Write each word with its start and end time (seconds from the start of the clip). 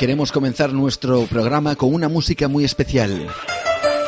Queremos 0.00 0.32
comenzar 0.32 0.72
nuestro 0.72 1.26
programa 1.26 1.76
con 1.76 1.92
una 1.92 2.08
música 2.08 2.48
muy 2.48 2.64
especial. 2.64 3.26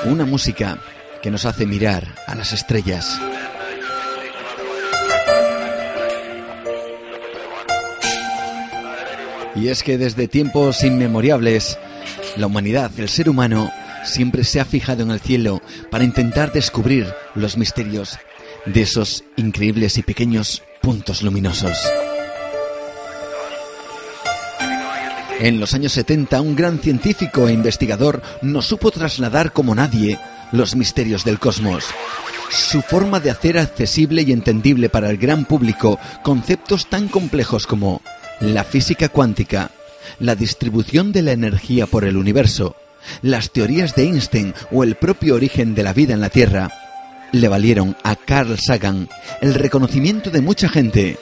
Una 0.06 0.24
música 0.24 0.78
que 1.20 1.30
nos 1.30 1.44
hace 1.44 1.66
mirar 1.66 2.14
a 2.26 2.34
las 2.34 2.54
estrellas. 2.54 3.20
Y 9.54 9.68
es 9.68 9.82
que 9.82 9.98
desde 9.98 10.28
tiempos 10.28 10.82
inmemorables, 10.82 11.78
la 12.38 12.46
humanidad, 12.46 12.90
el 12.96 13.10
ser 13.10 13.28
humano, 13.28 13.70
siempre 14.02 14.44
se 14.44 14.60
ha 14.60 14.64
fijado 14.64 15.02
en 15.02 15.10
el 15.10 15.20
cielo 15.20 15.60
para 15.90 16.04
intentar 16.04 16.52
descubrir 16.52 17.06
los 17.34 17.58
misterios 17.58 18.18
de 18.64 18.80
esos 18.80 19.24
increíbles 19.36 19.98
y 19.98 20.02
pequeños 20.02 20.62
puntos 20.80 21.22
luminosos. 21.22 21.76
En 25.42 25.58
los 25.58 25.74
años 25.74 25.90
70, 25.94 26.40
un 26.40 26.54
gran 26.54 26.78
científico 26.78 27.48
e 27.48 27.52
investigador 27.52 28.22
nos 28.42 28.66
supo 28.66 28.92
trasladar 28.92 29.52
como 29.52 29.74
nadie 29.74 30.20
los 30.52 30.76
misterios 30.76 31.24
del 31.24 31.40
cosmos. 31.40 31.86
Su 32.48 32.80
forma 32.80 33.18
de 33.18 33.32
hacer 33.32 33.58
accesible 33.58 34.22
y 34.22 34.30
entendible 34.30 34.88
para 34.88 35.10
el 35.10 35.18
gran 35.18 35.44
público 35.44 35.98
conceptos 36.22 36.86
tan 36.86 37.08
complejos 37.08 37.66
como 37.66 38.02
la 38.38 38.62
física 38.62 39.08
cuántica, 39.08 39.72
la 40.20 40.36
distribución 40.36 41.10
de 41.10 41.22
la 41.22 41.32
energía 41.32 41.88
por 41.88 42.04
el 42.04 42.16
universo, 42.16 42.76
las 43.20 43.50
teorías 43.50 43.96
de 43.96 44.04
Einstein 44.04 44.54
o 44.70 44.84
el 44.84 44.94
propio 44.94 45.34
origen 45.34 45.74
de 45.74 45.82
la 45.82 45.92
vida 45.92 46.14
en 46.14 46.20
la 46.20 46.30
Tierra, 46.30 46.70
le 47.32 47.48
valieron 47.48 47.96
a 48.04 48.14
Carl 48.14 48.56
Sagan 48.60 49.08
el 49.40 49.54
reconocimiento 49.54 50.30
de 50.30 50.40
mucha 50.40 50.68
gente 50.68 51.18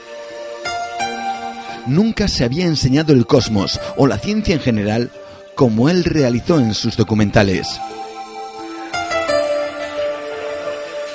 nunca 1.87 2.29
se 2.29 2.45
había 2.45 2.67
enseñado 2.67 3.13
el 3.13 3.27
cosmos 3.27 3.81
o 3.97 4.07
la 4.07 4.19
ciencia 4.19 4.55
en 4.55 4.61
general 4.61 5.11
como 5.55 5.89
él 5.89 6.05
realizó 6.05 6.59
en 6.59 6.75
sus 6.75 6.97
documentales. 6.97 7.81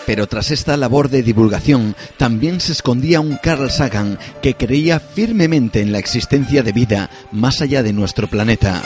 Pero 0.06 0.28
tras 0.28 0.52
esta 0.52 0.78
labor 0.78 1.10
de 1.10 1.24
divulgación 1.24 1.96
también 2.18 2.62
se 2.62 2.74
escondía 2.74 3.22
un 3.22 3.38
Carl 3.38 3.72
Sagan 3.72 4.20
que 4.42 4.54
creía 4.54 5.00
firmemente 5.00 5.82
en 5.82 5.92
la 5.92 5.98
existencia 5.98 6.62
de 6.62 6.74
vida 6.74 7.10
más 7.32 7.62
allá 7.62 7.82
de 7.82 7.92
nuestro 7.92 8.28
planeta. 8.28 8.84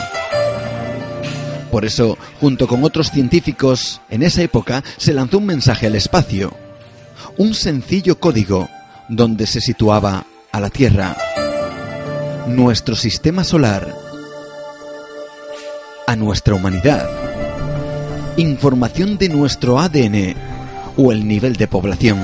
Por 1.72 1.86
eso, 1.86 2.18
junto 2.40 2.68
con 2.68 2.84
otros 2.84 3.12
científicos, 3.12 4.02
en 4.10 4.24
esa 4.24 4.42
época 4.42 4.84
se 4.98 5.14
lanzó 5.14 5.40
un 5.40 5.46
mensaje 5.46 5.88
al 5.88 5.96
espacio, 5.96 6.56
un 7.38 7.54
sencillo 7.54 8.18
código 8.18 8.70
donde 9.10 9.46
se 9.46 9.60
situaba 9.60 10.26
a 10.52 10.60
la 10.60 10.70
Tierra 10.70 11.16
nuestro 12.50 12.96
sistema 12.96 13.44
solar, 13.44 13.96
a 16.08 16.16
nuestra 16.16 16.56
humanidad, 16.56 17.08
información 18.38 19.18
de 19.18 19.30
nuestro 19.30 19.80
ADN 19.80 20.36
o 20.98 21.12
el 21.12 21.28
nivel 21.28 21.56
de 21.56 21.68
población. 21.68 22.20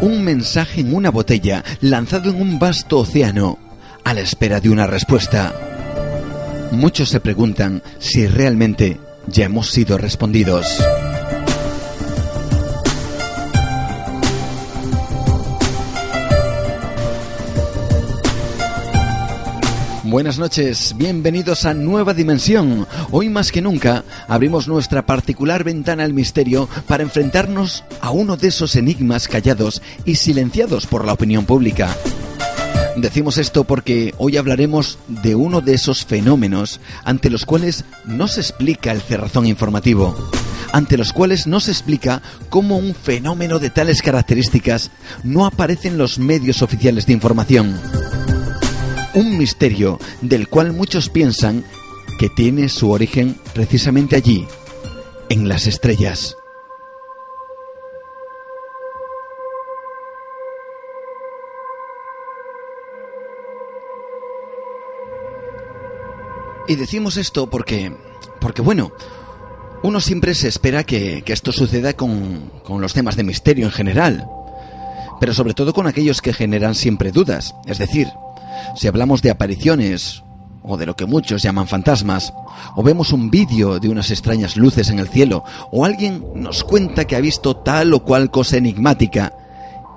Un 0.00 0.22
mensaje 0.22 0.80
en 0.80 0.94
una 0.94 1.10
botella 1.10 1.64
lanzado 1.80 2.30
en 2.30 2.40
un 2.40 2.58
vasto 2.58 3.00
océano 3.00 3.58
a 4.04 4.14
la 4.14 4.20
espera 4.20 4.60
de 4.60 4.70
una 4.70 4.86
respuesta. 4.86 5.52
Muchos 6.70 7.08
se 7.08 7.20
preguntan 7.20 7.82
si 7.98 8.26
realmente 8.26 8.98
ya 9.26 9.44
hemos 9.44 9.70
sido 9.70 9.98
respondidos. 9.98 10.80
Buenas 20.10 20.40
noches, 20.40 20.96
bienvenidos 20.98 21.64
a 21.66 21.72
Nueva 21.72 22.14
Dimensión. 22.14 22.88
Hoy 23.12 23.28
más 23.28 23.52
que 23.52 23.62
nunca 23.62 24.02
abrimos 24.26 24.66
nuestra 24.66 25.06
particular 25.06 25.62
ventana 25.62 26.02
al 26.02 26.12
misterio 26.12 26.68
para 26.88 27.04
enfrentarnos 27.04 27.84
a 28.00 28.10
uno 28.10 28.36
de 28.36 28.48
esos 28.48 28.74
enigmas 28.74 29.28
callados 29.28 29.80
y 30.04 30.16
silenciados 30.16 30.88
por 30.88 31.04
la 31.04 31.12
opinión 31.12 31.46
pública. 31.46 31.96
Decimos 32.96 33.38
esto 33.38 33.62
porque 33.62 34.12
hoy 34.18 34.36
hablaremos 34.36 34.98
de 35.06 35.36
uno 35.36 35.60
de 35.60 35.74
esos 35.74 36.04
fenómenos 36.04 36.80
ante 37.04 37.30
los 37.30 37.46
cuales 37.46 37.84
no 38.04 38.26
se 38.26 38.40
explica 38.40 38.90
el 38.90 39.02
cerrazón 39.02 39.46
informativo, 39.46 40.16
ante 40.72 40.98
los 40.98 41.12
cuales 41.12 41.46
no 41.46 41.60
se 41.60 41.70
explica 41.70 42.20
cómo 42.48 42.78
un 42.78 42.96
fenómeno 42.96 43.60
de 43.60 43.70
tales 43.70 44.02
características 44.02 44.90
no 45.22 45.46
aparece 45.46 45.86
en 45.86 45.98
los 45.98 46.18
medios 46.18 46.62
oficiales 46.62 47.06
de 47.06 47.12
información 47.12 47.78
un 49.14 49.38
misterio 49.38 49.98
del 50.20 50.48
cual 50.48 50.72
muchos 50.72 51.08
piensan 51.08 51.64
que 52.18 52.28
tiene 52.28 52.68
su 52.68 52.90
origen 52.90 53.36
precisamente 53.54 54.16
allí, 54.16 54.46
en 55.28 55.48
las 55.48 55.66
estrellas. 55.66 56.36
Y 66.68 66.76
decimos 66.76 67.16
esto 67.16 67.50
porque, 67.50 67.92
porque 68.40 68.62
bueno, 68.62 68.92
uno 69.82 70.00
siempre 70.00 70.34
se 70.34 70.46
espera 70.46 70.84
que, 70.84 71.24
esto 71.26 71.52
suceda 71.52 71.94
con, 71.94 72.50
con 72.64 72.80
los 72.80 72.92
temas 72.92 73.16
de 73.16 73.24
misterio 73.24 73.64
en 73.64 73.72
general, 73.72 74.28
pero 75.18 75.34
sobre 75.34 75.54
todo 75.54 75.72
con 75.72 75.86
aquellos 75.86 76.20
que 76.20 76.32
generan 76.32 76.74
siempre 76.74 77.10
dudas, 77.10 77.54
es 77.66 77.78
decir, 77.78 78.08
si 78.76 78.88
hablamos 78.88 79.22
de 79.22 79.30
apariciones, 79.30 80.22
o 80.62 80.76
de 80.76 80.86
lo 80.86 80.94
que 80.94 81.06
muchos 81.06 81.42
llaman 81.42 81.68
fantasmas, 81.68 82.32
o 82.76 82.82
vemos 82.82 83.12
un 83.12 83.30
vídeo 83.30 83.80
de 83.80 83.88
unas 83.88 84.10
extrañas 84.10 84.56
luces 84.56 84.90
en 84.90 84.98
el 84.98 85.08
cielo, 85.08 85.44
o 85.72 85.84
alguien 85.84 86.24
nos 86.34 86.64
cuenta 86.64 87.06
que 87.06 87.16
ha 87.16 87.20
visto 87.20 87.56
tal 87.56 87.94
o 87.94 88.04
cual 88.04 88.30
cosa 88.30 88.56
enigmática 88.56 89.32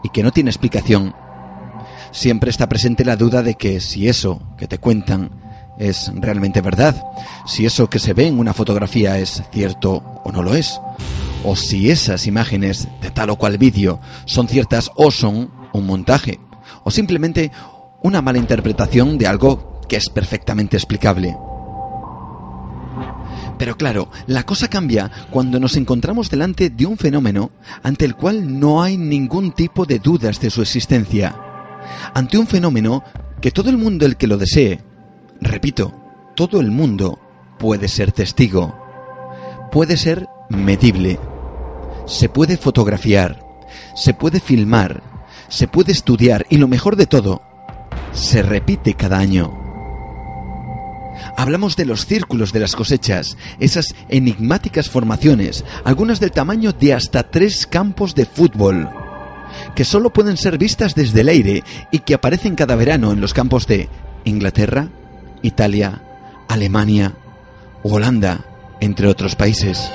y 0.04 0.10
que 0.10 0.24
no 0.24 0.32
tiene 0.32 0.50
explicación, 0.50 1.14
siempre 2.12 2.50
está 2.50 2.70
presente 2.70 3.04
la 3.04 3.16
duda 3.16 3.42
de 3.44 3.56
que 3.56 3.82
si 3.82 4.08
eso 4.08 4.42
que 4.58 4.68
te 4.68 4.78
cuentan 4.78 5.32
es 5.78 6.12
realmente 6.16 6.62
verdad, 6.62 7.04
si 7.46 7.66
eso 7.66 7.90
que 7.90 8.00
se 8.00 8.14
ve 8.14 8.28
en 8.28 8.40
una 8.40 8.54
fotografía 8.54 9.18
es 9.18 9.44
cierto 9.52 10.22
o 10.24 10.32
no 10.32 10.44
lo 10.44 10.56
es, 10.56 10.80
o 11.44 11.56
si 11.56 11.90
esas 11.90 12.28
imágenes 12.28 12.88
de 13.02 13.12
tal 13.12 13.32
o 13.32 13.36
cual 13.36 13.58
vídeo 13.58 14.00
son 14.26 14.48
ciertas 14.48 14.92
o 14.96 15.12
son 15.12 15.52
un 15.74 15.86
montaje, 15.86 16.40
o 16.84 16.92
simplemente 16.92 17.52
una 18.04 18.22
mala 18.22 18.38
interpretación 18.38 19.18
de 19.18 19.28
algo 19.28 19.82
que 19.88 19.96
es 19.96 20.10
perfectamente 20.10 20.78
explicable. 20.78 21.36
Pero 23.58 23.78
claro, 23.78 24.10
la 24.28 24.44
cosa 24.44 24.68
cambia 24.68 25.10
cuando 25.30 25.60
nos 25.60 25.78
encontramos 25.78 26.30
delante 26.30 26.70
de 26.70 26.86
un 26.86 26.98
fenómeno 26.98 27.52
ante 27.82 28.06
el 28.06 28.16
cual 28.16 28.60
no 28.60 28.84
hay 28.84 28.98
ningún 28.98 29.52
tipo 29.52 29.86
de 29.86 30.00
dudas 30.00 30.40
de 30.40 30.50
su 30.50 30.62
existencia. 30.62 31.36
Ante 32.14 32.38
un 32.38 32.48
fenómeno 32.48 33.04
que 33.42 33.52
todo 33.52 33.70
el 33.70 33.78
mundo 33.78 34.06
el 34.06 34.18
que 34.18 34.28
lo 34.28 34.38
desee, 34.38 34.82
repito, 35.40 35.94
todo 36.36 36.60
el 36.60 36.72
mundo 36.72 37.20
puede 37.58 37.88
ser 37.88 38.12
testigo, 38.12 38.76
puede 39.72 39.98
ser 39.98 40.28
medible, 40.50 41.20
se 42.06 42.30
puede 42.30 42.58
fotografiar, 42.58 43.46
se 43.96 44.14
puede 44.14 44.40
filmar, 44.40 45.04
se 45.48 45.68
puede 45.68 45.92
estudiar 45.92 46.46
y 46.50 46.58
lo 46.58 46.68
mejor 46.68 46.96
de 46.96 47.06
todo, 47.06 47.42
se 48.14 48.42
repite 48.42 48.94
cada 48.94 49.18
año. 49.20 49.60
Hablamos 51.38 51.76
de 51.76 51.86
los 51.86 52.06
círculos 52.06 52.52
de 52.54 52.60
las 52.60 52.76
cosechas, 52.76 53.38
esas 53.60 53.96
enigmáticas 54.10 54.90
formaciones, 54.90 55.64
algunas 55.84 56.20
del 56.20 56.32
tamaño 56.32 56.74
de 56.74 56.94
hasta 56.94 57.24
tres 57.24 57.68
campos 57.68 58.16
de 58.16 58.26
fútbol, 58.26 58.90
que 59.76 59.86
solo 59.86 60.12
pueden 60.12 60.38
ser 60.38 60.58
vistas 60.58 60.96
desde 60.96 61.22
el 61.22 61.30
aire 61.30 61.64
y 61.92 62.00
que 62.00 62.14
aparecen 62.14 62.56
cada 62.56 62.76
verano 62.76 63.12
en 63.12 63.22
los 63.22 63.34
campos 63.34 63.68
de 63.68 63.90
Inglaterra, 64.26 64.90
Italia, 65.42 66.02
Alemania, 66.48 67.14
Holanda, 67.84 68.46
entre 68.80 69.08
otros 69.08 69.36
países. 69.36 69.90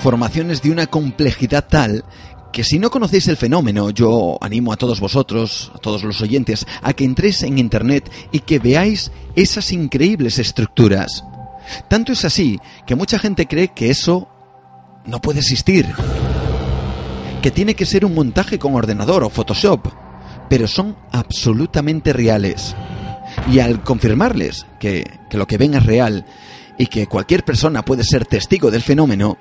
Formaciones 0.00 0.60
de 0.60 0.70
una 0.70 0.86
complejidad 0.86 1.66
tal 1.66 2.04
que 2.54 2.62
si 2.62 2.78
no 2.78 2.88
conocéis 2.88 3.26
el 3.26 3.36
fenómeno, 3.36 3.90
yo 3.90 4.38
animo 4.40 4.72
a 4.72 4.76
todos 4.76 5.00
vosotros, 5.00 5.72
a 5.74 5.78
todos 5.78 6.04
los 6.04 6.20
oyentes, 6.22 6.64
a 6.82 6.92
que 6.92 7.02
entréis 7.02 7.42
en 7.42 7.58
Internet 7.58 8.08
y 8.30 8.38
que 8.38 8.60
veáis 8.60 9.10
esas 9.34 9.72
increíbles 9.72 10.38
estructuras. 10.38 11.24
Tanto 11.88 12.12
es 12.12 12.24
así 12.24 12.60
que 12.86 12.94
mucha 12.94 13.18
gente 13.18 13.48
cree 13.48 13.72
que 13.74 13.90
eso 13.90 14.28
no 15.04 15.20
puede 15.20 15.40
existir, 15.40 15.92
que 17.42 17.50
tiene 17.50 17.74
que 17.74 17.86
ser 17.86 18.04
un 18.04 18.14
montaje 18.14 18.56
con 18.56 18.76
ordenador 18.76 19.24
o 19.24 19.30
Photoshop, 19.30 19.88
pero 20.48 20.68
son 20.68 20.96
absolutamente 21.10 22.12
reales. 22.12 22.76
Y 23.50 23.58
al 23.58 23.82
confirmarles 23.82 24.64
que, 24.78 25.18
que 25.28 25.38
lo 25.38 25.48
que 25.48 25.58
ven 25.58 25.74
es 25.74 25.84
real 25.84 26.24
y 26.78 26.86
que 26.86 27.08
cualquier 27.08 27.44
persona 27.44 27.84
puede 27.84 28.04
ser 28.04 28.26
testigo 28.26 28.70
del 28.70 28.82
fenómeno, 28.82 29.38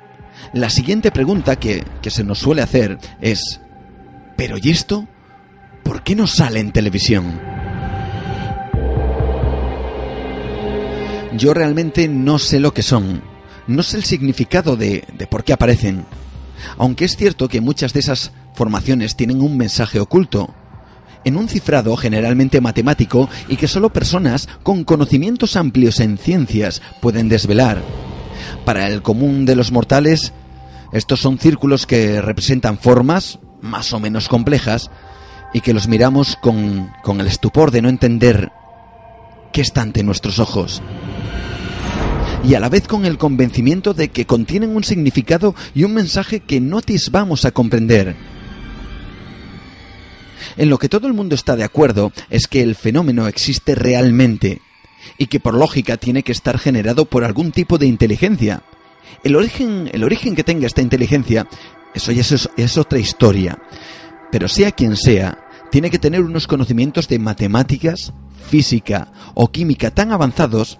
la 0.51 0.69
siguiente 0.69 1.11
pregunta 1.11 1.55
que, 1.55 1.85
se 2.01 2.23
nos 2.23 2.39
suele 2.39 2.61
hacer 2.61 2.97
es, 3.21 3.61
¿pero 4.35 4.57
y 4.61 4.69
esto? 4.69 5.07
¿Por 5.83 6.03
qué 6.03 6.15
no 6.15 6.27
sale 6.27 6.59
en 6.59 6.71
televisión? 6.71 7.39
Yo 11.37 11.53
realmente 11.53 12.07
no 12.07 12.37
sé 12.37 12.59
lo 12.59 12.73
que 12.73 12.83
son, 12.83 13.23
no 13.67 13.81
sé 13.81 13.97
el 13.97 14.03
significado 14.03 14.75
de, 14.75 15.05
de 15.17 15.27
por 15.27 15.43
qué 15.43 15.53
aparecen, 15.53 16.05
aunque 16.77 17.05
es 17.05 17.15
cierto 17.15 17.47
que 17.47 17.61
muchas 17.61 17.93
de 17.93 18.01
esas 18.01 18.31
formaciones 18.53 19.15
tienen 19.15 19.41
un 19.41 19.57
mensaje 19.57 19.99
oculto, 19.99 20.53
en 21.25 21.37
un 21.37 21.47
cifrado 21.47 21.95
generalmente 21.97 22.61
matemático 22.61 23.29
y 23.47 23.55
que 23.55 23.67
solo 23.67 23.91
personas 23.91 24.47
con 24.61 24.83
conocimientos 24.83 25.55
amplios 25.55 25.99
en 25.99 26.17
ciencias 26.17 26.81
pueden 27.01 27.29
desvelar. 27.29 27.81
Para 28.65 28.87
el 28.87 29.01
común 29.01 29.45
de 29.45 29.55
los 29.55 29.71
mortales, 29.71 30.33
estos 30.91 31.19
son 31.19 31.39
círculos 31.39 31.85
que 31.85 32.21
representan 32.21 32.77
formas 32.77 33.39
más 33.61 33.93
o 33.93 33.99
menos 33.99 34.27
complejas 34.27 34.91
y 35.53 35.61
que 35.61 35.73
los 35.73 35.87
miramos 35.87 36.37
con, 36.41 36.91
con 37.03 37.21
el 37.21 37.27
estupor 37.27 37.71
de 37.71 37.81
no 37.81 37.89
entender 37.89 38.51
qué 39.51 39.61
está 39.61 39.81
ante 39.81 40.03
nuestros 40.03 40.39
ojos. 40.39 40.81
Y 42.43 42.55
a 42.55 42.59
la 42.59 42.69
vez 42.69 42.87
con 42.87 43.05
el 43.05 43.17
convencimiento 43.17 43.93
de 43.93 44.09
que 44.09 44.25
contienen 44.25 44.75
un 44.75 44.83
significado 44.83 45.55
y 45.73 45.85
un 45.85 45.93
mensaje 45.93 46.41
que 46.41 46.59
no 46.59 46.79
atisbamos 46.79 47.45
a 47.45 47.51
comprender. 47.51 48.15
En 50.57 50.69
lo 50.69 50.77
que 50.77 50.89
todo 50.89 51.07
el 51.07 51.13
mundo 51.13 51.35
está 51.35 51.55
de 51.55 51.63
acuerdo 51.63 52.11
es 52.29 52.47
que 52.47 52.61
el 52.61 52.75
fenómeno 52.75 53.27
existe 53.27 53.75
realmente 53.75 54.61
y 55.17 55.27
que 55.27 55.39
por 55.39 55.53
lógica 55.53 55.97
tiene 55.97 56.23
que 56.23 56.31
estar 56.31 56.57
generado 56.57 57.05
por 57.05 57.23
algún 57.23 57.51
tipo 57.51 57.77
de 57.77 57.87
inteligencia. 57.87 58.63
El 59.23 59.35
origen, 59.35 59.89
el 59.93 60.03
origen 60.03 60.35
que 60.35 60.43
tenga 60.43 60.67
esta 60.67 60.81
inteligencia, 60.81 61.47
eso 61.93 62.11
ya 62.11 62.21
es, 62.21 62.49
es 62.55 62.77
otra 62.77 62.99
historia. 62.99 63.59
Pero 64.31 64.47
sea 64.47 64.71
quien 64.71 64.95
sea, 64.95 65.37
tiene 65.71 65.89
que 65.89 65.99
tener 65.99 66.21
unos 66.21 66.47
conocimientos 66.47 67.07
de 67.07 67.19
matemáticas, 67.19 68.13
física 68.49 69.11
o 69.33 69.51
química 69.51 69.91
tan 69.91 70.11
avanzados 70.11 70.79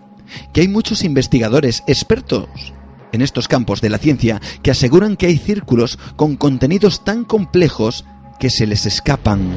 que 0.51 0.61
hay 0.61 0.67
muchos 0.67 1.03
investigadores 1.03 1.83
expertos 1.87 2.73
en 3.11 3.21
estos 3.21 3.47
campos 3.47 3.79
de 3.79 3.89
la 3.89 3.97
ciencia 3.97 4.41
que 4.61 4.71
aseguran 4.71 5.15
que 5.15 5.27
hay 5.27 5.37
círculos 5.37 5.97
con 6.15 6.35
contenidos 6.35 7.03
tan 7.03 7.23
complejos 7.23 8.05
que 8.39 8.49
se 8.49 8.67
les 8.67 8.85
escapan. 8.85 9.51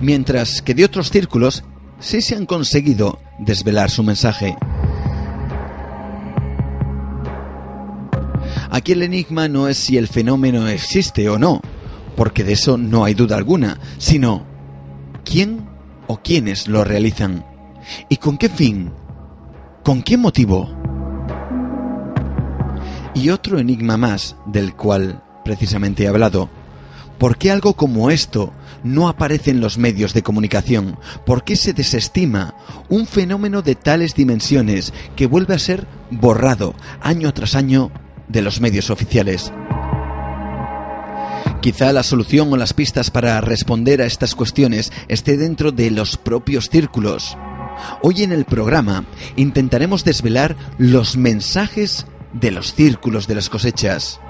Mientras 0.00 0.62
que 0.62 0.74
de 0.74 0.84
otros 0.84 1.10
círculos 1.10 1.62
sí 2.00 2.20
se 2.22 2.34
han 2.34 2.46
conseguido 2.46 3.20
desvelar 3.38 3.90
su 3.90 4.02
mensaje. 4.02 4.56
Aquí 8.70 8.92
el 8.92 9.02
enigma 9.02 9.48
no 9.48 9.68
es 9.68 9.76
si 9.76 9.96
el 9.96 10.08
fenómeno 10.08 10.66
existe 10.68 11.28
o 11.28 11.38
no, 11.38 11.60
porque 12.16 12.44
de 12.44 12.52
eso 12.52 12.78
no 12.78 13.04
hay 13.04 13.14
duda 13.14 13.36
alguna, 13.36 13.78
sino 13.98 14.44
quién 15.24 15.68
o 16.06 16.18
quiénes 16.18 16.68
lo 16.68 16.84
realizan 16.84 17.44
y 18.08 18.16
con 18.16 18.38
qué 18.38 18.48
fin, 18.48 18.92
con 19.84 20.02
qué 20.02 20.16
motivo. 20.16 20.68
Y 23.14 23.30
otro 23.30 23.58
enigma 23.58 23.96
más 23.96 24.36
del 24.46 24.74
cual 24.74 25.22
precisamente 25.44 26.04
he 26.04 26.08
hablado, 26.08 26.48
¿por 27.20 27.36
qué 27.36 27.50
algo 27.50 27.74
como 27.74 28.10
esto 28.10 28.52
no 28.82 29.08
aparece 29.08 29.50
en 29.50 29.60
los 29.60 29.76
medios 29.76 30.14
de 30.14 30.22
comunicación? 30.22 30.98
¿Por 31.26 31.44
qué 31.44 31.54
se 31.54 31.74
desestima 31.74 32.54
un 32.88 33.06
fenómeno 33.06 33.60
de 33.60 33.74
tales 33.74 34.14
dimensiones 34.14 34.94
que 35.16 35.26
vuelve 35.26 35.54
a 35.54 35.58
ser 35.58 35.86
borrado 36.10 36.74
año 37.02 37.32
tras 37.34 37.54
año 37.54 37.92
de 38.26 38.40
los 38.40 38.62
medios 38.62 38.88
oficiales? 38.88 39.52
Quizá 41.60 41.92
la 41.92 42.02
solución 42.02 42.50
o 42.54 42.56
las 42.56 42.72
pistas 42.72 43.10
para 43.10 43.38
responder 43.42 44.00
a 44.00 44.06
estas 44.06 44.34
cuestiones 44.34 44.90
esté 45.08 45.36
dentro 45.36 45.72
de 45.72 45.90
los 45.90 46.16
propios 46.16 46.70
círculos. 46.70 47.36
Hoy 48.02 48.22
en 48.22 48.32
el 48.32 48.46
programa 48.46 49.04
intentaremos 49.36 50.04
desvelar 50.04 50.56
los 50.78 51.18
mensajes 51.18 52.06
de 52.32 52.50
los 52.50 52.72
círculos 52.72 53.26
de 53.26 53.34
las 53.34 53.50
cosechas. 53.50 54.20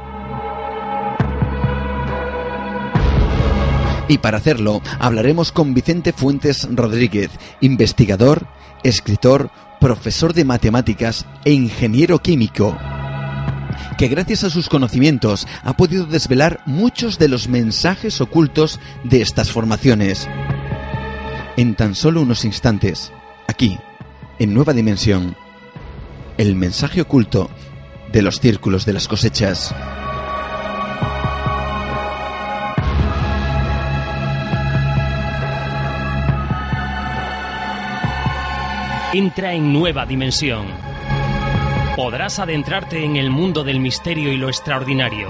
Y 4.11 4.19
para 4.19 4.39
hacerlo, 4.39 4.83
hablaremos 4.99 5.53
con 5.53 5.73
Vicente 5.73 6.13
Fuentes 6.13 6.67
Rodríguez, 6.69 7.31
investigador, 7.61 8.49
escritor, 8.83 9.53
profesor 9.79 10.35
de 10.35 10.45
matemáticas 10.45 11.27
e 11.45 11.53
ingeniero 11.53 12.19
químico, 12.19 12.77
que 13.97 14.09
gracias 14.09 14.43
a 14.43 14.51
sus 14.51 14.69
conocimientos 14.69 15.47
ha 15.63 15.77
podido 15.77 16.07
desvelar 16.07 16.61
muchos 16.67 17.21
de 17.21 17.29
los 17.29 17.49
mensajes 17.49 18.21
ocultos 18.21 18.81
de 19.05 19.23
estas 19.23 19.53
formaciones. 19.53 20.29
En 21.57 21.77
tan 21.77 21.95
solo 21.95 22.23
unos 22.23 22.45
instantes, 22.45 23.13
aquí, 23.47 23.79
en 24.41 24.53
Nueva 24.53 24.73
Dimensión, 24.73 25.37
el 26.37 26.57
mensaje 26.57 27.03
oculto 27.03 27.49
de 28.11 28.23
los 28.23 28.41
círculos 28.41 28.85
de 28.85 28.93
las 28.93 29.07
cosechas. 29.07 29.73
Entra 39.13 39.55
en 39.55 39.73
nueva 39.73 40.07
dimensión. 40.07 40.69
Podrás 41.97 42.39
adentrarte 42.39 43.05
en 43.05 43.17
el 43.17 43.29
mundo 43.29 43.65
del 43.65 43.81
misterio 43.81 44.33
y 44.33 44.37
lo 44.37 44.49
extraordinario. 44.49 45.29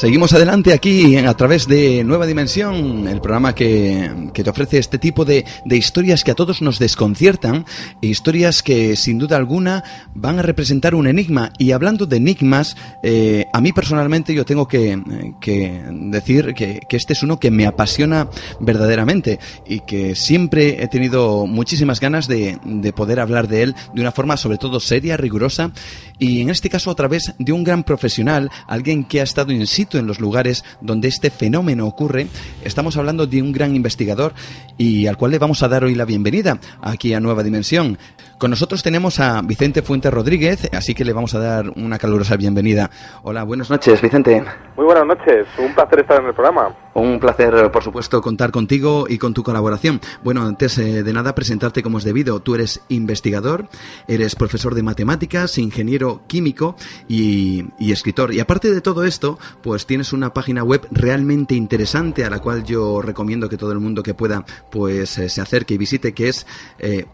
Seguimos 0.00 0.32
adelante 0.32 0.72
aquí 0.72 1.18
a 1.18 1.34
través 1.34 1.68
de 1.68 2.04
Nueva 2.04 2.24
Dimensión, 2.24 3.06
el 3.06 3.20
programa 3.20 3.54
que, 3.54 4.30
te 4.32 4.48
ofrece 4.48 4.78
este 4.78 4.96
tipo 4.96 5.26
de, 5.26 5.44
historias 5.66 6.24
que 6.24 6.30
a 6.30 6.34
todos 6.34 6.62
nos 6.62 6.78
desconciertan, 6.78 7.66
historias 8.00 8.62
que 8.62 8.96
sin 8.96 9.18
duda 9.18 9.36
alguna 9.36 9.84
van 10.14 10.38
a 10.38 10.42
representar 10.42 10.94
un 10.94 11.06
enigma. 11.06 11.52
Y 11.58 11.72
hablando 11.72 12.06
de 12.06 12.16
enigmas, 12.16 12.78
eh, 13.02 13.44
a 13.52 13.60
mí 13.60 13.74
personalmente 13.74 14.32
yo 14.32 14.46
tengo 14.46 14.66
que, 14.66 14.98
decir 16.08 16.54
que, 16.54 16.80
este 16.88 17.12
es 17.12 17.22
uno 17.22 17.38
que 17.38 17.50
me 17.50 17.66
apasiona 17.66 18.30
verdaderamente 18.58 19.38
y 19.66 19.80
que 19.80 20.14
siempre 20.14 20.82
he 20.82 20.88
tenido 20.88 21.46
muchísimas 21.46 22.00
ganas 22.00 22.26
de, 22.26 22.58
de 22.64 22.92
poder 22.94 23.20
hablar 23.20 23.48
de 23.48 23.64
él 23.64 23.74
de 23.92 24.00
una 24.00 24.12
forma 24.12 24.38
sobre 24.38 24.56
todo 24.56 24.80
seria, 24.80 25.18
rigurosa 25.18 25.72
y 26.18 26.40
en 26.40 26.50
este 26.50 26.70
caso 26.70 26.90
a 26.90 26.94
través 26.94 27.34
de 27.38 27.52
un 27.52 27.64
gran 27.64 27.82
profesional, 27.82 28.50
alguien 28.66 29.04
que 29.04 29.20
ha 29.20 29.24
estado 29.24 29.52
in 29.52 29.66
en 29.98 30.06
los 30.06 30.20
lugares 30.20 30.64
donde 30.80 31.08
este 31.08 31.30
fenómeno 31.30 31.86
ocurre. 31.86 32.28
Estamos 32.64 32.96
hablando 32.96 33.26
de 33.26 33.42
un 33.42 33.52
gran 33.52 33.74
investigador 33.74 34.34
y 34.78 35.06
al 35.06 35.16
cual 35.16 35.32
le 35.32 35.38
vamos 35.38 35.62
a 35.62 35.68
dar 35.68 35.84
hoy 35.84 35.94
la 35.94 36.04
bienvenida 36.04 36.60
aquí 36.80 37.14
a 37.14 37.20
Nueva 37.20 37.42
Dimensión. 37.42 37.98
Con 38.40 38.48
nosotros 38.48 38.82
tenemos 38.82 39.20
a 39.20 39.42
Vicente 39.42 39.82
Fuentes 39.82 40.10
Rodríguez, 40.10 40.70
así 40.72 40.94
que 40.94 41.04
le 41.04 41.12
vamos 41.12 41.34
a 41.34 41.40
dar 41.40 41.74
una 41.76 41.98
calurosa 41.98 42.38
bienvenida. 42.38 42.90
Hola, 43.22 43.42
buenas 43.42 43.68
noches, 43.68 44.00
Vicente. 44.00 44.42
Muy 44.78 44.86
buenas 44.86 45.04
noches, 45.04 45.46
un 45.58 45.74
placer 45.74 46.00
estar 46.00 46.22
en 46.22 46.28
el 46.28 46.32
programa. 46.32 46.74
Un 46.94 47.20
placer, 47.20 47.70
por 47.70 47.84
supuesto, 47.84 48.22
contar 48.22 48.50
contigo 48.50 49.04
y 49.06 49.18
con 49.18 49.34
tu 49.34 49.42
colaboración. 49.42 50.00
Bueno, 50.24 50.40
antes 50.46 50.78
eh, 50.78 51.02
de 51.02 51.12
nada, 51.12 51.34
presentarte 51.34 51.82
como 51.82 51.98
es 51.98 52.04
debido. 52.04 52.40
Tú 52.40 52.54
eres 52.54 52.82
investigador, 52.88 53.68
eres 54.08 54.34
profesor 54.34 54.74
de 54.74 54.84
matemáticas, 54.84 55.58
ingeniero 55.58 56.22
químico 56.26 56.76
y, 57.06 57.68
escritor. 57.92 58.32
Y 58.32 58.40
aparte 58.40 58.72
de 58.72 58.80
todo 58.80 59.04
esto, 59.04 59.38
pues 59.62 59.84
tienes 59.84 60.14
una 60.14 60.32
página 60.32 60.64
web 60.64 60.88
realmente 60.90 61.54
interesante 61.54 62.24
a 62.24 62.30
la 62.30 62.38
cual 62.38 62.64
yo 62.64 63.02
recomiendo 63.02 63.50
que 63.50 63.58
todo 63.58 63.72
el 63.72 63.80
mundo 63.80 64.02
que 64.02 64.14
pueda, 64.14 64.46
pues 64.70 65.18
eh, 65.18 65.28
se 65.28 65.42
acerque 65.42 65.74
y 65.74 65.78
visite, 65.78 66.14
que 66.14 66.28
es 66.28 66.46
eh, 66.78 67.04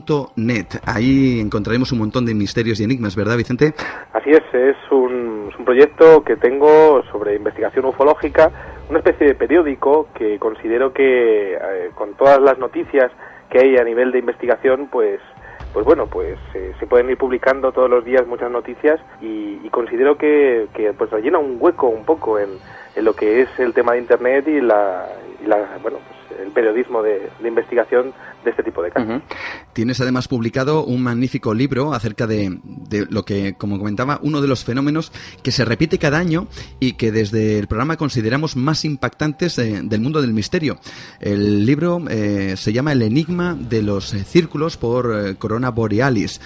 ufopolis.net. 0.00 0.80
Ahí 0.86 1.40
encontraremos 1.40 1.92
un 1.92 1.98
montón 1.98 2.26
de 2.26 2.34
misterios 2.34 2.80
y 2.80 2.84
enigmas, 2.84 3.16
¿verdad, 3.16 3.36
Vicente? 3.36 3.74
Así 4.12 4.30
es, 4.30 4.42
es 4.52 4.76
un, 4.90 5.48
es 5.52 5.58
un 5.58 5.64
proyecto 5.64 6.22
que 6.24 6.36
tengo 6.36 7.02
sobre 7.10 7.36
investigación 7.36 7.84
ufológica 7.84 8.50
una 8.88 8.98
especie 8.98 9.28
de 9.28 9.34
periódico 9.34 10.08
que 10.14 10.38
considero 10.40 10.92
que 10.92 11.54
eh, 11.54 11.90
con 11.94 12.14
todas 12.14 12.40
las 12.40 12.58
noticias 12.58 13.12
que 13.48 13.60
hay 13.60 13.76
a 13.76 13.84
nivel 13.84 14.10
de 14.10 14.18
investigación, 14.18 14.88
pues 14.90 15.20
pues 15.72 15.86
bueno, 15.86 16.08
pues 16.08 16.36
eh, 16.54 16.72
se 16.80 16.86
pueden 16.88 17.08
ir 17.10 17.16
publicando 17.16 17.70
todos 17.70 17.88
los 17.88 18.04
días 18.04 18.26
muchas 18.26 18.50
noticias 18.50 19.00
y, 19.20 19.68
considero 19.70 20.18
que, 20.18 20.66
que, 20.74 20.92
pues 20.92 21.10
rellena 21.10 21.38
un 21.38 21.58
hueco 21.60 21.86
un 21.86 22.04
poco 22.04 22.40
en, 22.40 22.48
en, 22.96 23.04
lo 23.04 23.14
que 23.14 23.42
es 23.42 23.48
el 23.60 23.72
tema 23.72 23.92
de 23.92 24.00
Internet 24.00 24.48
y 24.48 24.60
la, 24.60 25.06
y 25.40 25.46
la 25.46 25.78
bueno, 25.80 25.98
pues 26.08 26.19
el 26.42 26.50
periodismo 26.50 27.02
de, 27.02 27.30
de 27.40 27.48
investigación 27.48 28.12
de 28.44 28.50
este 28.50 28.62
tipo 28.62 28.82
de 28.82 28.90
casos. 28.90 29.22
Tienes 29.72 30.00
además 30.00 30.28
publicado 30.28 30.84
un 30.84 31.02
magnífico 31.02 31.54
libro 31.54 31.92
acerca 31.92 32.26
de, 32.26 32.58
lo 33.10 33.24
que, 33.24 33.54
como 33.54 33.78
comentaba, 33.78 34.18
uno 34.22 34.40
de 34.40 34.48
los 34.48 34.64
fenómenos 34.64 35.12
que 35.42 35.52
se 35.52 35.64
repite 35.64 35.98
cada 35.98 36.18
año 36.18 36.46
y 36.78 36.94
que 36.94 37.12
desde 37.12 37.58
el 37.58 37.66
programa 37.66 37.96
consideramos 37.96 38.56
más 38.56 38.84
impactantes 38.84 39.58
eh, 39.58 39.80
del 39.82 40.00
mundo 40.00 40.22
del 40.22 40.32
misterio. 40.32 40.78
El 41.20 41.66
libro 41.66 42.02
eh, 42.08 42.54
se 42.56 42.72
llama 42.72 42.92
El 42.92 43.02
enigma 43.02 43.56
de 43.58 43.82
los 43.82 44.14
eh, 44.14 44.24
círculos 44.24 44.76
por 44.76 45.36
Corona 45.36 45.70
Borealis, 45.70 46.40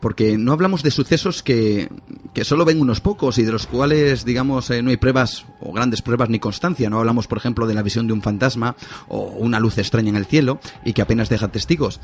porque 0.00 0.36
no 0.36 0.52
hablamos 0.52 0.82
de 0.82 0.90
sucesos 0.90 1.42
que, 1.42 1.88
que, 2.34 2.44
solo 2.44 2.64
ven 2.64 2.80
unos 2.80 3.00
pocos 3.00 3.38
y 3.38 3.44
de 3.44 3.52
los 3.52 3.66
cuales, 3.66 4.24
digamos, 4.24 4.70
no 4.70 4.90
hay 4.90 4.96
pruebas 4.96 5.46
o 5.60 5.72
grandes 5.72 6.02
pruebas 6.02 6.28
ni 6.28 6.38
constancia. 6.38 6.90
No 6.90 6.98
hablamos, 6.98 7.26
por 7.26 7.38
ejemplo, 7.38 7.66
de 7.66 7.74
la 7.74 7.82
visión 7.82 8.06
de 8.06 8.12
un 8.12 8.22
fantasma 8.22 8.76
o 9.08 9.21
una 9.22 9.60
luz 9.60 9.78
extraña 9.78 10.10
en 10.10 10.16
el 10.16 10.26
cielo 10.26 10.58
y 10.84 10.92
que 10.92 11.02
apenas 11.02 11.28
deja 11.28 11.48
testigos, 11.48 12.00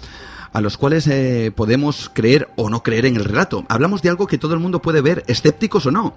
a 0.53 0.61
los 0.61 0.77
cuales 0.77 1.07
eh, 1.09 1.53
podemos 1.55 2.11
creer 2.13 2.49
o 2.57 2.71
no 2.71 2.83
creer 2.83 3.07
en 3.07 3.17
el 3.17 3.25
relato. 3.25 3.65
Hablamos 3.69 4.03
de 4.03 4.09
algo 4.09 4.27
que 4.27 4.39
todo 4.39 4.55
el 4.55 4.61
mundo 4.61 4.81
puede 4.81 5.01
ver, 5.01 5.25
escépticos 5.27 5.87
o 5.87 5.91
no. 5.91 6.15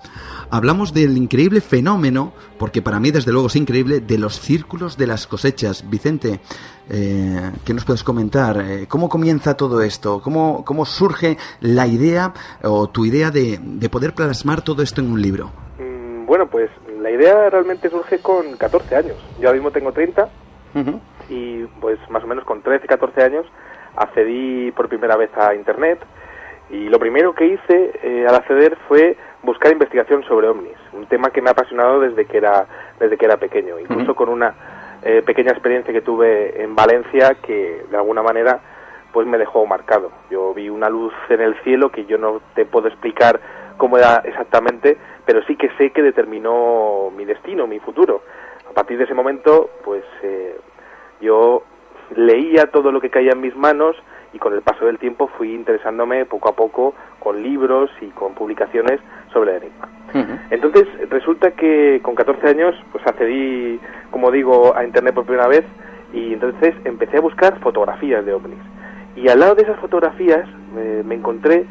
Hablamos 0.50 0.94
del 0.94 1.18
increíble 1.18 1.62
fenómeno, 1.62 2.34
porque 2.58 2.82
para 2.82 3.00
mí 3.00 3.12
desde 3.12 3.32
luego 3.32 3.48
es 3.48 3.56
increíble, 3.56 4.00
de 4.00 4.18
los 4.18 4.40
círculos 4.40 4.98
de 4.98 5.08
las 5.08 5.28
cosechas. 5.28 5.90
Vicente, 5.90 6.40
eh, 6.90 7.52
¿qué 7.66 7.74
nos 7.74 7.86
puedes 7.86 8.04
comentar? 8.04 8.62
Eh, 8.62 8.86
¿Cómo 8.88 9.10
comienza 9.10 9.56
todo 9.56 9.82
esto? 9.82 10.22
¿Cómo, 10.22 10.64
¿Cómo 10.66 10.86
surge 10.86 11.38
la 11.62 11.88
idea 11.88 12.34
o 12.64 12.90
tu 12.90 13.06
idea 13.06 13.32
de, 13.32 13.60
poder 13.92 14.14
plasmar 14.14 14.62
todo 14.62 14.82
esto 14.84 15.02
en 15.02 15.12
un 15.12 15.22
libro? 15.22 15.52
Mm, 15.80 16.26
bueno, 16.26 16.48
pues 16.48 16.70
la 17.02 17.12
idea 17.12 17.50
realmente 17.50 17.90
surge 17.90 18.20
con 18.20 18.56
14 18.58 18.96
años. 18.96 19.18
Yo 19.40 19.48
ahora 19.48 19.54
mismo 19.54 19.72
tengo 19.72 19.92
30 19.92 20.30
y 21.30 21.64
pues 21.80 22.00
más 22.10 22.24
o 22.24 22.28
menos 22.28 22.46
con 22.46 22.62
13, 22.62 22.88
14 22.88 23.24
años 23.24 23.46
accedí 23.96 24.72
por 24.72 24.88
primera 24.90 25.16
vez 25.18 25.30
a 25.38 25.54
Internet 25.56 26.00
y 26.70 26.88
lo 26.88 27.00
primero 27.00 27.34
que 27.34 27.46
hice 27.46 27.92
eh, 28.02 28.26
al 28.28 28.36
acceder 28.36 28.78
fue 28.88 29.18
buscar 29.44 29.72
investigación 29.72 30.24
sobre 30.24 30.48
ovnis, 30.48 30.78
un 30.94 31.06
tema 31.08 31.30
que 31.30 31.42
me 31.42 31.50
ha 31.50 31.52
apasionado 31.52 32.00
desde 32.00 32.26
que 32.26 32.38
era, 32.38 32.66
desde 33.00 33.18
que 33.18 33.26
era 33.26 33.38
pequeño, 33.38 33.80
incluso 33.80 34.16
con 34.16 34.30
una 34.30 34.56
eh, 35.04 35.22
pequeña 35.26 35.52
experiencia 35.52 35.92
que 35.92 36.02
tuve 36.02 36.62
en 36.62 36.76
Valencia 36.76 37.36
que 37.42 37.86
de 37.90 37.98
alguna 37.98 38.22
manera 38.22 38.60
pues 39.12 39.28
me 39.28 39.38
dejó 39.38 39.66
marcado. 39.66 40.12
Yo 40.30 40.54
vi 40.54 40.70
una 40.70 40.90
luz 40.90 41.14
en 41.30 41.42
el 41.42 41.56
cielo 41.64 41.92
que 41.92 42.06
yo 42.06 42.18
no 42.18 42.42
te 42.56 42.66
puedo 42.66 42.88
explicar 42.88 43.42
cómo 43.78 43.98
era 43.98 44.22
exactamente, 44.24 44.98
pero 45.26 45.44
sí 45.46 45.56
que 45.56 45.70
sé 45.78 45.92
que 45.92 46.02
determinó 46.02 47.12
mi 47.16 47.26
destino, 47.26 47.68
mi 47.68 47.80
futuro. 47.80 48.22
A 48.72 48.74
partir 48.74 48.98
de 48.98 49.04
ese 49.04 49.14
momento, 49.14 49.70
pues 49.84 50.06
eh, 50.24 50.56
yo 51.20 51.62
leía 52.16 52.72
todo 52.72 52.94
lo 52.94 53.02
que 53.02 53.10
caía 53.10 53.32
en 53.34 53.42
mis 53.42 53.54
manos 53.54 53.98
y 54.32 54.40
con 54.40 54.54
el 54.54 54.62
paso 54.62 54.86
del 54.86 54.98
tiempo 54.98 55.28
fui 55.38 55.54
interesándome 55.54 56.26
poco 56.26 56.48
a 56.48 56.56
poco 56.56 56.94
con 57.20 57.44
libros 57.44 57.92
y 58.00 58.08
con 58.12 58.34
publicaciones 58.34 59.02
sobre 59.34 59.58
el 59.58 59.64
enigma. 59.64 59.90
Entonces 60.52 60.88
resulta 61.10 61.52
que 61.52 62.00
con 62.02 62.16
14 62.16 62.48
años 62.48 62.74
pues 62.94 63.06
accedí, 63.06 63.78
como 64.10 64.32
digo, 64.32 64.74
a 64.74 64.86
internet 64.86 65.16
por 65.16 65.26
primera 65.26 65.50
vez 65.50 65.66
y 66.14 66.32
entonces 66.32 66.74
empecé 66.86 67.18
a 67.18 67.22
buscar 67.22 67.60
fotografías 67.60 68.26
de 68.26 68.34
ovnis. 68.34 68.60
Y 69.18 69.28
al 69.28 69.42
lado 69.42 69.56
de 69.56 69.64
esas 69.64 69.80
fotografías 69.82 70.48
eh, 70.78 71.04
me 71.06 71.16
encontré 71.16 71.66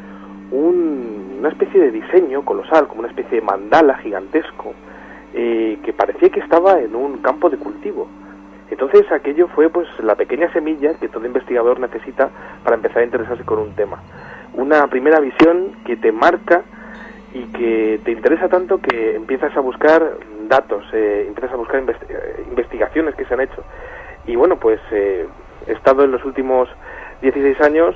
una 0.51 1.49
especie 1.49 1.79
de 1.79 1.89
diseño 1.89 2.45
colosal, 2.45 2.87
como 2.87 2.99
una 2.99 3.09
especie 3.09 3.39
de 3.39 3.41
mandala 3.41 3.97
gigantesco, 3.97 4.75
eh, 5.33 5.79
que 5.83 5.93
parecía 5.93 6.29
que 6.29 6.39
estaba 6.39 6.79
en 6.79 6.95
un 6.95 7.17
campo 7.17 7.49
de 7.49 7.57
cultivo. 7.57 8.07
Entonces 8.69 9.11
aquello 9.11 9.47
fue 9.49 9.69
pues 9.69 9.87
la 9.99 10.15
pequeña 10.15 10.51
semilla 10.53 10.93
que 10.95 11.09
todo 11.09 11.25
investigador 11.25 11.79
necesita 11.79 12.29
para 12.63 12.77
empezar 12.77 12.99
a 12.99 13.05
interesarse 13.05 13.43
con 13.43 13.59
un 13.59 13.75
tema. 13.75 14.01
Una 14.53 14.87
primera 14.87 15.19
visión 15.19 15.73
que 15.85 15.97
te 15.97 16.11
marca 16.11 16.63
y 17.33 17.43
que 17.45 17.99
te 18.03 18.11
interesa 18.11 18.49
tanto 18.49 18.79
que 18.79 19.15
empiezas 19.15 19.55
a 19.55 19.59
buscar 19.61 20.17
datos, 20.47 20.83
eh, 20.93 21.25
empiezas 21.27 21.53
a 21.53 21.57
buscar 21.57 21.81
eh, 21.81 22.45
investigaciones 22.49 23.15
que 23.15 23.25
se 23.25 23.33
han 23.33 23.41
hecho. 23.41 23.63
Y 24.25 24.35
bueno, 24.35 24.57
pues 24.57 24.79
eh, 24.91 25.27
he 25.67 25.71
estado 25.73 26.03
en 26.03 26.11
los 26.11 26.23
últimos 26.25 26.69
16 27.21 27.61
años 27.61 27.95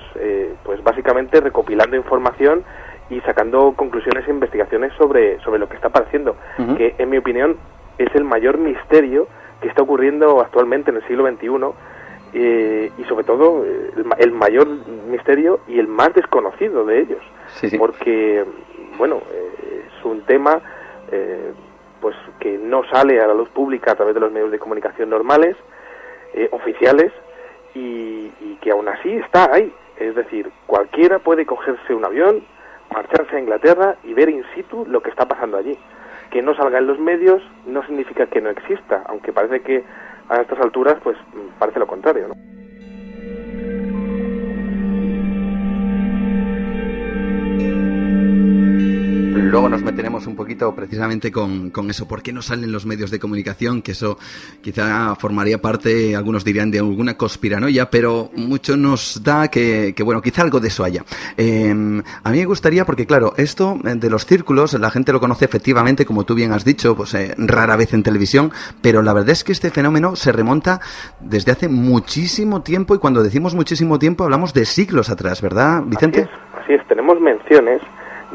pues 0.64 0.84
básicamente 0.84 1.42
recopilando 1.42 1.96
información 1.96 2.64
y 3.10 3.20
sacando 3.22 3.74
conclusiones 3.76 4.28
e 4.28 4.32
investigaciones 4.32 4.92
sobre, 4.98 5.40
sobre 5.42 5.60
lo 5.60 5.70
que 5.70 5.76
está 5.76 5.88
apareciendo, 5.90 6.36
que 6.78 6.96
en 6.98 7.10
mi 7.10 7.18
opinión 7.18 7.58
es 7.98 8.14
el 8.16 8.24
mayor 8.24 8.58
misterio 8.58 9.28
que 9.62 9.68
está 9.68 9.84
ocurriendo 9.84 10.42
actualmente 10.42 10.92
en 10.92 10.98
el 10.98 11.08
siglo 11.08 11.28
XXI 11.28 11.48
eh, 12.34 12.92
y 12.98 13.04
sobre 13.06 13.24
todo 13.24 13.64
eh, 13.66 13.92
el, 14.20 14.32
mayor 14.32 14.68
misterio 15.08 15.62
y 15.68 15.80
el 15.80 15.88
más 15.88 16.14
desconocido 16.14 16.86
de 16.86 17.02
ellos. 17.02 17.24
Porque, 17.78 18.44
bueno, 18.98 19.22
eh, 19.32 19.86
es 19.88 20.06
un 20.06 20.22
tema 20.24 20.62
pues 22.02 22.16
que 22.40 22.58
no 22.58 22.84
sale 22.92 23.22
a 23.22 23.28
la 23.28 23.34
luz 23.34 23.48
pública 23.50 23.94
a 23.94 23.96
través 23.96 24.14
de 24.14 24.20
los 24.20 24.32
medios 24.32 24.52
de 24.52 24.60
comunicación 24.60 25.10
normales, 25.10 25.56
oficiales, 26.52 27.12
y, 27.74 28.32
y 28.42 28.58
que 28.62 28.72
aún 28.72 28.88
así 28.90 29.14
está 29.16 29.50
ahí. 29.54 29.74
Es 29.98 30.14
decir, 30.14 30.52
cualquiera 30.66 31.20
puede 31.20 31.46
cogerse 31.46 31.94
un 31.94 32.04
avión, 32.04 32.44
marcharse 32.94 33.36
a 33.36 33.40
Inglaterra 33.40 33.96
y 34.04 34.14
ver 34.14 34.30
in 34.30 34.44
situ 34.54 34.86
lo 34.86 35.02
que 35.02 35.10
está 35.10 35.26
pasando 35.26 35.58
allí 35.58 35.78
que 36.32 36.42
no 36.42 36.56
salga 36.56 36.80
en 36.80 36.88
los 36.88 37.00
medios 37.00 37.42
no 37.66 37.82
significa 37.86 38.26
que 38.28 38.42
no 38.42 38.50
exista, 38.50 39.04
aunque 39.08 39.32
parece 39.32 39.62
que 39.62 39.84
a 40.28 40.42
estas 40.42 40.60
alturas 40.60 40.96
pues 41.04 41.18
parece 41.60 41.80
lo 41.80 41.88
contrario, 41.88 42.28
¿no? 42.28 42.55
Luego 49.56 49.70
nos 49.70 49.84
meteremos 49.84 50.28
un 50.28 50.36
poquito 50.36 50.76
precisamente 50.76 51.32
con, 51.32 51.70
con, 51.70 51.90
eso. 51.90 52.06
¿Por 52.06 52.22
qué 52.22 52.34
no 52.34 52.42
salen 52.42 52.74
los 52.74 52.86
medios 52.86 53.10
de 53.10 53.20
comunicación? 53.20 53.82
Que 53.82 53.94
eso 53.94 54.18
quizá 54.62 55.16
formaría 55.16 55.62
parte, 55.62 56.14
algunos 56.14 56.44
dirían, 56.44 56.72
de 56.72 56.80
alguna 56.80 57.16
conspiranoia, 57.16 57.90
pero 57.90 58.32
mucho 58.36 58.76
nos 58.76 59.24
da 59.24 59.48
que, 59.48 59.94
que 59.96 60.04
bueno, 60.04 60.22
quizá 60.22 60.42
algo 60.42 60.60
de 60.60 60.68
eso 60.68 60.84
haya. 60.84 61.06
Em, 61.38 62.04
a 62.22 62.32
mí 62.32 62.40
me 62.40 62.44
gustaría, 62.44 62.84
porque 62.84 63.06
claro, 63.06 63.32
esto 63.38 63.80
de 63.82 64.10
los 64.10 64.26
círculos, 64.26 64.74
la 64.74 64.92
gente 64.92 65.14
lo 65.14 65.22
conoce 65.22 65.46
efectivamente, 65.46 66.06
como 66.06 66.26
tú 66.26 66.36
bien 66.36 66.52
has 66.52 66.66
dicho, 66.66 66.94
pues 66.94 67.14
eh, 67.14 67.34
rara 67.38 67.78
vez 67.78 67.94
en 67.94 68.04
televisión, 68.04 68.52
pero 68.82 69.02
la 69.04 69.14
verdad 69.14 69.30
es 69.30 69.46
que 69.46 69.54
este 69.54 69.72
fenómeno 69.72 70.18
se 70.18 70.34
remonta 70.34 70.82
desde 71.22 71.54
hace 71.54 71.70
muchísimo 71.70 72.62
tiempo 72.62 72.94
y 72.94 73.00
cuando 73.00 73.24
decimos 73.24 73.56
muchísimo 73.56 74.00
tiempo 74.00 74.26
hablamos 74.26 74.54
de 74.54 74.66
siglos 74.66 75.10
atrás, 75.10 75.42
¿verdad, 75.42 75.82
Vicente? 75.86 76.24
Así 76.24 76.60
así 76.62 76.74
es. 76.74 76.88
tenemos 76.90 77.22
menciones 77.22 77.82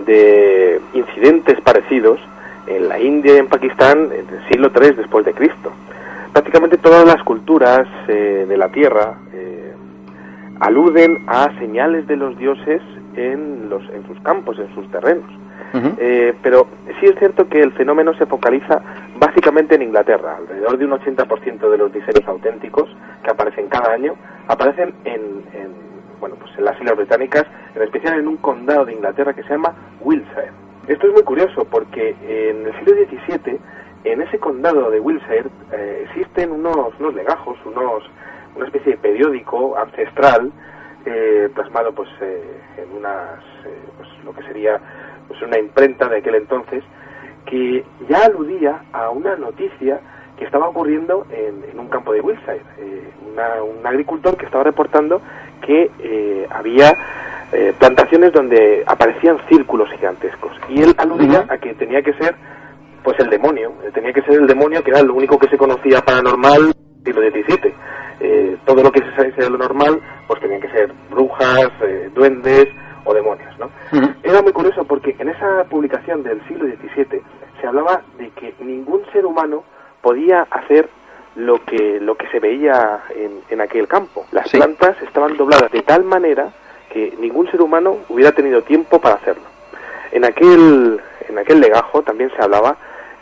de 0.04 0.80
incidentes 0.94 1.60
parecidos 1.60 2.20
en 2.66 2.88
la 2.88 2.98
India 2.98 3.34
y 3.34 3.38
en 3.38 3.48
Pakistán 3.48 4.10
en 4.12 4.28
el 4.28 4.48
siglo 4.48 4.70
III 4.74 4.92
después 4.92 5.24
de 5.24 5.32
Cristo. 5.32 5.72
Prácticamente 6.32 6.78
todas 6.78 7.04
las 7.04 7.22
culturas 7.24 7.86
eh, 8.06 8.46
de 8.48 8.56
la 8.56 8.68
Tierra 8.68 9.14
eh, 9.32 9.72
aluden 10.60 11.24
a 11.26 11.50
señales 11.58 12.06
de 12.06 12.16
los 12.16 12.38
dioses 12.38 12.80
en, 13.16 13.68
los, 13.68 13.82
en 13.90 14.06
sus 14.06 14.20
campos, 14.20 14.58
en 14.58 14.72
sus 14.74 14.88
terrenos. 14.90 15.30
Eh, 15.72 16.34
pero 16.42 16.66
sí 16.98 17.06
es 17.06 17.16
cierto 17.20 17.48
que 17.48 17.60
el 17.60 17.70
fenómeno 17.72 18.12
se 18.14 18.26
focaliza 18.26 18.82
básicamente 19.20 19.76
en 19.76 19.82
Inglaterra. 19.82 20.36
Alrededor 20.38 20.78
de 20.78 20.84
un 20.84 20.90
80% 20.92 21.70
de 21.70 21.78
los 21.78 21.92
diseños 21.92 22.26
auténticos 22.26 22.88
que 23.22 23.30
aparecen 23.30 23.68
cada 23.68 23.92
año 23.92 24.14
aparecen 24.48 24.92
en 25.04 25.20
en 26.60 26.66
las 26.66 26.78
Islas 26.78 26.96
Británicas, 26.96 27.46
en 27.74 27.82
especial 27.82 28.20
en 28.20 28.28
un 28.28 28.36
condado 28.36 28.84
de 28.84 28.92
Inglaterra 28.92 29.32
que 29.32 29.42
se 29.42 29.48
llama 29.48 29.74
Wiltshire. 30.00 30.52
Esto 30.86 31.06
es 31.08 31.12
muy 31.12 31.22
curioso 31.22 31.64
porque 31.64 32.14
en 32.22 32.66
el 32.66 32.72
siglo 32.78 32.94
XVII 32.94 33.58
en 34.04 34.22
ese 34.22 34.38
condado 34.38 34.90
de 34.90 35.00
Wilshire 35.00 35.46
eh, 35.72 36.06
existen 36.06 36.52
unos, 36.52 36.98
unos 36.98 37.14
legajos, 37.14 37.58
unos, 37.64 38.02
una 38.56 38.66
especie 38.66 38.92
de 38.92 38.98
periódico 38.98 39.76
ancestral 39.76 40.50
eh, 41.04 41.48
plasmado 41.54 41.92
pues 41.92 42.08
en 42.20 42.96
unas 42.96 43.40
pues, 43.96 44.08
lo 44.24 44.34
que 44.34 44.42
sería 44.42 44.80
pues 45.28 45.40
una 45.42 45.58
imprenta 45.58 46.08
de 46.08 46.18
aquel 46.18 46.34
entonces 46.34 46.84
que 47.46 47.84
ya 48.08 48.24
aludía 48.26 48.82
a 48.92 49.10
una 49.10 49.36
noticia 49.36 50.00
que 50.36 50.44
estaba 50.44 50.68
ocurriendo 50.68 51.26
en, 51.30 51.78
un 51.78 51.88
campo 51.88 52.12
de 52.12 52.20
Wilshire. 52.20 52.62
un 53.62 53.86
agricultor 53.86 54.36
que 54.36 54.46
estaba 54.46 54.64
reportando 54.64 55.20
que 55.60 56.46
había 56.50 56.94
eh, 57.52 57.74
plantaciones 57.76 58.32
donde 58.32 58.84
aparecían 58.86 59.36
círculos 59.48 59.90
gigantescos 59.90 60.52
y 60.68 60.82
él 60.82 60.94
aludía 60.96 61.46
a 61.48 61.58
que 61.58 61.74
tenía 61.74 62.00
que 62.00 62.12
ser 62.12 62.36
pues 63.02 63.18
el 63.18 63.28
demonio, 63.28 63.72
eh, 63.82 63.90
tenía 63.92 64.12
que 64.12 64.22
ser 64.22 64.34
el 64.34 64.46
demonio 64.46 64.84
que 64.84 64.92
era 64.92 65.02
lo 65.02 65.14
único 65.14 65.36
que 65.36 65.48
se 65.48 65.58
conocía 65.58 66.00
paranormal 66.00 66.72
siglo 67.04 67.22
XVII. 67.22 67.74
Eh, 68.20 68.56
todo 68.64 68.84
lo 68.84 68.92
que 68.92 69.00
se 69.00 69.16
sabe 69.16 69.32
de 69.32 69.50
lo 69.50 69.58
normal 69.58 70.00
pues 70.28 70.40
tenían 70.40 70.60
que 70.60 70.70
ser 70.70 70.92
brujas, 71.10 71.70
duendes 72.14 72.68
o 73.04 73.14
demonios, 73.14 73.58
¿no? 73.58 73.68
Era 74.22 74.42
muy 74.42 74.52
curioso 74.52 74.84
porque 74.84 75.16
en 75.18 75.30
esa 75.30 75.64
publicación 75.64 76.22
del 76.22 76.40
siglo 76.46 76.66
XVII 76.66 77.20
se 77.60 77.66
hablaba 77.66 78.02
de 78.16 78.30
que 78.30 78.54
ningún 78.60 79.02
ser 79.12 79.26
humano 79.26 79.64
podía 80.02 80.46
hacer 80.52 80.88
lo 81.36 81.64
que 81.64 82.00
lo 82.00 82.16
que 82.16 82.28
se 82.28 82.40
veía 82.40 83.00
en, 83.14 83.40
en 83.48 83.60
aquel 83.60 83.86
campo. 83.86 84.26
Las 84.32 84.48
plantas 84.50 85.00
estaban 85.02 85.36
dobladas 85.36 85.70
de 85.70 85.82
tal 85.82 86.04
manera 86.04 86.52
que 86.92 87.14
ningún 87.18 87.50
ser 87.50 87.62
humano 87.62 87.98
hubiera 88.08 88.32
tenido 88.32 88.62
tiempo 88.62 89.00
para 89.00 89.14
hacerlo. 89.16 89.44
En 90.12 90.24
aquel, 90.24 91.00
en 91.28 91.38
aquel 91.38 91.60
legajo 91.60 92.02
también 92.02 92.30
se 92.36 92.42
hablaba 92.42 92.76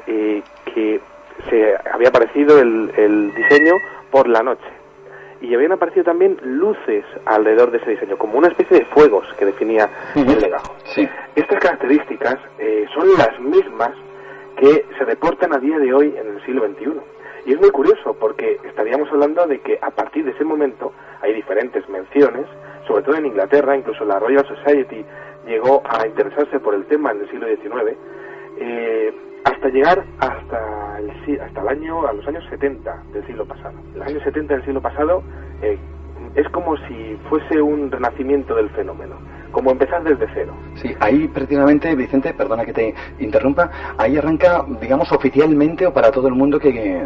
eh, 0.06 0.42
que 0.74 1.00
se 1.50 1.74
había 1.92 2.08
aparecido 2.08 2.58
el, 2.58 3.32
diseño 3.34 3.74
por 4.10 4.26
la 4.28 4.42
noche 4.42 4.66
y 5.40 5.54
habían 5.54 5.72
aparecido 5.72 6.04
también 6.04 6.36
luces 6.42 7.04
alrededor 7.24 7.70
de 7.70 7.78
ese 7.78 7.90
diseño, 7.90 8.16
como 8.16 8.38
una 8.38 8.48
especie 8.48 8.80
de 8.80 8.84
fuegos 8.86 9.24
que 9.38 9.44
definía 9.44 9.88
el 10.16 10.40
legajo. 10.40 10.74
Estas 11.36 11.60
características 11.60 12.38
eh, 12.58 12.86
son 12.92 13.06
las 13.16 13.38
mismas 13.38 13.92
que 14.56 14.84
se 14.98 15.04
reportan 15.04 15.54
a 15.54 15.58
día 15.58 15.78
de 15.78 15.94
hoy 15.94 16.12
en 16.18 16.34
el 16.34 16.44
siglo 16.44 16.66
XXI. 16.66 17.00
Y 17.48 17.54
es 17.54 17.60
muy 17.60 17.70
curioso 17.70 18.14
porque 18.20 18.60
estaríamos 18.62 19.10
hablando 19.10 19.46
de 19.46 19.60
que 19.60 19.78
a 19.80 19.90
partir 19.90 20.22
de 20.24 20.32
ese 20.32 20.44
momento 20.44 20.92
hay 21.22 21.32
diferentes 21.32 21.88
menciones 21.88 22.44
sobre 22.88 23.02
todo 23.02 23.16
en 23.16 23.26
Inglaterra, 23.26 23.76
incluso 23.76 24.04
la 24.04 24.18
Royal 24.18 24.46
Society 24.46 25.04
llegó 25.46 25.82
a 25.88 26.06
interesarse 26.06 26.58
por 26.58 26.74
el 26.74 26.84
tema 26.86 27.12
en 27.12 27.20
el 27.20 27.30
siglo 27.30 27.46
XIX, 27.46 27.96
eh, 28.58 29.14
hasta 29.44 29.68
llegar 29.68 30.04
hasta 30.18 30.98
el, 30.98 31.40
hasta 31.40 31.60
el 31.60 31.68
año, 31.68 32.06
a 32.06 32.12
los 32.14 32.26
años 32.26 32.44
70 32.50 33.04
del 33.12 33.26
siglo 33.26 33.46
pasado. 33.46 33.74
Los 33.94 34.06
años 34.06 34.22
70 34.24 34.54
del 34.54 34.64
siglo 34.64 34.80
pasado 34.80 35.22
eh, 35.62 35.78
es 36.34 36.48
como 36.48 36.76
si 36.88 37.18
fuese 37.28 37.60
un 37.60 37.90
renacimiento 37.90 38.54
del 38.56 38.70
fenómeno, 38.70 39.16
como 39.50 39.70
empezar 39.70 40.02
desde 40.02 40.26
cero. 40.34 40.52
Sí, 40.76 40.94
ahí 41.00 41.28
prácticamente, 41.28 41.94
Vicente, 41.94 42.34
perdona 42.34 42.64
que 42.64 42.72
te 42.72 42.94
interrumpa, 43.18 43.70
ahí 43.96 44.16
arranca, 44.16 44.64
digamos, 44.80 45.10
oficialmente 45.12 45.86
o 45.86 45.92
para 45.92 46.10
todo 46.10 46.28
el 46.28 46.34
mundo 46.34 46.58
que 46.58 46.72
que 46.72 47.02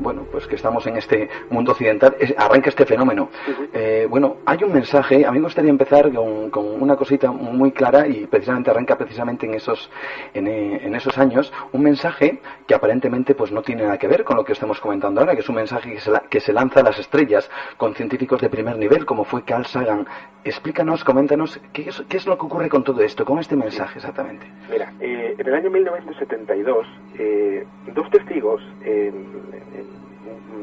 bueno 0.00 0.26
pues 0.30 0.46
que 0.46 0.56
estamos 0.56 0.86
en 0.86 0.96
este 0.96 1.28
mundo 1.50 1.72
occidental 1.72 2.16
arranca 2.36 2.70
este 2.70 2.86
fenómeno. 2.86 3.28
Eh, 3.72 4.06
bueno 4.08 4.36
hay 4.46 4.62
un 4.62 4.72
mensaje 4.72 5.24
a 5.26 5.32
mí 5.32 5.38
me 5.38 5.44
gustaría 5.44 5.70
empezar 5.70 6.12
con, 6.12 6.82
una 6.82 6.96
cosita 6.96 7.30
muy 7.30 7.72
clara 7.72 8.06
y 8.06 8.26
precisamente 8.26 8.70
arranca 8.70 8.96
precisamente 8.96 9.46
en 9.46 9.54
esos 9.54 9.90
en, 10.34 10.46
en, 10.46 10.94
esos 10.94 11.18
años 11.18 11.52
un 11.72 11.82
mensaje 11.82 12.40
que 12.66 12.74
aparentemente 12.74 13.34
pues 13.34 13.52
no 13.52 13.62
tiene 13.62 13.82
nada 13.82 13.98
que 13.98 14.08
ver 14.08 14.24
con 14.24 14.36
lo 14.36 14.44
que 14.44 14.52
estamos 14.52 14.80
comentando 14.80 15.20
ahora 15.20 15.34
que 15.34 15.40
es 15.40 15.48
un 15.48 15.56
mensaje 15.56 15.92
que 15.92 16.00
se, 16.00 16.12
que 16.30 16.40
se 16.40 16.52
lanza 16.52 16.80
a 16.80 16.84
las 16.84 16.98
estrellas 16.98 17.50
con 17.76 17.94
científicos 17.94 18.40
de 18.40 18.48
primer 18.48 18.78
nivel 18.78 19.04
como 19.04 19.24
fue 19.24 19.42
Carl 19.44 19.66
Sagan. 19.66 20.06
Explícanos 20.44 21.02
coméntanos 21.02 21.60
qué 21.72 21.88
es, 21.88 22.04
qué 22.08 22.16
es 22.18 22.26
lo 22.26 22.38
que 22.38 22.46
ocurre 22.46 22.68
con 22.68 22.84
todo 22.84 23.02
esto 23.02 23.24
con 23.24 23.38
este 23.38 23.56
mensaje 23.56 23.98
exactamente 23.98 24.46
mira 24.70 24.92
eh, 25.00 25.34
en 25.36 25.46
el 25.46 25.54
año 25.54 25.70
1972 25.70 26.86
eh, 27.18 27.66
dos 27.94 28.08
testigos 28.10 28.62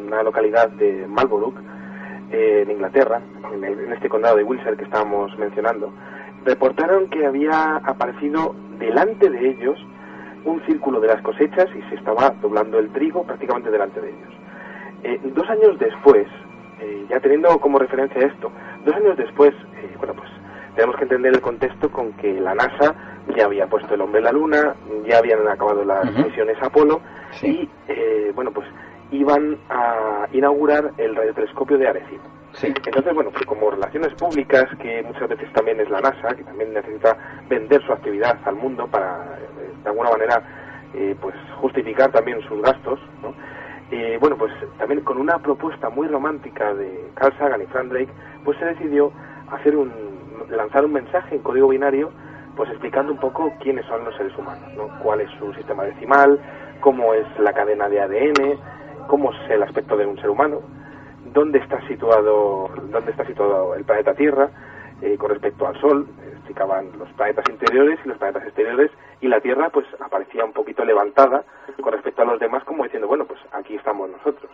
una 0.05 0.23
localidad 0.23 0.69
de 0.69 1.05
Marlborough, 1.07 1.55
en 2.31 2.71
Inglaterra, 2.71 3.21
en, 3.53 3.93
este 3.93 4.09
condado 4.09 4.37
de 4.37 4.43
Wiltshire 4.43 4.75
que 4.75 4.85
estábamos 4.85 5.37
mencionando, 5.37 5.93
reportaron 6.45 7.07
que 7.09 7.25
había 7.25 7.77
aparecido 7.77 8.55
delante 8.79 9.29
de 9.29 9.49
ellos 9.49 9.77
un 10.45 10.61
círculo 10.65 10.99
de 10.99 11.07
las 11.07 11.21
cosechas 11.21 11.69
y 11.75 11.81
se 11.89 11.95
estaba 11.95 12.31
doblando 12.41 12.79
el 12.79 12.89
trigo 12.89 13.23
prácticamente 13.23 13.71
delante 13.71 14.01
de 14.01 14.09
ellos. 14.09 14.33
Eh, 15.03 15.19
dos 15.35 15.49
años 15.49 15.77
después, 15.79 16.27
eh, 16.79 17.05
ya 17.09 17.19
teniendo 17.19 17.57
como 17.59 17.79
referencia 17.79 18.25
esto, 18.25 18.51
dos 18.85 18.95
años 18.95 19.17
después, 19.17 19.53
eh, 19.77 19.95
bueno, 19.97 20.13
pues 20.13 20.29
tenemos 20.75 20.95
que 20.95 21.03
entender 21.03 21.33
el 21.33 21.41
contexto 21.41 21.91
con 21.91 22.13
que 22.13 22.33
la 22.39 22.55
NASA 22.55 22.95
ya 23.35 23.45
había 23.45 23.67
puesto 23.67 23.93
el 23.93 24.01
hombre 24.01 24.19
en 24.19 24.25
la 24.25 24.31
Luna, 24.31 24.75
ya 25.07 25.17
habían 25.19 25.47
acabado 25.47 25.83
las 25.85 26.05
misiones 26.13 26.57
Apolo 26.61 27.01
y, 27.41 27.69
bueno, 28.35 28.51
pues 28.51 28.67
iban 29.11 29.57
a 29.69 30.27
inaugurar 30.33 30.91
el 30.97 31.15
radiotelescopio 31.15 31.77
de 31.77 31.87
Arecibo. 31.87 32.23
Entonces, 32.61 33.13
bueno, 33.13 33.31
pues 33.31 33.45
como 33.45 33.71
relaciones 33.71 34.13
públicas, 34.13 34.65
que 34.79 35.01
muchas 35.03 35.27
veces 35.27 35.51
también 35.53 35.79
es 35.79 35.89
la 35.89 36.01
NASA, 36.01 36.35
que 36.35 36.43
también 36.43 36.73
necesita 36.73 37.17
vender 37.49 37.81
su 37.83 37.91
actividad 37.93 38.37
al 38.45 38.55
mundo 38.55 38.87
para, 38.87 39.39
eh, 39.39 39.73
de 39.83 39.89
alguna 39.89 40.11
manera, 40.11 40.43
eh, 40.93 41.15
pues 41.19 41.35
justificar 41.59 42.11
también 42.11 42.41
sus 42.47 42.61
gastos, 42.61 42.99
¿no? 43.21 43.33
Eh, 43.91 44.17
bueno, 44.19 44.37
pues 44.37 44.51
también 44.77 45.01
con 45.01 45.17
una 45.17 45.39
propuesta 45.39 45.89
muy 45.89 46.07
romántica 46.07 46.73
de 46.73 47.11
Carl 47.15 47.35
Sagan 47.37 47.61
y 47.61 47.65
Frank 47.67 47.89
Drake, 47.89 48.11
pues 48.43 48.57
se 48.59 48.65
decidió 48.65 49.11
hacer 49.51 49.75
un, 49.75 49.91
lanzar 50.49 50.85
un 50.85 50.93
mensaje 50.93 51.35
en 51.35 51.41
código 51.41 51.69
binario, 51.69 52.11
pues 52.55 52.69
explicando 52.69 53.11
un 53.11 53.19
poco 53.19 53.53
quiénes 53.59 53.85
son 53.85 54.05
los 54.05 54.15
seres 54.15 54.37
humanos, 54.37 54.71
¿no? 54.75 54.87
Cuál 55.01 55.21
es 55.21 55.29
su 55.39 55.53
sistema 55.53 55.83
decimal, 55.83 56.39
cómo 56.81 57.13
es 57.13 57.25
la 57.39 57.53
cadena 57.53 57.89
de 57.89 58.01
ADN, 58.01 58.59
cómo 59.07 59.31
es 59.31 59.49
el 59.49 59.63
aspecto 59.63 59.97
de 59.97 60.05
un 60.05 60.17
ser 60.17 60.29
humano, 60.29 60.61
dónde 61.33 61.59
está 61.59 61.79
situado, 61.87 62.69
dónde 62.91 63.11
está 63.11 63.25
situado 63.25 63.75
el 63.75 63.83
planeta 63.83 64.13
Tierra 64.13 64.49
eh, 65.01 65.17
con 65.17 65.29
respecto 65.31 65.67
al 65.67 65.79
Sol, 65.79 66.07
explicaban 66.31 66.89
los 66.97 67.09
planetas 67.13 67.45
interiores 67.49 67.99
y 68.03 68.07
los 68.09 68.17
planetas 68.17 68.43
exteriores, 68.43 68.91
y 69.21 69.27
la 69.27 69.39
Tierra 69.39 69.69
pues 69.69 69.85
aparecía 69.99 70.45
un 70.45 70.53
poquito 70.53 70.85
levantada 70.85 71.43
con 71.81 71.93
respecto 71.93 72.21
a 72.21 72.25
los 72.25 72.39
demás, 72.39 72.63
como 72.63 72.83
diciendo, 72.83 73.07
bueno, 73.07 73.25
pues 73.25 73.39
aquí 73.51 73.75
estamos 73.75 74.09
nosotros. 74.09 74.51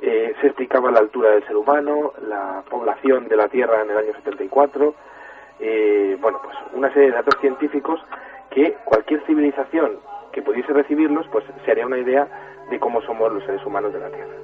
Eh, 0.00 0.34
se 0.40 0.48
explicaba 0.48 0.90
la 0.90 0.98
altura 0.98 1.30
del 1.30 1.46
ser 1.46 1.56
humano, 1.56 2.12
la 2.26 2.62
población 2.68 3.28
de 3.28 3.36
la 3.36 3.48
Tierra 3.48 3.82
en 3.82 3.90
el 3.90 3.98
año 3.98 4.12
74, 4.14 4.94
eh, 5.62 6.16
bueno, 6.20 6.40
pues 6.42 6.56
una 6.74 6.92
serie 6.92 7.10
de 7.10 7.14
datos 7.14 7.40
científicos 7.40 8.00
que 8.50 8.74
cualquier 8.84 9.24
civilización 9.26 9.98
que 10.32 10.42
pudiese 10.42 10.72
recibirlos, 10.72 11.26
pues 11.30 11.44
se 11.64 11.70
haría 11.70 11.86
una 11.86 11.98
idea 11.98 12.26
de 12.68 12.80
cómo 12.80 13.00
somos 13.02 13.32
los 13.32 13.44
seres 13.44 13.64
humanos 13.64 13.92
de 13.92 14.00
la 14.00 14.08
Tierra. 14.10 14.34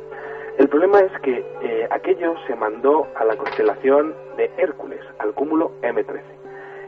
El 0.59 0.69
problema 0.69 1.01
es 1.01 1.13
que 1.21 1.45
eh, 1.63 1.89
aquello 1.91 2.35
se 2.47 2.55
mandó 2.55 3.09
a 3.17 3.25
la 3.25 3.37
constelación 3.37 4.15
de 4.37 4.51
Hércules, 4.59 5.01
al 5.19 5.33
cúmulo 5.35 5.73
M13. 5.83 6.21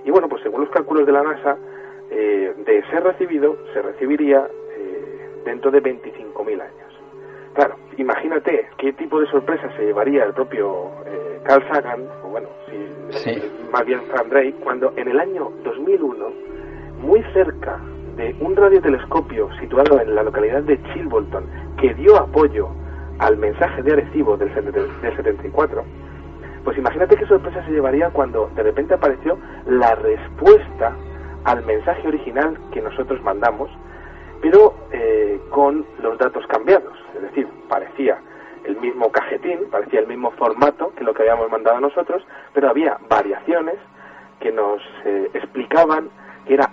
Y 0.04 0.10
bueno, 0.10 0.28
pues 0.28 0.42
según 0.42 0.60
los 0.60 0.70
cálculos 0.70 1.06
de 1.06 1.12
la 1.12 1.22
NASA, 1.22 1.56
eh, 2.10 2.54
de 2.64 2.82
ser 2.90 3.02
recibido, 3.02 3.56
se 3.72 3.82
recibiría 3.82 4.48
dentro 5.44 5.70
de 5.70 5.82
25.000 5.82 6.60
años. 6.60 6.79
Claro, 7.54 7.76
imagínate 7.96 8.68
qué 8.78 8.92
tipo 8.92 9.20
de 9.20 9.26
sorpresa 9.26 9.68
se 9.76 9.84
llevaría 9.84 10.24
el 10.24 10.32
propio 10.32 10.90
Carl 11.44 11.66
Sagan, 11.68 12.06
o 12.24 12.28
bueno, 12.28 12.48
si, 12.68 13.42
más 13.72 13.84
bien 13.84 14.00
Frank 14.10 14.28
Drake, 14.28 14.54
cuando 14.62 14.92
en 14.96 15.08
el 15.08 15.18
año 15.18 15.50
2001, 15.64 16.30
muy 17.00 17.22
cerca 17.32 17.80
de 18.16 18.36
un 18.40 18.54
radiotelescopio 18.54 19.48
situado 19.58 20.00
en 20.00 20.14
la 20.14 20.22
localidad 20.22 20.62
de 20.62 20.80
Chilbolton 20.82 21.44
que 21.80 21.94
dio 21.94 22.16
apoyo 22.16 22.68
al 23.18 23.36
mensaje 23.36 23.82
de 23.82 23.92
Arecibo 23.92 24.36
del, 24.36 24.52
del 24.54 25.16
74, 25.16 25.84
pues 26.64 26.76
imagínate 26.76 27.16
qué 27.16 27.26
sorpresa 27.26 27.64
se 27.64 27.72
llevaría 27.72 28.10
cuando 28.10 28.50
de 28.54 28.62
repente 28.62 28.94
apareció 28.94 29.38
la 29.66 29.94
respuesta 29.94 30.94
al 31.44 31.64
mensaje 31.64 32.06
original 32.06 32.58
que 32.70 32.82
nosotros 32.82 33.22
mandamos, 33.22 33.70
pero 34.40 34.74
eh, 34.92 35.40
con 35.50 35.84
los 36.02 36.18
datos 36.18 36.46
cambiados. 36.46 36.96
Es 37.14 37.22
decir, 37.22 37.46
parecía 37.68 38.18
el 38.64 38.76
mismo 38.76 39.10
cajetín, 39.10 39.60
parecía 39.70 40.00
el 40.00 40.06
mismo 40.06 40.30
formato 40.32 40.92
que 40.96 41.04
lo 41.04 41.14
que 41.14 41.22
habíamos 41.22 41.50
mandado 41.50 41.80
nosotros, 41.80 42.22
pero 42.52 42.68
había 42.68 42.98
variaciones 43.08 43.76
que 44.40 44.52
nos 44.52 44.80
eh, 45.04 45.30
explicaban 45.34 46.08
que 46.46 46.54
era 46.54 46.70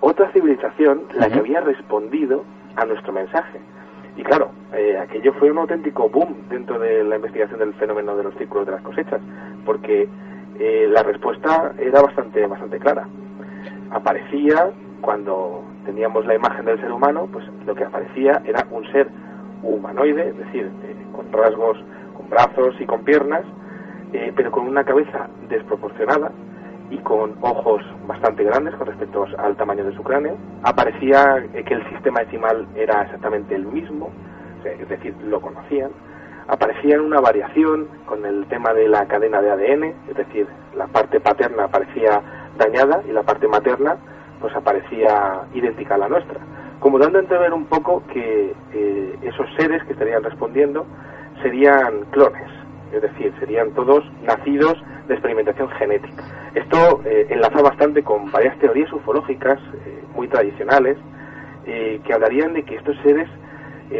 otra 0.00 0.30
civilización 0.32 1.04
la 1.14 1.28
que 1.28 1.38
había 1.38 1.60
respondido 1.60 2.44
a 2.76 2.84
nuestro 2.84 3.12
mensaje. 3.12 3.60
Y 4.16 4.22
claro, 4.22 4.50
eh, 4.72 4.96
aquello 4.98 5.32
fue 5.34 5.50
un 5.50 5.58
auténtico 5.58 6.08
boom 6.08 6.48
dentro 6.48 6.78
de 6.78 7.04
la 7.04 7.16
investigación 7.16 7.58
del 7.58 7.74
fenómeno 7.74 8.16
de 8.16 8.24
los 8.24 8.34
círculos 8.36 8.66
de 8.66 8.72
las 8.72 8.82
cosechas, 8.82 9.20
porque 9.64 10.08
eh, 10.58 10.86
la 10.90 11.02
respuesta 11.02 11.72
era 11.78 12.00
bastante, 12.00 12.46
bastante 12.46 12.78
clara. 12.78 13.06
Aparecía 13.90 14.70
cuando 15.02 15.62
teníamos 15.86 16.26
la 16.26 16.34
imagen 16.34 16.66
del 16.66 16.80
ser 16.80 16.92
humano, 16.92 17.28
pues 17.32 17.46
lo 17.64 17.74
que 17.74 17.84
aparecía 17.84 18.42
era 18.44 18.66
un 18.70 18.84
ser 18.92 19.08
humanoide, 19.62 20.28
es 20.28 20.36
decir, 20.36 20.70
eh, 20.84 20.96
con 21.12 21.32
rasgos, 21.32 21.78
con 22.14 22.28
brazos 22.28 22.74
y 22.80 22.84
con 22.84 23.04
piernas, 23.04 23.42
eh, 24.12 24.32
pero 24.36 24.50
con 24.50 24.66
una 24.66 24.84
cabeza 24.84 25.28
desproporcionada 25.48 26.30
y 26.90 26.98
con 26.98 27.36
ojos 27.40 27.82
bastante 28.06 28.44
grandes 28.44 28.74
con 28.74 28.86
respecto 28.86 29.26
al 29.38 29.56
tamaño 29.56 29.84
de 29.84 29.94
su 29.94 30.02
cráneo. 30.02 30.36
Aparecía 30.62 31.44
eh, 31.54 31.64
que 31.64 31.74
el 31.74 31.88
sistema 31.88 32.20
decimal 32.20 32.66
era 32.74 33.02
exactamente 33.02 33.54
el 33.54 33.66
mismo, 33.66 34.10
es 34.64 34.88
decir, 34.88 35.14
lo 35.24 35.40
conocían. 35.40 35.90
Aparecía 36.48 37.00
una 37.00 37.20
variación 37.20 37.88
con 38.06 38.24
el 38.24 38.46
tema 38.46 38.72
de 38.72 38.88
la 38.88 39.06
cadena 39.06 39.40
de 39.40 39.50
ADN, 39.50 39.84
es 40.08 40.16
decir, 40.16 40.46
la 40.76 40.86
parte 40.86 41.18
paterna 41.20 41.64
aparecía 41.64 42.20
dañada 42.56 43.02
y 43.08 43.12
la 43.12 43.22
parte 43.22 43.48
materna 43.48 43.96
pues 44.40 44.54
aparecía 44.54 45.42
idéntica 45.54 45.94
a 45.94 45.98
la 45.98 46.08
nuestra, 46.08 46.38
como 46.80 46.98
dando 46.98 47.18
a 47.18 47.22
entrever 47.22 47.52
un 47.52 47.66
poco 47.66 48.02
que 48.12 48.54
eh, 48.72 49.18
esos 49.22 49.46
seres 49.56 49.82
que 49.84 49.92
estarían 49.92 50.22
respondiendo 50.22 50.86
serían 51.42 52.04
clones, 52.10 52.50
es 52.92 53.02
decir, 53.02 53.32
serían 53.38 53.72
todos 53.72 54.04
nacidos 54.22 54.82
de 55.08 55.14
experimentación 55.14 55.68
genética. 55.70 56.22
Esto 56.54 57.02
eh, 57.04 57.26
enlaza 57.30 57.62
bastante 57.62 58.02
con 58.02 58.30
varias 58.30 58.58
teorías 58.58 58.92
ufológicas 58.92 59.58
eh, 59.58 60.04
muy 60.14 60.28
tradicionales 60.28 60.96
que 61.66 62.14
hablarían 62.14 62.54
de 62.54 62.62
que 62.62 62.76
estos 62.76 62.96
seres 63.02 63.28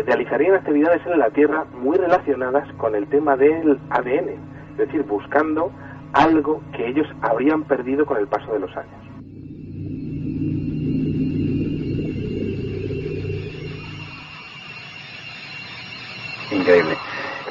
realizarían 0.07 0.55
actividades 0.55 1.05
en 1.05 1.19
la 1.19 1.31
Tierra 1.31 1.65
muy 1.83 1.97
relacionadas 1.97 2.73
con 2.75 2.95
el 2.95 3.09
tema 3.09 3.37
del 3.37 3.81
ADN, 3.91 4.29
es 4.71 4.77
decir, 4.77 5.03
buscando 5.03 5.73
algo 6.13 6.63
que 6.77 6.87
ellos 6.87 7.09
habrían 7.23 7.65
perdido 7.65 8.07
con 8.07 8.19
el 8.19 8.29
paso 8.29 8.53
de 8.53 8.61
los 8.61 8.77
años. 8.77 9.06
Increíble. 16.51 16.97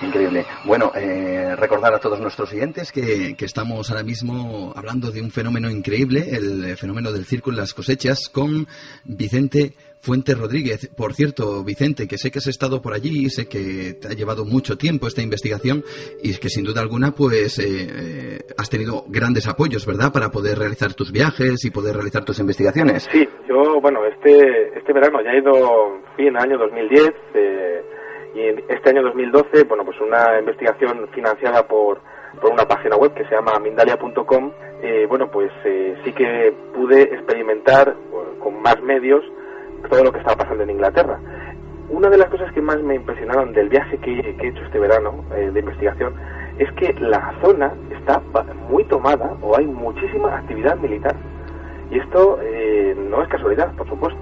Increíble. 0.01 0.45
Bueno, 0.65 0.91
eh, 0.93 1.55
recordar 1.55 1.93
a 1.93 1.99
todos 1.99 2.19
nuestros 2.19 2.51
oyentes 2.51 2.91
que, 2.91 3.35
estamos 3.39 3.89
ahora 3.89 4.03
mismo 4.03 4.73
hablando 4.75 5.09
de 5.11 5.21
un 5.21 5.31
fenómeno 5.31 5.69
increíble, 5.69 6.27
el 6.31 6.75
fenómeno 6.75 7.11
del 7.11 7.25
círculo 7.25 7.55
en 7.55 7.61
las 7.61 7.73
cosechas, 7.73 8.29
con 8.29 8.67
Vicente 9.05 9.73
Fuente 10.01 10.35
Rodríguez. 10.35 10.89
Por 10.95 11.13
cierto, 11.13 11.63
Vicente, 11.63 12.07
que 12.07 12.17
sé 12.17 12.29
que 12.29 12.39
has 12.39 12.47
estado 12.47 12.81
por 12.81 12.93
allí, 12.93 13.29
sé 13.29 13.47
que 13.47 13.93
te 13.93 14.09
ha 14.09 14.13
llevado 14.13 14.45
mucho 14.45 14.77
tiempo 14.77 15.07
esta 15.07 15.21
investigación 15.21 15.83
y 16.21 16.35
que 16.37 16.49
sin 16.49 16.65
duda 16.65 16.81
alguna 16.81 17.11
pues 17.11 17.57
eh, 17.59 17.63
eh, 17.65 18.39
has 18.57 18.69
tenido 18.69 19.05
grandes 19.07 19.47
apoyos, 19.47 19.85
¿verdad?, 19.85 20.11
para 20.11 20.29
poder 20.29 20.59
realizar 20.59 20.93
tus 20.93 21.11
viajes 21.11 21.63
y 21.63 21.71
poder 21.71 21.95
realizar 21.95 22.25
tus 22.25 22.39
investigaciones. 22.39 23.07
Sí, 23.11 23.27
yo, 23.47 23.79
bueno, 23.81 24.01
este, 24.05 24.77
este 24.77 24.93
verano 24.93 25.19
ya 25.23 25.31
he 25.31 25.39
ido, 25.39 25.53
en 26.17 26.27
el 26.27 26.37
año 26.37 26.57
2010. 26.57 27.09
Eh, 27.33 27.94
y 28.35 28.49
este 28.67 28.89
año 28.89 29.01
2012, 29.03 29.63
bueno, 29.63 29.85
pues 29.85 29.99
una 30.01 30.37
investigación 30.37 31.07
financiada 31.13 31.65
por, 31.65 32.01
por 32.41 32.51
una 32.51 32.67
página 32.67 32.97
web 32.97 33.13
que 33.13 33.23
se 33.23 33.33
llama 33.33 33.57
mindalia.com, 33.59 34.51
eh, 34.81 35.05
bueno, 35.07 35.31
pues 35.31 35.49
eh, 35.63 35.95
sí 36.03 36.11
que 36.11 36.53
pude 36.73 37.03
experimentar 37.03 37.95
con 38.43 38.61
más 38.61 38.81
medios 38.81 39.23
todo 39.89 40.03
lo 40.03 40.11
que 40.11 40.19
estaba 40.19 40.35
pasando 40.35 40.63
en 40.63 40.71
Inglaterra. 40.71 41.17
Una 41.89 42.09
de 42.09 42.17
las 42.17 42.29
cosas 42.29 42.51
que 42.51 42.61
más 42.61 42.77
me 42.81 42.95
impresionaron 42.95 43.53
del 43.53 43.69
viaje 43.69 43.97
que, 43.99 44.19
he 44.19 44.47
hecho 44.47 44.65
este 44.65 44.79
verano 44.79 45.23
eh, 45.33 45.51
de 45.53 45.59
investigación 45.61 46.13
es 46.59 46.69
que 46.73 46.93
la 46.99 47.33
zona 47.41 47.73
está 47.97 48.21
muy 48.69 48.83
tomada 48.85 49.37
o 49.41 49.57
hay 49.57 49.65
muchísima 49.65 50.35
actividad 50.35 50.75
militar. 50.77 51.15
Y 51.89 51.99
esto 51.99 52.39
no 53.09 53.21
es 53.21 53.29
casualidad, 53.29 53.73
por 53.75 53.87
supuesto. 53.87 54.19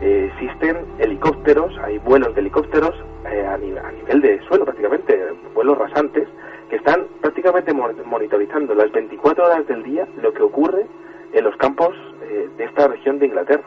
existen 0.00 0.78
helicópteros, 0.98 1.76
hay 1.82 1.98
vuelos 1.98 2.34
de 2.34 2.40
helicópteros, 2.40 2.94
eh, 3.30 3.46
a, 3.46 3.56
nivel, 3.56 4.20
de 4.20 4.40
suelo 4.46 4.64
prácticamente, 4.64 5.32
vuelos 5.54 5.78
rasantes, 5.78 6.28
que 6.68 6.76
están 6.76 7.06
prácticamente 7.20 7.72
monitorizando 7.72 8.74
las 8.74 8.90
24 8.92 9.44
horas 9.44 9.66
del 9.66 9.82
día 9.82 10.06
lo 10.20 10.32
que 10.32 10.42
ocurre 10.42 10.86
en 11.32 11.44
los 11.44 11.56
campos 11.56 11.94
eh, 12.22 12.48
de 12.56 12.64
esta 12.64 12.88
región 12.88 13.18
de 13.18 13.26
Inglaterra. 13.26 13.64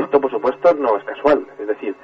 Esto, 0.00 0.20
por 0.20 0.30
supuesto, 0.30 0.74
no 0.74 0.96
es 0.96 1.04
casual. 1.04 1.46
Es 1.58 1.66
decir, 1.66 1.94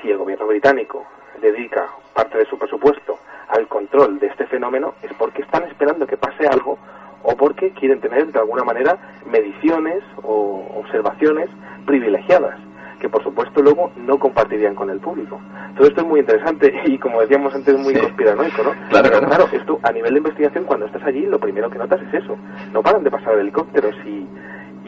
si 0.00 0.10
el 0.10 0.18
gobierno 0.18 0.46
británico 0.46 1.06
dedica 1.40 1.88
parte 2.12 2.38
de 2.38 2.44
su 2.46 2.58
presupuesto 2.58 3.18
al 3.48 3.66
control 3.66 4.18
de 4.18 4.26
este 4.26 4.46
fenómeno, 4.46 4.94
es 5.02 5.12
porque 5.14 5.42
están 5.42 5.64
esperando 5.64 6.06
que 6.06 6.18
pase 6.18 6.46
algo 6.46 6.78
o 7.22 7.34
porque 7.36 7.70
quieren 7.70 8.00
tener, 8.00 8.26
de 8.30 8.38
alguna 8.38 8.64
manera, 8.64 8.98
mediciones 9.26 10.02
o 10.22 10.66
observaciones 10.76 11.48
privilegiadas 11.86 12.58
que 13.04 13.10
por 13.10 13.22
supuesto 13.22 13.60
luego 13.60 13.92
no 13.98 14.18
compartirían 14.18 14.74
con 14.74 14.88
el 14.88 14.98
público. 14.98 15.38
Todo 15.76 15.88
esto 15.88 16.00
es 16.00 16.06
muy 16.06 16.20
interesante 16.20 16.72
y 16.86 16.96
como 16.96 17.20
decíamos 17.20 17.54
antes 17.54 17.78
muy 17.78 17.92
conspiranoico, 17.92 18.62
¿no? 18.62 18.70
Claro, 18.88 19.10
claro. 19.26 19.46
esto 19.52 19.78
a 19.82 19.92
nivel 19.92 20.14
de 20.14 20.18
investigación 20.20 20.64
cuando 20.64 20.86
estás 20.86 21.02
allí 21.02 21.26
lo 21.26 21.38
primero 21.38 21.68
que 21.68 21.76
notas 21.76 22.00
es 22.00 22.22
eso. 22.24 22.38
No 22.72 22.82
paran 22.82 23.04
de 23.04 23.10
pasar 23.10 23.38
helicópteros 23.38 23.94
y, 24.06 24.26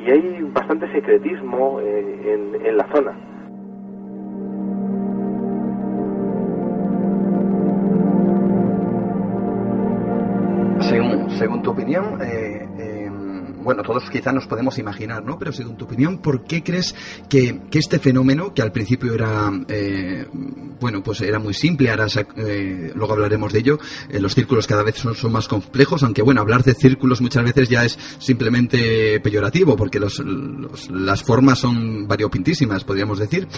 y 0.00 0.10
hay 0.10 0.50
bastante 0.50 0.90
secretismo 0.92 1.78
eh, 1.82 2.54
en, 2.54 2.66
en 2.66 2.76
la 2.78 2.86
zona. 2.90 3.12
Según, 10.88 11.30
según 11.32 11.62
tu 11.62 11.70
opinión, 11.72 12.18
eh, 12.22 12.66
bueno, 13.66 13.82
todos 13.82 14.08
quizá 14.10 14.30
nos 14.30 14.46
podemos 14.46 14.78
imaginar, 14.78 15.24
¿no? 15.24 15.40
Pero 15.40 15.50
según 15.50 15.76
tu 15.76 15.86
opinión, 15.86 16.18
¿por 16.18 16.44
qué 16.44 16.62
crees 16.62 16.94
que, 17.28 17.62
este 17.72 17.98
fenómeno, 17.98 18.54
que 18.54 18.62
al 18.62 18.70
principio 18.70 19.12
era, 19.12 19.50
eh, 19.68 20.24
bueno, 20.78 21.02
pues 21.02 21.20
era 21.20 21.40
muy 21.40 21.52
simple, 21.52 21.90
ahora 21.90 22.06
eh, 22.36 22.92
luego 22.94 23.14
hablaremos 23.14 23.52
de 23.52 23.58
ello, 23.58 23.78
eh, 24.08 24.20
los 24.20 24.36
círculos 24.36 24.68
cada 24.68 24.84
vez 24.84 24.94
son, 24.94 25.16
más 25.32 25.48
complejos, 25.48 26.04
aunque 26.04 26.22
bueno, 26.22 26.42
hablar 26.42 26.62
de 26.62 26.74
círculos 26.74 27.20
muchas 27.20 27.42
veces 27.42 27.68
ya 27.68 27.84
es 27.84 27.98
simplemente 28.20 29.18
peyorativo, 29.18 29.74
porque 29.74 29.98
las 29.98 31.22
formas 31.24 31.58
son 31.58 32.06
variopintísimas, 32.06 32.84
podríamos 32.84 33.18
decir. 33.18 33.48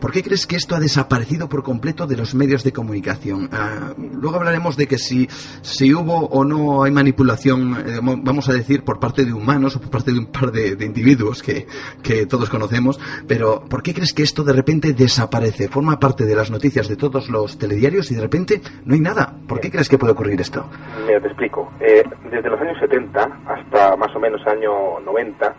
¿Por 0.00 0.12
qué 0.12 0.22
crees 0.22 0.46
que 0.46 0.54
esto 0.54 0.76
ha 0.76 0.80
desaparecido 0.80 1.48
por 1.48 1.64
completo 1.64 2.06
de 2.06 2.16
los 2.16 2.36
medios 2.36 2.62
de 2.62 2.72
comunicación? 2.72 3.48
Ah, 3.50 3.92
luego 3.96 4.36
hablaremos 4.36 4.76
de 4.76 4.86
que 4.86 4.98
si, 4.98 5.28
si 5.62 5.92
hubo 5.92 6.26
o 6.26 6.44
no 6.44 6.84
hay 6.84 6.92
manipulación, 6.92 7.76
vamos 8.22 8.48
a 8.48 8.52
decir, 8.52 8.67
por 8.84 9.00
parte 9.00 9.24
de 9.24 9.32
humanos 9.32 9.76
o 9.76 9.80
por 9.80 9.90
parte 9.90 10.12
de 10.12 10.18
un 10.18 10.26
par 10.26 10.52
de, 10.52 10.84
individuos 10.84 11.42
que, 11.42 11.66
que, 12.02 12.26
todos 12.26 12.50
conocemos, 12.50 13.00
pero 13.26 13.62
¿por 13.68 13.82
qué 13.82 13.94
crees 13.94 14.12
que 14.12 14.22
esto 14.22 14.44
de 14.44 14.52
repente 14.52 14.92
desaparece? 14.92 15.68
Forma 15.68 15.98
parte 15.98 16.24
de 16.24 16.34
las 16.34 16.50
noticias 16.50 16.88
de 16.88 16.96
todos 16.96 17.28
los 17.28 17.58
telediarios 17.58 18.10
y 18.10 18.14
de 18.14 18.20
repente 18.20 18.60
no 18.84 18.94
hay 18.94 19.00
nada. 19.00 19.34
¿Por 19.48 19.60
qué 19.60 19.70
crees 19.70 19.88
que 19.88 19.98
puede 19.98 20.12
ocurrir 20.12 20.40
esto? 20.40 20.68
Mira, 21.06 21.20
te 21.20 21.28
explico. 21.28 21.72
Eh, 21.80 22.04
desde 22.30 22.50
los 22.50 22.60
años 22.60 22.78
70 22.78 23.40
hasta 23.46 23.96
más 23.96 24.14
o 24.14 24.20
menos 24.20 24.46
año 24.46 25.00
90, 25.00 25.54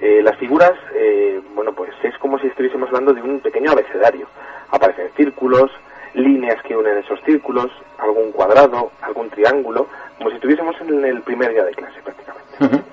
eh, 0.00 0.20
las 0.22 0.36
figuras, 0.38 0.72
eh, 0.94 1.40
bueno, 1.54 1.72
pues 1.72 1.90
es 2.02 2.16
como 2.18 2.38
si 2.38 2.46
estuviésemos 2.46 2.88
hablando 2.88 3.12
de 3.12 3.22
un 3.22 3.40
pequeño 3.40 3.72
abecedario. 3.72 4.26
Aparecen 4.70 5.08
círculos, 5.16 5.70
líneas 6.14 6.60
que 6.62 6.76
unen 6.76 6.98
esos 6.98 7.20
círculos, 7.24 7.70
algún 7.98 8.32
cuadrado, 8.32 8.92
algún 9.02 9.30
triángulo, 9.30 9.88
como 10.18 10.30
si 10.30 10.36
estuviésemos 10.36 10.76
en 10.80 11.04
el 11.04 11.22
primer 11.22 11.52
día 11.52 11.64
de 11.64 11.72
clase 11.72 12.00
prácticamente. 12.02 12.84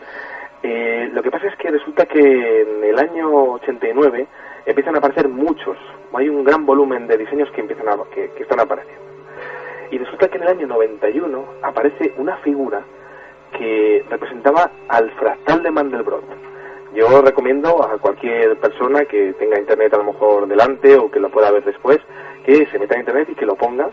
Eh, 0.64 1.10
lo 1.12 1.24
que 1.24 1.32
pasa 1.32 1.48
es 1.48 1.56
que 1.56 1.72
resulta 1.72 2.06
que 2.06 2.62
en 2.62 2.84
el 2.84 3.00
año 3.00 3.32
89 3.54 4.28
empiezan 4.66 4.96
a 4.96 5.00
aparecer 5.00 5.28
muchos, 5.28 5.78
hay 6.14 6.30
un 6.30 6.44
gran 6.44 6.66
volumen 6.66 7.08
de 7.08 7.18
diseños 7.18 7.50
que 7.52 7.62
empiezan 7.62 7.90
a, 7.90 7.98
que, 8.14 8.32
están 8.38 8.60
apareciendo. 8.60 9.02
Y 9.90 9.98
resulta 9.98 10.28
que 10.28 10.38
en 10.38 10.44
el 10.44 10.50
año 10.50 10.68
91 10.68 11.46
aparece 11.64 12.14
una 12.18 12.38
figura 12.38 12.82
que 13.58 14.06
representaba 14.10 14.72
al 14.88 15.12
fractal 15.12 15.64
de 15.64 15.72
Mandelbrot. 15.72 16.24
Yo 16.94 17.22
recomiendo 17.22 17.84
a 17.84 17.98
cualquier 17.98 18.58
persona 18.58 19.06
que 19.06 19.34
tenga 19.34 19.60
internet 19.60 19.94
a 19.94 19.98
lo 19.98 20.06
mejor 20.06 20.48
delante 20.48 20.96
o 20.96 21.10
que 21.10 21.20
lo 21.20 21.30
pueda 21.30 21.52
ver 21.52 21.64
después, 21.64 22.00
que 22.46 22.68
se 22.68 22.80
meta 22.80 22.96
en 22.96 23.02
internet 23.02 23.30
y 23.32 23.36
que 23.36 23.46
lo 23.46 23.56
ponga 23.56 23.90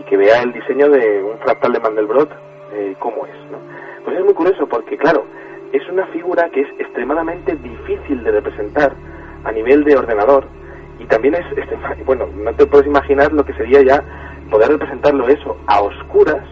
y 0.00 0.04
que 0.04 0.16
vea 0.16 0.42
el 0.42 0.52
diseño 0.52 0.88
de 0.88 1.22
un 1.22 1.38
fractal 1.38 1.72
de 1.72 1.80
Mandelbrot, 1.80 2.30
eh, 2.72 2.94
cómo 2.98 3.26
es. 3.26 3.50
¿no? 3.50 3.58
Pues 4.04 4.18
es 4.18 4.24
muy 4.24 4.34
curioso 4.34 4.66
porque, 4.66 4.96
claro, 4.96 5.24
es 5.72 5.86
una 5.88 6.06
figura 6.06 6.48
que 6.50 6.62
es 6.62 6.68
extremadamente 6.78 7.54
difícil 7.56 8.22
de 8.24 8.32
representar 8.32 8.92
a 9.44 9.52
nivel 9.52 9.84
de 9.84 9.96
ordenador 9.96 10.46
y 10.98 11.06
también 11.06 11.34
es, 11.34 11.44
bueno, 12.06 12.26
no 12.34 12.52
te 12.54 12.66
puedes 12.66 12.86
imaginar 12.86 13.32
lo 13.32 13.44
que 13.44 13.54
sería 13.54 13.82
ya 13.82 14.04
poder 14.50 14.68
representarlo 14.68 15.28
eso 15.28 15.56
a 15.66 15.80
oscuras 15.80 16.42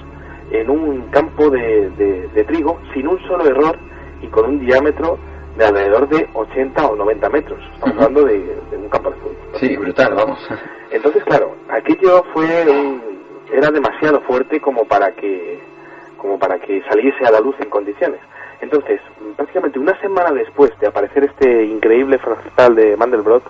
en 0.51 0.71
un 0.71 1.03
campo 1.11 1.51
de, 1.51 1.91
de, 1.91 2.45
trigo 2.45 2.81
sin 2.95 3.07
un 3.07 3.21
solo 3.27 3.45
error 3.45 3.77
y 4.23 4.29
con 4.29 4.47
un 4.47 4.61
diámetro 4.61 5.19
de 5.59 5.65
alrededor 5.67 6.09
de 6.09 6.27
80 6.33 6.87
o 6.87 6.97
90 6.97 7.29
metros. 7.29 7.59
Estamos 7.75 7.97
hablando 7.97 8.25
de, 8.25 8.59
un 8.77 8.89
campo 8.89 9.11
de 9.11 9.17
fútbol. 9.17 9.37
Sí, 9.55 9.77
brutal, 9.77 10.15
vamos. 10.15 10.39
Entonces, 10.91 11.23
claro, 11.25 11.55
aquello 11.69 12.25
fue 12.33 12.47
era 13.53 13.71
demasiado 13.71 14.21
fuerte 14.23 14.61
como 14.61 14.85
para 14.85 15.13
que 15.13 15.61
como 16.19 16.39
para 16.39 16.59
que 16.59 16.83
saliese 16.83 17.25
a 17.25 17.31
la 17.31 17.41
luz 17.41 17.57
en 17.61 17.71
condiciones. 17.71 18.21
Entonces, 18.61 19.01
prácticamente 19.37 19.79
una 19.79 19.99
semana 20.01 20.33
después 20.33 20.73
de 20.81 20.89
aparecer 20.89 21.25
este 21.25 21.65
increíble 21.65 22.19
fractal 22.19 22.75
de 22.75 22.97
Mandelbrot, 22.97 23.45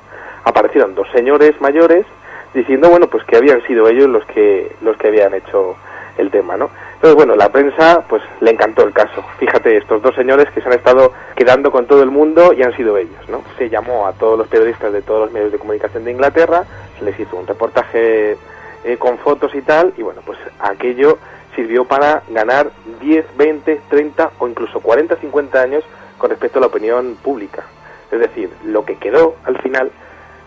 aparecieron 0.44 0.94
dos 0.94 1.08
señores 1.12 1.60
mayores 1.60 2.06
diciendo, 2.54 2.90
bueno, 2.90 3.06
pues 3.08 3.24
que 3.24 3.36
habían 3.36 3.62
sido 3.66 3.88
ellos 3.88 4.08
los 4.08 4.24
que 4.26 4.70
los 4.82 4.96
que 4.96 5.08
habían 5.08 5.34
hecho 5.34 5.76
el 6.18 6.30
tema, 6.30 6.56
¿no? 6.56 6.70
Entonces, 6.94 7.14
bueno, 7.14 7.36
la 7.36 7.48
prensa, 7.48 8.04
pues 8.08 8.22
le 8.40 8.50
encantó 8.50 8.82
el 8.82 8.92
caso. 8.92 9.24
Fíjate, 9.38 9.76
estos 9.76 10.02
dos 10.02 10.14
señores 10.16 10.50
que 10.50 10.60
se 10.60 10.66
han 10.66 10.74
estado 10.74 11.12
quedando 11.36 11.70
con 11.70 11.86
todo 11.86 12.02
el 12.02 12.10
mundo 12.10 12.52
y 12.52 12.62
han 12.62 12.76
sido 12.76 12.96
ellos, 12.96 13.28
¿no? 13.28 13.42
Se 13.56 13.70
llamó 13.70 14.06
a 14.06 14.12
todos 14.12 14.36
los 14.36 14.48
periodistas 14.48 14.92
de 14.92 15.02
todos 15.02 15.20
los 15.20 15.32
medios 15.32 15.52
de 15.52 15.58
comunicación 15.58 16.04
de 16.04 16.10
Inglaterra, 16.10 16.64
se 16.98 17.04
les 17.04 17.18
hizo 17.20 17.36
un 17.36 17.46
reportaje 17.46 18.36
eh, 18.84 18.96
con 18.98 19.18
fotos 19.18 19.54
y 19.54 19.62
tal, 19.62 19.94
y 19.96 20.02
bueno, 20.02 20.20
pues 20.26 20.38
aquello 20.58 21.18
sirvió 21.54 21.84
para 21.84 22.22
ganar 22.28 22.70
10, 23.00 23.36
20, 23.36 23.80
30 23.88 24.30
o 24.38 24.48
incluso 24.48 24.80
40, 24.80 25.16
50 25.16 25.60
años 25.60 25.84
con 26.18 26.30
respecto 26.30 26.58
a 26.58 26.60
la 26.60 26.66
opinión 26.68 27.16
pública. 27.22 27.64
Es 28.10 28.20
decir, 28.20 28.50
lo 28.64 28.84
que 28.84 28.96
quedó 28.96 29.36
al 29.44 29.60
final, 29.60 29.90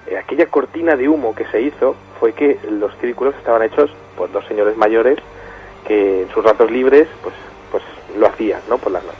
eh, 0.08 0.18
aquella 0.18 0.48
cortina 0.48 0.96
de 0.96 1.08
humo 1.08 1.36
que 1.36 1.46
se 1.46 1.62
hizo, 1.62 1.96
fue 2.20 2.34
que 2.34 2.60
los 2.70 2.96
círculos 2.98 3.36
estaban 3.36 3.64
hechos 3.64 3.92
por 4.18 4.32
dos 4.32 4.46
señores 4.48 4.78
mayores 4.78 5.18
que 5.88 6.24
en 6.24 6.30
sus 6.30 6.44
ratos 6.44 6.70
libres 6.72 7.08
pues, 7.24 7.36
pues 7.72 7.84
lo 8.18 8.28
hacían, 8.28 8.62
¿no? 8.70 8.78
Por 8.78 8.92
las 8.92 9.04
noches. 9.04 9.20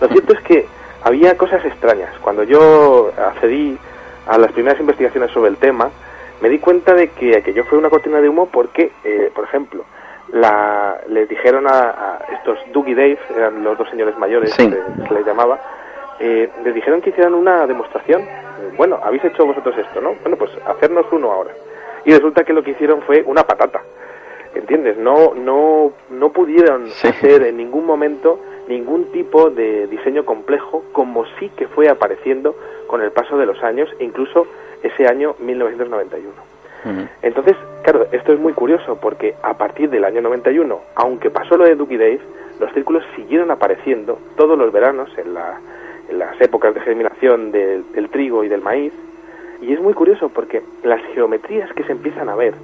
Lo 0.00 0.08
cierto 0.12 0.34
es 0.34 0.40
que 0.42 0.66
había 1.02 1.36
cosas 1.36 1.64
extrañas. 1.64 2.16
Cuando 2.20 2.42
yo 2.42 3.12
accedí 3.16 3.78
a 4.26 4.38
las 4.38 4.52
primeras 4.52 4.80
investigaciones 4.80 5.30
sobre 5.30 5.50
el 5.50 5.56
tema, 5.56 5.90
me 6.40 6.48
di 6.48 6.58
cuenta 6.58 6.94
de 6.94 7.08
que 7.10 7.36
aquello 7.36 7.64
fue 7.64 7.78
una 7.78 7.90
cortina 7.90 8.20
de 8.20 8.28
humo 8.28 8.46
porque, 8.46 8.92
eh, 9.04 9.30
por 9.34 9.44
ejemplo, 9.44 9.84
la, 10.32 11.00
les 11.08 11.28
dijeron 11.28 11.66
a, 11.66 12.18
estos 12.32 12.58
Doug 12.72 12.88
y 12.88 12.94
Dave, 12.94 13.18
eran 13.34 13.64
los 13.64 13.78
dos 13.78 13.88
señores 13.90 14.16
mayores 14.18 14.54
que 14.56 14.62
se 14.62 15.14
les 15.14 15.26
llamaba, 15.26 15.58
eh, 16.20 16.50
les 16.64 16.74
dijeron 16.74 17.00
que 17.00 17.10
hicieran 17.10 17.34
una 17.34 17.66
demostración. 17.66 18.24
Bueno, 18.76 18.98
habéis 19.02 19.24
hecho 19.24 19.46
vosotros 19.46 19.76
esto, 19.78 20.00
¿no? 20.00 20.14
Bueno, 20.22 20.36
pues 20.36 20.50
hacernos 20.66 21.06
uno 21.12 21.30
ahora. 21.30 21.52
Y 22.04 22.12
resulta 22.12 22.44
que 22.44 22.52
lo 22.52 22.62
que 22.62 22.72
hicieron 22.72 23.02
fue 23.02 23.22
una 23.26 23.44
patata. 23.44 23.82
¿Entiendes? 24.54 24.96
No, 24.96 25.34
no, 25.34 25.92
no 26.10 26.32
pudieron 26.32 26.86
hacer 26.86 27.42
en 27.44 27.56
ningún 27.56 27.86
momento 27.86 28.40
ningún 28.66 29.12
tipo 29.12 29.50
de 29.50 29.86
diseño 29.86 30.24
complejo 30.24 30.84
como 30.92 31.24
sí 31.38 31.50
que 31.56 31.68
fue 31.68 31.88
apareciendo 31.88 32.54
con 32.86 33.02
el 33.02 33.12
paso 33.12 33.38
de 33.38 33.46
los 33.46 33.62
años, 33.62 33.88
incluso 33.98 34.46
ese 34.82 35.06
año 35.06 35.34
1991. 35.38 36.57
Entonces, 37.22 37.56
claro, 37.82 38.06
esto 38.12 38.32
es 38.32 38.38
muy 38.38 38.52
curioso 38.52 38.98
porque 39.00 39.34
a 39.42 39.54
partir 39.54 39.90
del 39.90 40.04
año 40.04 40.20
91, 40.22 40.80
aunque 40.94 41.30
pasó 41.30 41.56
lo 41.56 41.64
de 41.64 41.74
Duke 41.74 41.98
Dave, 41.98 42.20
los 42.60 42.72
círculos 42.72 43.04
siguieron 43.16 43.50
apareciendo 43.50 44.18
todos 44.36 44.58
los 44.58 44.72
veranos 44.72 45.10
en, 45.16 45.34
las 45.34 46.40
épocas 46.40 46.74
de 46.74 46.80
germinación 46.80 47.52
del 47.52 48.08
trigo 48.10 48.44
y 48.44 48.48
del 48.48 48.62
maíz. 48.62 48.92
Y 49.60 49.72
es 49.72 49.80
muy 49.80 49.92
curioso 49.92 50.28
porque 50.28 50.62
las 50.82 51.02
geometrías 51.14 51.72
que 51.72 51.84
se 51.84 51.92
empiezan 51.92 52.28
a 52.28 52.36
ver 52.36 52.54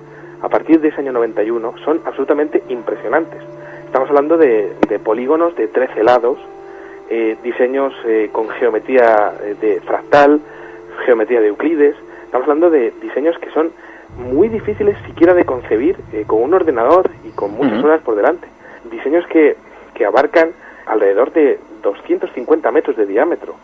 a 0.42 0.48
partir 0.48 0.80
de 0.80 0.88
ese 0.88 1.00
año 1.00 1.12
91 1.12 1.74
son 1.84 2.00
absolutamente 2.04 2.62
impresionantes. 2.68 3.40
Estamos 3.86 4.08
hablando 4.10 4.36
de, 4.36 4.74
polígonos 5.02 5.56
de 5.56 5.68
13 5.68 6.02
lados, 6.02 6.38
eh, 7.08 7.36
diseños 7.42 7.94
eh, 8.04 8.28
con 8.32 8.48
geometría 8.50 9.34
eh, 9.42 9.54
de 9.60 9.80
fractal, 9.80 10.40
geometría 11.06 11.40
de 11.40 11.48
Euclides. 11.48 11.96
Estamos 12.24 12.48
hablando 12.48 12.70
de 12.70 12.92
diseños 13.00 13.38
que 13.38 13.50
son 13.50 13.70
muy 14.16 14.48
difíciles 14.48 14.96
siquiera 15.06 15.34
de 15.34 15.44
concebir 15.44 15.96
con 16.26 16.42
un 16.42 16.54
ordenador 16.54 17.10
y 17.24 17.30
con 17.30 17.52
muchas 17.52 17.82
horas 17.82 18.00
por 18.02 18.14
delante. 18.16 18.46
Diseños 18.90 19.26
que, 19.28 19.56
que 19.94 20.04
abarcan 20.04 20.50
alrededor 20.86 21.32
de 21.32 21.58
250 21.82 22.70
metros 22.70 22.96
de 22.96 23.06
diámetro. 23.06 23.54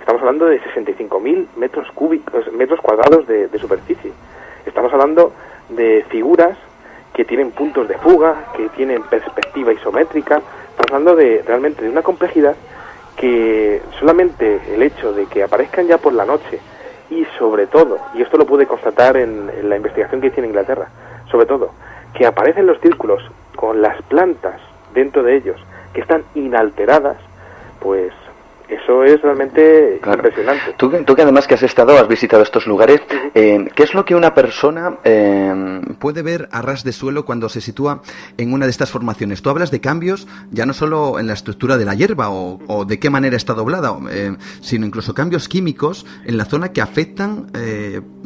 Estamos 0.00 0.22
hablando 0.22 0.46
de 0.46 0.60
65.000 0.62 1.46
metros 1.56 1.88
cúbicos, 1.94 2.50
metros 2.52 2.80
cuadrados 2.80 3.26
de, 3.26 3.48
de 3.48 3.58
superficie. 3.58 4.12
Estamos 4.66 4.92
hablando 4.92 5.32
de 5.68 6.04
figuras 6.08 6.56
que 7.14 7.24
tienen 7.24 7.50
puntos 7.50 7.88
de 7.88 7.98
fuga, 7.98 8.52
que 8.56 8.68
tienen 8.70 9.02
perspectiva 9.02 9.72
isométrica, 9.72 10.40
estamos 10.70 10.92
hablando 10.92 11.16
de 11.16 11.42
realmente 11.46 11.84
de 11.84 11.90
una 11.90 12.02
complejidad 12.02 12.54
que 13.16 13.82
solamente 13.98 14.60
el 14.74 14.82
hecho 14.82 15.12
de 15.12 15.26
que 15.26 15.42
aparezcan 15.42 15.86
ya 15.86 15.98
por 15.98 16.12
la 16.12 16.24
noche 16.24 16.58
y 17.10 17.26
sobre 17.38 17.66
todo, 17.66 17.98
y 18.14 18.22
esto 18.22 18.38
lo 18.38 18.46
pude 18.46 18.66
constatar 18.66 19.16
en, 19.16 19.68
la 19.68 19.76
investigación 19.76 20.20
que 20.20 20.28
hice 20.28 20.40
en 20.40 20.46
Inglaterra, 20.46 20.88
sobre 21.30 21.46
todo, 21.46 21.72
que 22.14 22.24
aparecen 22.24 22.66
los 22.66 22.80
círculos 22.80 23.22
con 23.56 23.82
las 23.82 24.00
plantas 24.02 24.60
dentro 24.94 25.22
de 25.22 25.36
ellos 25.36 25.60
que 25.92 26.00
están 26.00 26.22
inalteradas, 26.34 27.16
pues 27.80 28.12
eso 28.70 29.04
es 29.04 29.20
realmente 29.22 30.00
impresionante. 30.04 30.74
Tú, 30.76 30.90
que 30.90 31.22
además 31.22 31.46
que 31.46 31.54
has 31.54 31.62
estado, 31.62 31.96
has 31.98 32.08
visitado 32.08 32.42
estos 32.42 32.66
lugares, 32.66 33.00
eh, 33.34 33.68
¿qué 33.74 33.82
es 33.82 33.94
lo 33.94 34.04
que 34.04 34.14
una 34.14 34.34
persona 34.34 34.98
eh, 35.04 35.80
puede 35.98 36.22
ver 36.22 36.48
a 36.52 36.62
ras 36.62 36.84
de 36.84 36.92
suelo 36.92 37.24
cuando 37.24 37.48
se 37.48 37.60
sitúa 37.60 38.02
en 38.36 38.52
una 38.52 38.66
de 38.66 38.70
estas 38.70 38.90
formaciones? 38.90 39.42
Tú 39.42 39.50
hablas 39.50 39.70
de 39.70 39.80
cambios 39.80 40.28
ya 40.50 40.66
no 40.66 40.72
solo 40.72 41.18
en 41.18 41.26
la 41.26 41.32
estructura 41.32 41.76
de 41.76 41.84
la 41.84 41.94
hierba 41.94 42.30
o, 42.30 42.84
de 42.84 42.98
qué 42.98 43.10
manera 43.10 43.36
está 43.36 43.54
doblada, 43.54 43.96
eh, 44.10 44.36
sino 44.60 44.86
incluso 44.86 45.14
cambios 45.14 45.48
químicos 45.48 46.06
en 46.24 46.36
la 46.36 46.44
zona 46.44 46.72
que 46.72 46.80
afectan 46.80 47.46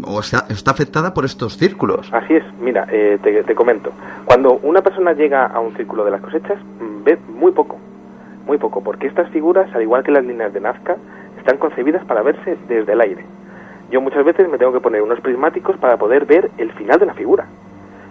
o 0.05 0.21
está, 0.21 0.47
afectada 0.71 1.15
por 1.15 1.25
estos 1.25 1.57
círculos. 1.57 2.09
Así 2.13 2.35
es, 2.35 2.45
mira, 2.61 2.87
te, 2.87 3.19
te 3.19 3.55
comento. 3.55 3.93
Cuando 4.25 4.59
una 4.63 4.83
persona 4.83 5.13
llega 5.13 5.47
a 5.47 5.61
un 5.61 5.75
círculo 5.77 6.05
de 6.05 6.11
las 6.11 6.21
cosechas, 6.21 6.59
ve 7.05 7.19
muy 7.29 7.53
poco 7.53 7.79
muy 8.47 8.59
poco, 8.59 8.83
porque 8.83 9.07
estas 9.07 9.29
figuras, 9.31 9.73
al 9.75 9.83
igual 9.83 10.03
que 10.05 10.13
las 10.13 10.25
líneas 10.25 10.53
de 10.53 10.61
Nazca, 10.61 10.97
están 11.39 11.59
concebidas 11.59 12.05
para 12.05 12.23
verse 12.23 12.57
desde 12.69 12.93
el 12.93 13.01
aire. 13.01 13.25
Yo 13.91 14.01
muchas 14.01 14.25
veces 14.25 14.49
me 14.49 14.59
tengo 14.59 14.73
que 14.73 14.81
poner 14.81 15.03
unos 15.03 15.21
prismáticos 15.21 15.77
para 15.77 15.97
poder 15.97 16.25
ver 16.25 16.51
el 16.59 16.73
final 16.73 16.99
de 16.99 17.07
la 17.07 17.15
figura. 17.15 17.47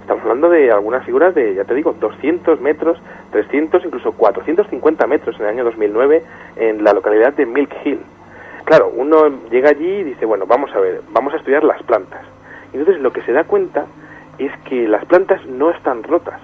Estamos 0.02 0.24
hablando 0.24 0.50
de 0.50 0.72
algunas 0.72 1.06
figuras 1.06 1.34
de, 1.34 1.56
ya 1.56 1.64
te 1.64 1.74
digo, 1.74 1.94
200 1.94 2.60
metros, 2.62 2.98
300, 3.32 3.86
incluso 3.86 4.12
450 4.12 5.08
metros 5.08 5.36
en 5.38 5.44
el 5.44 5.50
año 5.50 5.64
2009 5.64 6.24
en 6.58 6.84
la 6.84 6.94
localidad 6.94 7.34
de 7.34 7.46
Milk 7.46 7.74
Hill. 7.84 8.02
Claro, 8.66 8.92
uno 8.96 9.30
llega 9.50 9.70
allí 9.70 9.88
y 9.88 10.04
dice, 10.04 10.26
bueno, 10.26 10.46
vamos 10.46 10.74
a 10.76 10.80
ver, 10.80 11.02
vamos 11.12 11.34
a 11.34 11.38
estudiar 11.38 11.64
las 11.64 11.82
plantas. 11.84 12.22
Entonces 12.74 13.02
lo 13.02 13.12
que 13.12 13.22
se 13.22 13.32
da 13.32 13.46
cuenta 13.46 13.86
es 14.38 14.52
que 14.70 14.88
las 14.88 15.06
plantas 15.06 15.46
no 15.46 15.72
están 15.72 16.04
rotas, 16.04 16.42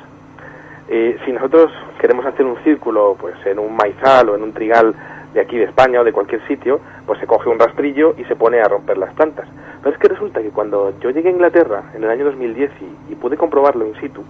eh, 0.89 1.17
si 1.23 1.31
nosotros 1.31 1.71
queremos 1.99 2.25
hacer 2.25 2.45
un 2.45 2.57
círculo 2.63 3.15
pues 3.19 3.35
en 3.45 3.59
un 3.59 3.75
maizal 3.75 4.29
o 4.29 4.35
en 4.35 4.43
un 4.43 4.53
trigal 4.53 4.95
de 5.33 5.41
aquí 5.41 5.57
de 5.57 5.65
España 5.65 6.01
o 6.01 6.03
de 6.03 6.11
cualquier 6.11 6.45
sitio, 6.47 6.79
pues 7.05 7.19
se 7.19 7.27
coge 7.27 7.47
un 7.47 7.59
rastrillo 7.59 8.15
y 8.17 8.23
se 8.25 8.35
pone 8.35 8.59
a 8.59 8.67
romper 8.67 8.97
las 8.97 9.13
plantas. 9.13 9.47
Pero 9.83 9.95
es 9.95 10.01
que 10.01 10.07
resulta 10.07 10.41
que 10.41 10.49
cuando 10.49 10.93
yo 10.99 11.11
llegué 11.11 11.29
a 11.29 11.31
Inglaterra 11.31 11.83
en 11.93 12.03
el 12.03 12.09
año 12.09 12.25
2010 12.25 12.71
y, 12.81 13.13
y 13.13 13.15
pude 13.15 13.37
comprobarlo 13.37 13.85
in 13.85 13.93
situ, 14.01 14.23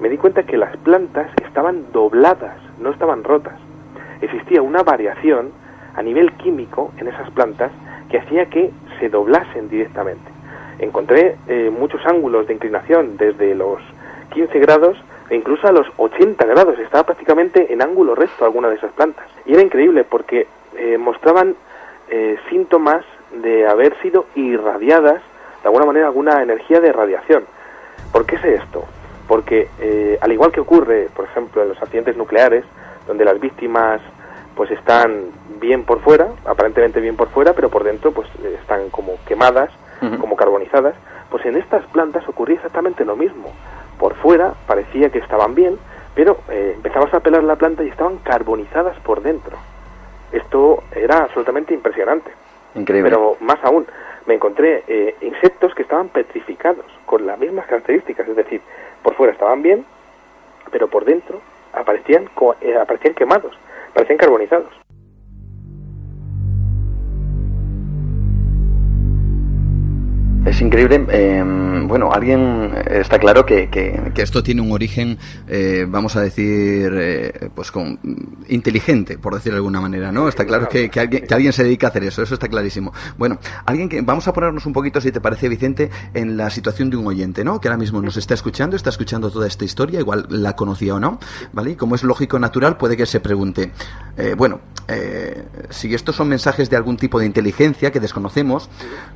me 0.00 0.10
di 0.10 0.18
cuenta 0.18 0.42
que 0.42 0.58
las 0.58 0.76
plantas 0.78 1.30
estaban 1.42 1.90
dobladas, 1.92 2.58
no 2.78 2.90
estaban 2.90 3.24
rotas. 3.24 3.54
Existía 4.20 4.60
una 4.60 4.82
variación 4.82 5.52
a 5.94 6.02
nivel 6.02 6.32
químico 6.32 6.92
en 6.98 7.08
esas 7.08 7.30
plantas 7.30 7.72
que 8.10 8.18
hacía 8.18 8.46
que 8.46 8.70
se 9.00 9.08
doblasen 9.08 9.70
directamente. 9.70 10.30
Encontré 10.78 11.36
eh, 11.46 11.70
muchos 11.70 12.04
ángulos 12.04 12.46
de 12.46 12.54
inclinación 12.54 13.16
desde 13.16 13.54
los 13.54 13.80
15 14.34 14.58
grados 14.58 14.98
e 15.30 15.36
incluso 15.36 15.66
a 15.66 15.72
los 15.72 15.86
80 15.96 16.44
grados, 16.44 16.78
estaba 16.78 17.04
prácticamente 17.04 17.72
en 17.72 17.82
ángulo 17.82 18.14
recto 18.14 18.44
alguna 18.44 18.68
de 18.68 18.76
esas 18.76 18.92
plantas. 18.92 19.26
Y 19.46 19.54
era 19.54 19.62
increíble 19.62 20.04
porque 20.04 20.46
eh, 20.76 20.98
mostraban 20.98 21.56
eh, 22.08 22.36
síntomas 22.50 23.04
de 23.32 23.66
haber 23.66 23.98
sido 24.02 24.26
irradiadas, 24.34 25.22
de 25.62 25.68
alguna 25.68 25.86
manera, 25.86 26.06
alguna 26.06 26.42
energía 26.42 26.80
de 26.80 26.92
radiación. 26.92 27.44
¿Por 28.12 28.26
qué 28.26 28.38
sé 28.38 28.54
esto? 28.54 28.84
Porque 29.26 29.68
eh, 29.80 30.18
al 30.20 30.30
igual 30.32 30.52
que 30.52 30.60
ocurre, 30.60 31.08
por 31.16 31.24
ejemplo, 31.24 31.62
en 31.62 31.70
los 31.70 31.82
accidentes 31.82 32.16
nucleares, 32.16 32.64
donde 33.06 33.24
las 33.24 33.40
víctimas 33.40 34.00
pues 34.54 34.70
están 34.70 35.30
bien 35.58 35.84
por 35.84 36.00
fuera, 36.00 36.28
aparentemente 36.44 37.00
bien 37.00 37.16
por 37.16 37.28
fuera, 37.30 37.54
pero 37.54 37.70
por 37.70 37.82
dentro 37.82 38.12
pues 38.12 38.28
están 38.60 38.90
como 38.90 39.14
quemadas, 39.26 39.70
como 40.20 40.36
carbonizadas, 40.36 40.94
pues 41.30 41.46
en 41.46 41.56
estas 41.56 41.82
plantas 41.86 42.28
ocurría 42.28 42.56
exactamente 42.56 43.06
lo 43.06 43.16
mismo 43.16 43.50
por 43.98 44.14
fuera 44.16 44.54
parecía 44.66 45.10
que 45.10 45.18
estaban 45.18 45.54
bien, 45.54 45.78
pero 46.14 46.38
eh, 46.50 46.72
empezabas 46.76 47.12
a 47.14 47.20
pelar 47.20 47.44
la 47.44 47.56
planta 47.56 47.82
y 47.82 47.88
estaban 47.88 48.18
carbonizadas 48.18 48.98
por 49.00 49.22
dentro. 49.22 49.56
Esto 50.32 50.82
era 50.94 51.24
absolutamente 51.24 51.74
impresionante. 51.74 52.30
Increíble. 52.74 53.10
Pero 53.10 53.36
más 53.40 53.58
aún, 53.62 53.86
me 54.26 54.34
encontré 54.34 54.82
eh, 54.88 55.14
insectos 55.20 55.74
que 55.74 55.82
estaban 55.82 56.08
petrificados, 56.08 56.86
con 57.06 57.26
las 57.26 57.38
mismas 57.38 57.66
características, 57.66 58.28
es 58.28 58.36
decir, 58.36 58.60
por 59.02 59.14
fuera 59.14 59.32
estaban 59.32 59.62
bien, 59.62 59.84
pero 60.70 60.88
por 60.88 61.04
dentro 61.04 61.40
aparecían, 61.72 62.28
eh, 62.60 62.76
aparecían 62.76 63.14
quemados, 63.14 63.56
parecían 63.92 64.18
carbonizados. 64.18 64.70
Es 70.46 70.60
increíble. 70.60 71.04
Em, 71.08 71.73
bueno, 71.88 72.10
alguien 72.12 72.72
eh, 72.74 73.00
está 73.00 73.18
claro 73.18 73.44
que, 73.44 73.68
que, 73.68 74.12
esto 74.16 74.42
tiene 74.42 74.60
un 74.60 74.72
origen, 74.72 75.18
eh, 75.48 75.86
vamos 75.88 76.16
a 76.16 76.20
decir, 76.20 76.92
eh, 76.94 77.50
pues 77.54 77.70
con, 77.70 77.98
inteligente, 78.48 79.18
por 79.18 79.34
decirlo 79.34 79.56
de 79.56 79.58
alguna 79.58 79.80
manera, 79.80 80.12
¿no? 80.12 80.28
Está 80.28 80.44
claro 80.44 80.68
que, 80.68 80.90
que, 80.90 81.00
alguien, 81.00 81.26
que 81.26 81.34
alguien 81.34 81.52
se 81.52 81.64
dedica 81.64 81.88
a 81.88 81.90
hacer 81.90 82.04
eso, 82.04 82.22
eso 82.22 82.34
está 82.34 82.48
clarísimo. 82.48 82.92
Bueno, 83.18 83.38
alguien 83.66 83.88
que, 83.88 84.00
vamos 84.00 84.26
a 84.28 84.32
ponernos 84.32 84.66
un 84.66 84.72
poquito, 84.72 85.00
si 85.00 85.12
te 85.12 85.20
parece, 85.20 85.48
Vicente, 85.48 85.90
en 86.14 86.36
la 86.36 86.50
situación 86.50 86.90
de 86.90 86.96
un 86.96 87.06
oyente, 87.06 87.44
¿no? 87.44 87.60
Que 87.60 87.68
ahora 87.68 87.78
mismo 87.78 88.00
nos 88.00 88.16
está 88.16 88.34
escuchando, 88.34 88.76
está 88.76 88.90
escuchando 88.90 89.30
toda 89.30 89.46
esta 89.46 89.64
historia, 89.64 90.00
igual 90.00 90.26
la 90.30 90.56
conocía 90.56 90.94
o 90.94 91.00
no, 91.00 91.18
¿vale? 91.52 91.72
Y 91.72 91.76
como 91.76 91.94
es 91.94 92.04
lógico 92.04 92.38
natural, 92.38 92.76
puede 92.76 92.96
que 92.96 93.06
se 93.06 93.20
pregunte, 93.20 93.72
bueno, 94.36 94.60
si 95.70 95.94
estos 95.94 96.16
son 96.16 96.28
mensajes 96.28 96.70
de 96.70 96.76
algún 96.76 96.96
tipo 96.96 97.18
de 97.18 97.26
inteligencia 97.26 97.90
que 97.90 98.00
desconocemos, 98.00 98.68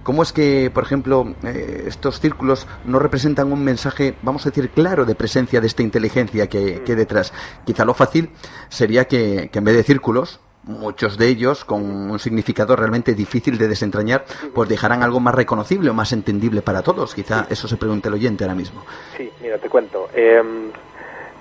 ¿cómo 0.03 0.23
es 0.23 0.33
que, 0.33 0.71
por 0.73 0.85
ejemplo, 0.85 1.35
estos 1.43 2.21
círculos 2.21 2.58
no 2.85 2.99
representan 2.99 3.53
un 3.53 3.63
mensaje, 3.63 4.15
vamos 4.23 4.47
a 4.47 4.51
decir, 4.51 4.71
claro 4.71 5.05
de 5.05 5.15
presencia 5.15 5.61
de 5.61 5.67
esta 5.67 5.83
inteligencia 5.83 6.49
que, 6.49 6.83
que 6.83 6.95
detrás. 6.95 7.33
Quizá 7.65 7.85
lo 7.85 7.95
fácil 7.95 8.31
sería 8.69 9.07
que, 9.07 9.51
en 9.53 9.65
vez 9.65 9.77
de 9.77 9.83
círculos, 9.83 10.41
muchos 10.65 11.17
de 11.19 11.29
ellos 11.29 11.65
con 11.65 11.83
un 11.83 12.19
significado 12.19 12.77
realmente 12.77 13.15
difícil 13.15 13.59
de 13.59 13.69
desentrañar, 13.69 14.25
pues 14.55 14.69
dejarán 14.69 15.03
algo 15.03 15.19
más 15.21 15.35
reconocible 15.35 15.91
o 15.91 15.95
más 15.95 16.13
entendible 16.13 16.63
para 16.63 16.83
todos. 16.83 17.15
Quizá 17.15 17.47
eso 17.51 17.67
se 17.69 17.77
pregunte 17.77 18.09
el 18.09 18.15
oyente 18.15 18.45
ahora 18.45 18.55
mismo. 18.55 18.85
Sí, 19.17 19.31
mira, 19.41 19.59
te 19.59 19.69
cuento. 19.69 20.09
Em, 20.15 20.71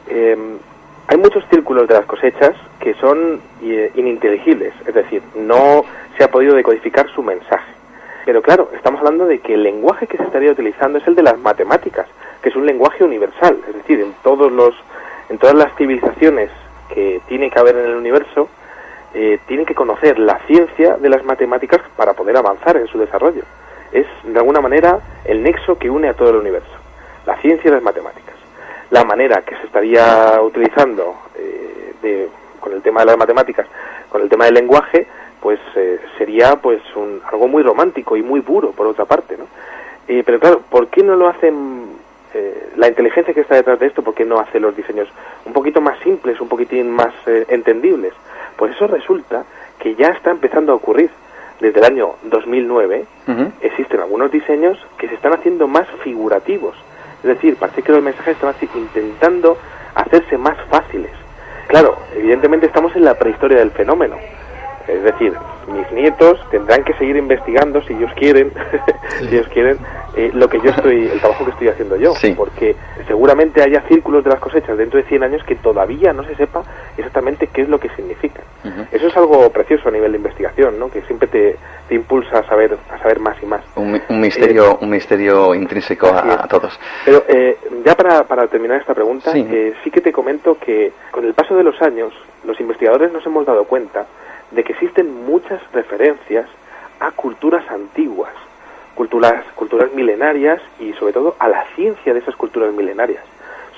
em, 0.08 0.58
hay 1.08 1.18
muchos 1.18 1.44
círculos 1.50 1.88
de 1.88 1.96
las 1.96 2.06
cosechas 2.06 2.52
que 2.80 2.94
son 2.96 3.42
eh, 3.62 3.92
ininteligibles, 3.96 4.74
es 4.86 4.94
decir, 4.94 5.22
no 5.36 5.84
se 6.18 6.24
ha 6.24 6.32
podido 6.32 6.56
decodificar 6.56 7.10
su 7.14 7.22
mensaje. 7.22 7.77
Pero 8.28 8.42
claro, 8.42 8.70
estamos 8.74 9.00
hablando 9.00 9.26
de 9.26 9.40
que 9.40 9.54
el 9.54 9.64
lenguaje 9.64 10.06
que 10.06 10.18
se 10.18 10.24
estaría 10.24 10.52
utilizando 10.52 10.98
es 10.98 11.08
el 11.08 11.16
de 11.16 11.24
las 11.24 11.40
matemáticas, 11.40 12.08
que 12.42 12.50
es 12.50 12.58
un 12.58 12.66
lenguaje 12.66 13.06
universal, 13.06 13.58
es 13.70 13.74
decir, 13.74 14.02
en 14.02 14.14
todos 14.22 14.52
los, 14.52 14.76
en 15.30 15.38
todas 15.38 15.56
las 15.56 15.74
civilizaciones 15.78 16.52
que 16.94 17.22
tiene 17.30 17.50
que 17.50 17.58
haber 17.58 17.78
en 17.78 17.86
el 17.86 17.96
universo, 17.96 18.50
eh, 19.14 19.40
tienen 19.48 19.66
que 19.66 19.74
conocer 19.74 20.20
la 20.20 20.40
ciencia 20.40 20.98
de 20.98 21.08
las 21.08 21.24
matemáticas 21.24 21.80
para 21.96 22.16
poder 22.16 22.36
avanzar 22.36 22.76
en 22.76 22.88
su 22.88 23.00
desarrollo. 23.00 23.44
Es 23.94 24.06
de 24.26 24.38
alguna 24.38 24.60
manera 24.60 25.00
el 25.24 25.42
nexo 25.42 25.78
que 25.78 25.90
une 25.90 26.10
a 26.10 26.14
todo 26.14 26.32
el 26.32 26.36
universo, 26.36 26.76
la 27.26 27.38
ciencia 27.38 27.70
y 27.70 27.72
las 27.72 27.82
matemáticas. 27.82 28.36
La 28.90 29.06
manera 29.06 29.42
que 29.44 29.56
se 29.56 29.68
estaría 29.68 30.42
utilizando 30.42 31.16
eh, 31.38 32.28
con 32.60 32.74
el 32.74 32.82
tema 32.82 33.00
de 33.00 33.06
las 33.06 33.18
matemáticas, 33.18 33.68
con 34.10 34.22
el 34.22 34.28
tema 34.28 34.44
del 34.44 34.56
lenguaje, 34.56 35.08
pues 35.42 35.60
eh, 35.76 36.00
sería 36.18 36.56
pues 36.58 36.82
un, 36.96 37.22
algo 37.32 37.48
muy 37.48 37.64
romántico 37.64 38.18
y 38.18 38.24
muy 38.24 38.42
puro 38.42 38.72
por 38.72 38.88
otra 38.88 39.06
parte, 39.06 39.38
¿no? 39.38 39.46
Eh, 40.08 40.24
pero 40.26 40.40
claro, 40.40 40.62
¿por 40.70 40.88
qué 40.88 41.04
no 41.04 41.16
lo 41.16 41.28
hacen 41.28 41.98
eh, 42.34 42.70
la 42.78 42.88
inteligencia 42.88 43.34
que 43.34 43.42
está 43.42 43.56
detrás 43.56 43.80
de 43.80 43.88
esto? 43.88 44.02
¿Por 44.02 44.14
qué 44.14 44.26
no 44.26 44.40
hace 44.40 44.60
los 44.60 44.76
diseños 44.76 45.08
un 45.46 45.54
poquito 45.54 45.82
más 45.82 46.00
simples, 46.00 46.40
un 46.40 46.48
poquitín 46.48 46.90
más 46.90 47.14
entendibles? 47.26 48.14
Pues 48.56 48.74
eso 48.76 48.88
resulta 48.88 49.44
que 49.80 49.96
ya 49.96 50.08
está 50.10 50.32
empezando 50.32 50.72
a 50.72 50.76
ocurrir. 50.76 51.12
Desde 51.60 51.80
el 51.80 51.86
año 51.86 52.14
2009 52.24 53.06
existen 53.62 54.00
algunos 54.00 54.32
diseños 54.32 54.78
que 54.98 55.08
se 55.08 55.16
están 55.16 55.34
haciendo 55.34 55.68
más 55.68 55.88
figurativos. 56.04 56.76
Es 57.24 57.30
decir, 57.30 57.58
parece 57.58 57.82
que 57.82 57.92
los 57.92 58.04
mensajes 58.04 58.36
están 58.36 58.54
intentando 58.76 59.58
hacerse 59.96 60.38
más 60.38 60.56
fáciles. 60.70 61.12
Claro, 61.68 61.98
evidentemente 62.16 62.68
estamos 62.68 62.96
en 62.96 63.04
la 63.04 63.16
prehistoria 63.16 63.58
del 63.58 63.72
fenómeno 63.72 64.18
es 64.88 65.04
decir, 65.04 65.34
mis 65.68 65.92
nietos 65.92 66.40
tendrán 66.50 66.84
que 66.84 66.94
seguir 66.94 67.18
investigando, 67.18 67.82
si 67.82 67.94
ellos 67.94 68.12
quieren, 68.16 68.52
si 69.20 69.36
ellos 69.36 69.48
quieren, 69.50 69.78
eh, 70.16 70.32
lo 70.34 70.50
que 70.50 70.60
yo 70.60 70.72
estoy, 70.72 71.08
el 71.08 71.20
trabajo 71.20 71.46
que 71.46 71.52
estoy 71.52 71.68
haciendo 71.68 71.98
yo, 71.98 72.14
porque 72.36 72.76
seguramente 73.08 73.62
haya 73.62 73.82
círculos 73.82 74.24
de 74.24 74.30
las 74.30 74.40
cosechas 74.40 74.78
dentro 74.78 74.98
de 74.98 75.08
100 75.08 75.24
años 75.24 75.44
que 75.44 75.56
todavía 75.56 76.14
no 76.14 76.24
se 76.24 76.36
sepa 76.36 76.64
exactamente 76.98 77.48
qué 77.48 77.62
es 77.62 77.70
lo 77.70 77.80
que 77.80 77.90
significa. 77.90 78.42
Eso 78.92 79.08
es 79.08 79.18
algo 79.18 79.50
precioso 79.50 79.90
a 79.90 79.92
nivel 79.92 80.12
de 80.12 80.18
investigación, 80.18 80.80
¿no? 80.80 80.90
Que 80.90 81.02
siempre 81.04 81.28
te, 81.28 81.56
impulsa 81.90 82.40
a 82.40 82.48
saber, 82.48 82.78
a 82.90 82.98
saber 82.98 83.20
más 83.20 83.42
y 83.42 83.46
más. 83.46 83.62
Un, 83.76 84.02
misterio, 84.20 84.72
eh, 84.72 84.78
un 84.82 84.90
misterio 84.90 85.56
intrínseco 85.56 86.08
a, 86.08 86.48
todos. 86.48 86.78
Pero 87.06 87.24
eh, 87.28 87.58
ya 87.86 87.96
para, 87.96 88.24
para 88.24 88.48
terminar 88.48 88.80
esta 88.82 88.94
pregunta, 88.94 89.32
sí 89.32 89.92
que 89.92 90.02
te 90.02 90.12
comento 90.12 90.58
que 90.60 90.92
con 91.12 91.26
el 91.26 91.34
paso 91.34 91.56
de 91.56 91.64
los 91.64 91.82
años, 91.82 92.14
los 92.44 92.60
investigadores 92.60 93.12
nos 93.12 93.26
hemos 93.26 93.46
dado 93.46 93.66
cuenta 93.66 94.06
de 94.52 94.64
que 94.64 94.74
existen 94.74 95.26
muchas 95.26 95.62
referencias 95.72 96.48
a 97.00 97.12
culturas 97.12 97.70
antiguas, 97.70 98.34
culturas, 98.96 99.44
culturas 99.56 99.94
milenarias 99.94 100.62
y 100.80 100.94
sobre 100.94 101.14
todo 101.14 101.36
a 101.40 101.48
la 101.48 101.66
ciencia 101.76 102.14
de 102.14 102.20
esas 102.20 102.36
culturas 102.36 102.74
milenarias, 102.74 103.24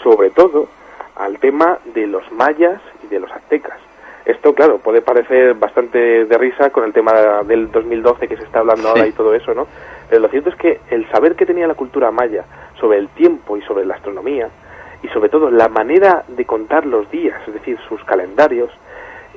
sobre 0.04 0.30
todo 0.30 0.68
al 1.16 1.38
tema 1.40 1.80
de 1.94 2.08
los 2.08 2.32
mayas 2.32 2.82
y 3.04 3.08
de 3.08 3.20
los 3.20 3.32
aztecas. 3.32 3.78
Esto, 4.26 4.54
claro, 4.54 4.78
puede 4.78 5.02
parecer 5.02 5.56
bastante 5.56 6.26
de 6.26 6.38
risa 6.38 6.70
con 6.70 6.84
el 6.84 6.94
tema 6.94 7.44
del 7.44 7.72
2012 7.72 8.28
que 8.28 8.38
se 8.38 8.44
está 8.44 8.60
hablando 8.60 8.90
ahora 8.90 9.08
y 9.08 9.12
todo 9.12 9.34
eso, 9.34 9.54
¿no? 9.54 9.68
Pero 10.08 10.22
lo 10.22 10.30
cierto 10.30 10.50
es 10.50 10.56
que 10.56 10.80
el 10.92 11.10
saber 11.10 11.36
que 11.36 11.46
tenía 11.46 11.68
la 11.68 11.74
cultura 11.74 12.12
maya 12.12 12.46
sobre 12.80 13.00
el 13.00 13.10
tiempo 13.10 13.58
y 13.58 13.62
sobre 13.64 13.86
la 13.86 13.96
astronomía, 13.96 14.50
y 15.02 15.08
sobre 15.10 15.30
todo 15.30 15.50
la 15.50 15.70
manera 15.70 16.24
de 16.28 16.46
contar 16.46 16.86
los 16.86 17.10
días, 17.10 17.40
es 17.48 17.54
decir, 17.54 17.78
sus 17.88 18.04
calendarios, 18.04 18.70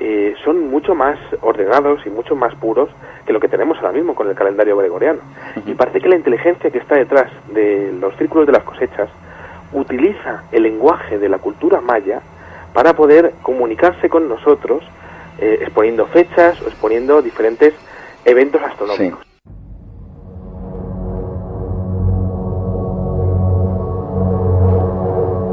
eh, 0.00 0.34
son 0.44 0.68
mucho 0.68 0.94
más 0.94 1.18
ordenados 1.40 2.04
y 2.06 2.10
mucho 2.10 2.34
más 2.34 2.54
puros 2.56 2.88
que 3.26 3.32
lo 3.32 3.40
que 3.40 3.48
tenemos 3.48 3.76
ahora 3.78 3.92
mismo 3.92 4.14
con 4.14 4.28
el 4.28 4.34
calendario 4.34 4.76
gregoriano. 4.76 5.20
Y 5.66 5.74
parece 5.74 6.00
que 6.00 6.08
la 6.08 6.16
inteligencia 6.16 6.70
que 6.70 6.78
está 6.78 6.96
detrás 6.96 7.30
de 7.52 7.92
los 8.00 8.16
círculos 8.16 8.46
de 8.46 8.52
las 8.52 8.64
cosechas 8.64 9.08
utiliza 9.72 10.44
el 10.52 10.64
lenguaje 10.64 11.18
de 11.18 11.28
la 11.28 11.38
cultura 11.38 11.80
maya 11.80 12.20
para 12.72 12.94
poder 12.94 13.34
comunicarse 13.42 14.08
con 14.08 14.28
nosotros 14.28 14.82
eh, 15.38 15.58
exponiendo 15.62 16.06
fechas 16.06 16.60
o 16.62 16.68
exponiendo 16.68 17.22
diferentes 17.22 17.74
eventos 18.24 18.62
astronómicos. 18.62 19.26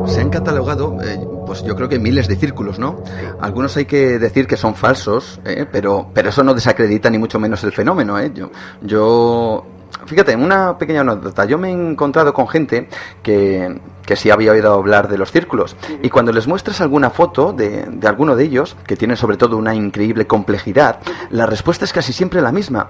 Se 0.06 0.22
han 0.22 0.30
catalogado, 0.30 0.98
eh, 1.04 1.20
pues 1.50 1.64
yo 1.64 1.76
creo 1.76 1.90
que 1.90 1.98
miles 1.98 2.28
de 2.28 2.36
círculos, 2.36 2.78
¿no? 2.78 3.02
Algunos 3.42 3.76
hay 3.76 3.86
que 3.86 4.20
decir 4.20 4.46
que 4.46 4.56
son 4.56 4.76
falsos, 4.76 5.42
¿eh? 5.46 5.66
pero, 5.72 6.12
pero 6.14 6.30
eso 6.30 6.44
no 6.44 6.54
desacredita 6.54 7.10
ni 7.10 7.18
mucho 7.18 7.40
menos 7.40 7.64
el 7.64 7.72
fenómeno, 7.72 8.20
¿eh? 8.20 8.32
Yo, 8.36 8.52
yo 8.84 9.66
fíjate, 10.06 10.36
una 10.36 10.78
pequeña 10.78 11.02
anécdota. 11.02 11.46
Yo 11.46 11.58
me 11.58 11.70
he 11.70 11.72
encontrado 11.72 12.36
con 12.36 12.48
gente 12.48 12.88
que, 13.24 13.82
que 14.06 14.16
sí 14.16 14.30
había 14.30 14.52
oído 14.52 14.72
hablar 14.72 15.08
de 15.08 15.18
los 15.18 15.32
círculos. 15.32 15.76
Y 16.04 16.10
cuando 16.10 16.32
les 16.32 16.46
muestras 16.46 16.82
alguna 16.82 17.10
foto 17.10 17.52
de, 17.52 17.84
de, 17.84 18.08
alguno 18.08 18.36
de 18.36 18.44
ellos, 18.44 18.78
que 18.86 18.96
tiene 18.96 19.16
sobre 19.16 19.38
todo 19.38 19.58
una 19.58 19.74
increíble 19.74 20.28
complejidad, 20.28 21.00
la 21.32 21.48
respuesta 21.48 21.84
es 21.84 21.92
casi 21.92 22.14
siempre 22.14 22.44
la 22.44 22.52
misma. 22.52 22.90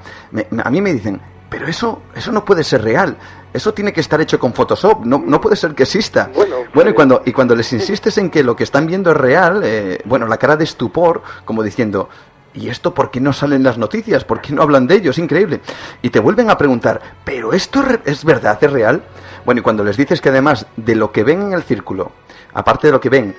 a 0.65 0.69
mí 0.69 0.81
me 0.81 0.91
dicen, 0.91 1.21
pero 1.49 1.67
eso, 1.67 2.01
eso 2.15 2.31
no 2.31 2.45
puede 2.45 2.63
ser 2.63 2.83
real. 2.83 3.17
Eso 3.51 3.73
tiene 3.73 3.91
que 3.91 4.01
estar 4.01 4.21
hecho 4.21 4.39
con 4.39 4.53
Photoshop. 4.53 5.03
No, 5.05 5.21
no 5.25 5.41
puede 5.41 5.55
ser 5.55 5.73
que 5.73 5.83
exista. 5.83 6.29
Bueno, 6.33 6.57
bueno 6.73 6.91
y, 6.91 6.93
cuando, 6.93 7.23
y 7.25 7.31
cuando 7.31 7.55
les 7.55 7.73
insistes 7.73 8.17
en 8.19 8.29
que 8.29 8.43
lo 8.43 8.55
que 8.55 8.63
están 8.63 8.85
viendo 8.85 9.11
es 9.11 9.17
real, 9.17 9.61
eh, 9.63 9.99
bueno, 10.05 10.27
la 10.27 10.37
cara 10.37 10.55
de 10.55 10.63
estupor, 10.65 11.23
como 11.45 11.63
diciendo, 11.63 12.09
¿y 12.53 12.69
esto 12.69 12.93
por 12.93 13.09
qué 13.09 13.19
no 13.19 13.33
salen 13.33 13.63
las 13.63 13.79
noticias? 13.79 14.23
¿Por 14.23 14.41
qué 14.41 14.53
no 14.53 14.61
hablan 14.61 14.85
de 14.85 14.95
ello? 14.95 15.11
Es 15.11 15.17
increíble. 15.17 15.61
Y 16.03 16.11
te 16.11 16.19
vuelven 16.19 16.51
a 16.51 16.57
preguntar, 16.57 17.01
¿pero 17.23 17.53
esto 17.53 17.83
es 18.05 18.23
verdad, 18.23 18.57
es 18.61 18.71
real? 18.71 19.03
Bueno, 19.45 19.59
y 19.59 19.63
cuando 19.63 19.83
les 19.83 19.97
dices 19.97 20.21
que 20.21 20.29
además 20.29 20.67
de 20.75 20.95
lo 20.95 21.11
que 21.11 21.23
ven 21.23 21.41
en 21.41 21.53
el 21.53 21.63
círculo, 21.63 22.11
aparte 22.53 22.87
de 22.87 22.93
lo 22.93 22.99
que 22.99 23.09
ven, 23.09 23.35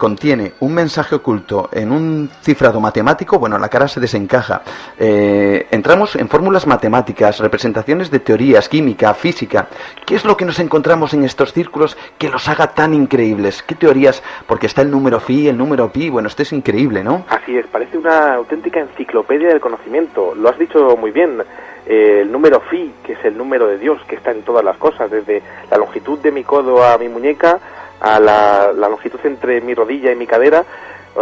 contiene 0.00 0.54
un 0.60 0.72
mensaje 0.72 1.14
oculto 1.14 1.68
en 1.70 1.92
un 1.92 2.30
cifrado 2.40 2.80
matemático, 2.80 3.38
bueno, 3.38 3.58
la 3.58 3.68
cara 3.68 3.86
se 3.86 4.00
desencaja. 4.00 4.62
Eh, 4.98 5.66
entramos 5.70 6.16
en 6.16 6.26
fórmulas 6.26 6.66
matemáticas, 6.66 7.38
representaciones 7.38 8.10
de 8.10 8.20
teorías, 8.20 8.70
química, 8.70 9.12
física. 9.12 9.68
¿Qué 10.06 10.14
es 10.14 10.24
lo 10.24 10.38
que 10.38 10.46
nos 10.46 10.58
encontramos 10.58 11.12
en 11.12 11.22
estos 11.24 11.52
círculos 11.52 11.98
que 12.16 12.30
los 12.30 12.48
haga 12.48 12.68
tan 12.68 12.94
increíbles? 12.94 13.62
¿Qué 13.62 13.74
teorías? 13.74 14.22
Porque 14.46 14.66
está 14.66 14.80
el 14.80 14.90
número 14.90 15.20
phi, 15.20 15.48
el 15.48 15.58
número 15.58 15.92
pi, 15.92 16.08
bueno, 16.08 16.28
esto 16.28 16.42
es 16.44 16.52
increíble, 16.54 17.04
¿no? 17.04 17.26
Así 17.28 17.58
es, 17.58 17.66
parece 17.66 17.98
una 17.98 18.34
auténtica 18.36 18.80
enciclopedia 18.80 19.48
del 19.48 19.60
conocimiento. 19.60 20.34
Lo 20.34 20.48
has 20.48 20.58
dicho 20.58 20.96
muy 20.96 21.10
bien. 21.10 21.42
Eh, 21.86 22.20
el 22.22 22.32
número 22.32 22.60
phi, 22.60 22.90
que 23.04 23.12
es 23.12 23.24
el 23.26 23.36
número 23.36 23.66
de 23.66 23.76
Dios, 23.76 24.00
que 24.08 24.16
está 24.16 24.30
en 24.30 24.42
todas 24.44 24.64
las 24.64 24.78
cosas, 24.78 25.10
desde 25.10 25.42
la 25.70 25.76
longitud 25.76 26.18
de 26.20 26.32
mi 26.32 26.42
codo 26.42 26.82
a 26.82 26.96
mi 26.96 27.08
muñeca, 27.08 27.58
a 28.00 28.18
la, 28.18 28.72
longitud 28.72 29.20
entre 29.24 29.60
mi 29.60 29.74
rodilla 29.74 30.12
y 30.12 30.16
mi 30.16 30.26
cadera, 30.26 30.64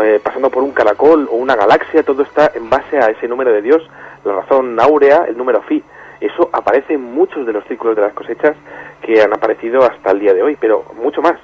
eh, 0.00 0.20
pasando 0.22 0.50
por 0.50 0.62
un 0.62 0.72
caracol 0.72 1.28
o 1.30 1.36
una 1.36 1.56
galaxia, 1.56 2.02
todo 2.02 2.22
está 2.22 2.52
en 2.54 2.70
base 2.70 2.98
a 2.98 3.10
ese 3.10 3.26
número 3.26 3.52
de 3.52 3.62
Dios, 3.62 3.82
la 4.24 4.34
razón 4.34 4.78
áurea, 4.78 5.24
el 5.28 5.36
número 5.36 5.62
phi. 5.62 5.82
Eso 6.20 6.50
aparece 6.52 6.94
en 6.94 7.02
muchos 7.02 7.46
de 7.46 7.52
los 7.52 7.64
círculos 7.64 7.96
de 7.96 8.02
las 8.02 8.12
cosechas 8.12 8.56
que 9.02 9.22
han 9.22 9.32
aparecido 9.32 9.82
hasta 9.84 10.10
el 10.10 10.20
día 10.20 10.34
de 10.34 10.42
hoy, 10.42 10.56
pero 10.60 10.84
mucho 11.00 11.22
más. 11.22 11.36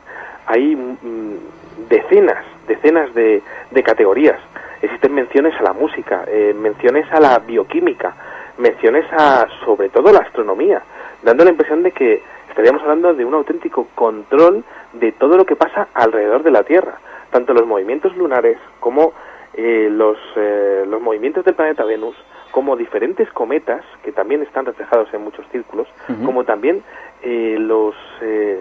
Hay 0.47 0.75
mm, 0.77 1.89
decenas, 1.89 2.45
decenas 2.67 3.15
de, 3.15 3.43
de, 3.71 3.83
categorías. 3.83 4.39
Existen 4.83 5.15
menciones 5.15 5.55
a 5.59 5.63
la 5.63 5.73
música, 5.73 6.25
eh, 6.27 6.55
menciones 6.55 7.11
a 7.13 7.21
la 7.21 7.39
bioquímica, 7.39 8.15
menciones 8.59 9.07
a, 9.13 9.47
sobre 9.65 9.89
todo, 9.89 10.13
la 10.13 10.21
astronomía, 10.21 10.83
dando 11.23 11.45
la 11.45 11.51
impresión 11.51 11.83
de 11.83 11.93
que 11.93 12.23
estaríamos 12.49 12.83
hablando 12.83 13.15
de 13.15 13.25
un 13.25 13.35
auténtico 13.35 13.89
control 13.95 14.65
de 14.95 15.13
todo 15.13 15.37
lo 15.37 15.45
que 15.45 15.57
pasa 15.57 15.89
alrededor 15.95 16.43
de 16.43 16.51
la 16.51 16.63
Tierra, 16.63 16.99
tanto 17.31 17.53
los 17.53 17.67
movimientos 17.67 18.17
lunares 18.17 18.59
como 18.81 19.13
eh, 19.55 19.89
los, 19.91 20.17
eh, 20.37 20.85
los 20.89 21.01
movimientos 21.01 21.45
del 21.45 21.55
planeta 21.55 21.85
Venus, 21.85 22.17
como 22.51 22.77
diferentes 22.77 23.31
cometas, 23.33 23.85
que 24.03 24.13
también 24.13 24.43
están 24.43 24.67
reflejados 24.67 25.13
en 25.13 25.23
muchos 25.23 25.45
círculos, 25.51 25.89
como 26.25 26.45
también 26.45 26.85
eh, 27.23 27.57
los, 27.59 27.97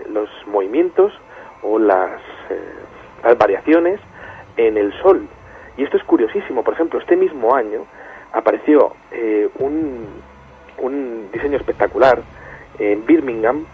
los 0.09 0.29
movimientos 0.47 1.13
o 1.61 1.77
las, 1.77 2.19
las 3.23 3.37
variaciones 3.37 3.99
en 4.57 4.77
el 4.77 4.91
Sol. 5.03 5.27
Y 5.77 5.83
esto 5.83 5.97
es 5.97 6.03
curiosísimo. 6.05 6.63
Por 6.63 6.73
ejemplo, 6.73 6.99
este 6.99 7.15
mismo 7.15 7.53
año 7.53 7.85
apareció 8.31 8.95
un, 9.59 10.07
un 10.79 11.29
diseño 11.31 11.57
espectacular 11.57 12.19
en 12.79 13.05
Birmingham, 13.05 13.65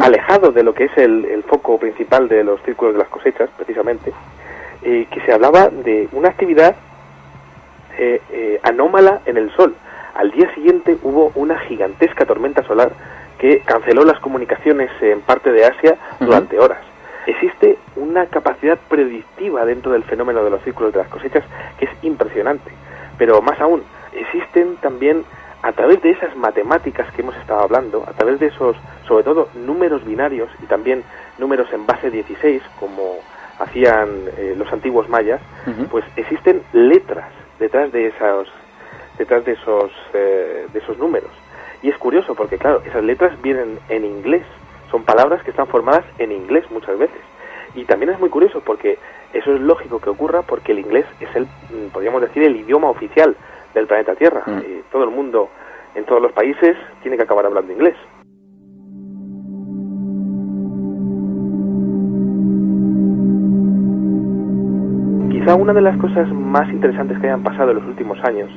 alejado 0.00 0.52
de 0.52 0.62
lo 0.62 0.74
que 0.74 0.84
es 0.84 0.96
el, 0.96 1.24
el, 1.24 1.42
foco 1.42 1.78
principal 1.78 2.28
de 2.28 2.44
los 2.44 2.62
círculos 2.62 2.94
de 2.94 3.00
las 3.00 3.08
cosechas, 3.08 3.50
precisamente, 3.56 4.12
eh, 4.82 5.06
que 5.10 5.20
se 5.22 5.32
hablaba 5.32 5.68
de 5.68 6.08
una 6.12 6.28
actividad 6.28 6.74
eh, 7.98 8.22
eh, 8.30 8.60
anómala 8.62 9.20
en 9.26 9.36
el 9.36 9.54
Sol. 9.54 9.74
Al 10.14 10.30
día 10.30 10.52
siguiente 10.54 10.96
hubo 11.02 11.32
una 11.34 11.58
gigantesca 11.58 12.24
tormenta 12.24 12.62
solar 12.62 12.92
que 13.38 13.60
canceló 13.60 14.04
las 14.04 14.18
comunicaciones 14.20 14.90
en 15.02 15.20
parte 15.20 15.52
de 15.52 15.66
Asia 15.66 15.96
durante 16.18 16.58
horas. 16.58 16.78
Existe 17.26 17.78
una 17.96 18.26
capacidad 18.26 18.78
predictiva 18.88 19.64
dentro 19.66 19.92
del 19.92 20.04
fenómeno 20.04 20.42
de 20.42 20.50
los 20.50 20.62
círculos 20.62 20.92
de 20.92 21.00
las 21.00 21.08
cosechas 21.08 21.44
que 21.78 21.84
es 21.84 21.90
impresionante. 22.02 22.70
Pero 23.18 23.42
más 23.42 23.60
aún, 23.60 23.82
existen 24.14 24.76
también 24.76 25.24
a 25.62 25.72
través 25.72 26.00
de 26.02 26.10
esas 26.10 26.34
matemáticas 26.36 27.12
que 27.12 27.22
hemos 27.22 27.36
estado 27.36 27.60
hablando, 27.60 28.04
a 28.06 28.12
través 28.12 28.40
de 28.40 28.46
esos, 28.46 28.76
sobre 29.06 29.24
todo, 29.24 29.48
números 29.54 30.04
binarios 30.04 30.50
y 30.62 30.66
también 30.66 31.04
números 31.38 31.68
en 31.72 31.86
base 31.86 32.10
16, 32.10 32.62
como 32.78 33.18
hacían 33.58 34.08
eh, 34.38 34.54
los 34.56 34.72
antiguos 34.72 35.08
mayas, 35.08 35.40
pues 35.90 36.04
existen 36.16 36.62
letras 36.72 37.30
detrás 37.58 37.92
de 37.92 38.06
esos, 38.06 38.48
detrás 39.18 39.44
de 39.44 39.52
esos, 39.52 39.92
eh, 40.14 40.66
de 40.72 40.78
esos 40.78 40.96
números. 40.96 41.30
Y 41.82 41.90
es 41.90 41.98
curioso 41.98 42.34
porque, 42.34 42.56
claro, 42.56 42.82
esas 42.86 43.04
letras 43.04 43.40
vienen 43.42 43.78
en 43.90 44.04
inglés, 44.06 44.44
son 44.90 45.04
palabras 45.04 45.42
que 45.42 45.50
están 45.50 45.66
formadas 45.66 46.04
en 46.18 46.32
inglés 46.32 46.64
muchas 46.70 46.98
veces. 46.98 47.20
Y 47.74 47.84
también 47.84 48.12
es 48.12 48.18
muy 48.18 48.30
curioso 48.30 48.62
porque 48.64 48.98
eso 49.32 49.54
es 49.54 49.60
lógico 49.60 50.00
que 50.00 50.10
ocurra 50.10 50.42
porque 50.42 50.72
el 50.72 50.80
inglés 50.80 51.04
es 51.20 51.28
el, 51.36 51.44
mm, 51.44 51.90
podríamos 51.92 52.22
decir, 52.22 52.42
el 52.42 52.56
idioma 52.56 52.88
oficial 52.88 53.36
del 53.74 53.86
planeta 53.86 54.14
Tierra. 54.14 54.42
Mm. 54.46 54.58
Y 54.58 54.82
todo 54.90 55.04
el 55.04 55.10
mundo, 55.10 55.48
en 55.94 56.04
todos 56.04 56.22
los 56.22 56.32
países, 56.32 56.76
tiene 57.02 57.16
que 57.16 57.24
acabar 57.24 57.46
hablando 57.46 57.72
inglés. 57.72 57.96
Quizá 65.30 65.54
una 65.54 65.72
de 65.72 65.80
las 65.80 65.96
cosas 65.98 66.28
más 66.32 66.68
interesantes 66.70 67.18
que 67.18 67.26
hayan 67.26 67.42
pasado 67.42 67.70
en 67.70 67.78
los 67.78 67.86
últimos 67.86 68.18
años 68.24 68.50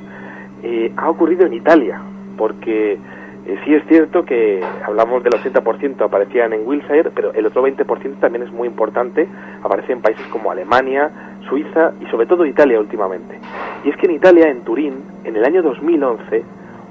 eh, 0.63 0.91
ha 0.97 1.09
ocurrido 1.09 1.45
en 1.45 1.53
Italia, 1.53 2.01
porque 2.37 2.93
eh, 3.45 3.59
sí 3.65 3.73
es 3.75 3.83
cierto 3.87 4.23
que 4.23 4.61
hablamos 4.85 5.23
del 5.23 5.33
80% 5.33 6.01
aparecían 6.05 6.53
en 6.53 6.65
Wilshire, 6.65 7.11
pero 7.11 7.33
el 7.33 7.45
otro 7.45 7.67
20% 7.67 8.19
también 8.19 8.43
es 8.43 8.51
muy 8.51 8.69
importante, 8.69 9.27
aparece 9.61 9.91
en 9.91 10.01
países 10.01 10.25
como 10.27 10.51
Alemania, 10.51 11.11
Suiza 11.47 11.93
y 12.01 12.05
sobre 12.07 12.25
todo 12.25 12.45
Italia 12.45 12.79
últimamente. 12.79 13.39
Y 13.83 13.89
es 13.89 13.97
que 13.97 14.07
en 14.07 14.13
Italia, 14.13 14.49
en 14.49 14.61
Turín, 14.61 15.03
en 15.23 15.35
el 15.35 15.43
año 15.43 15.61
2011, 15.61 16.43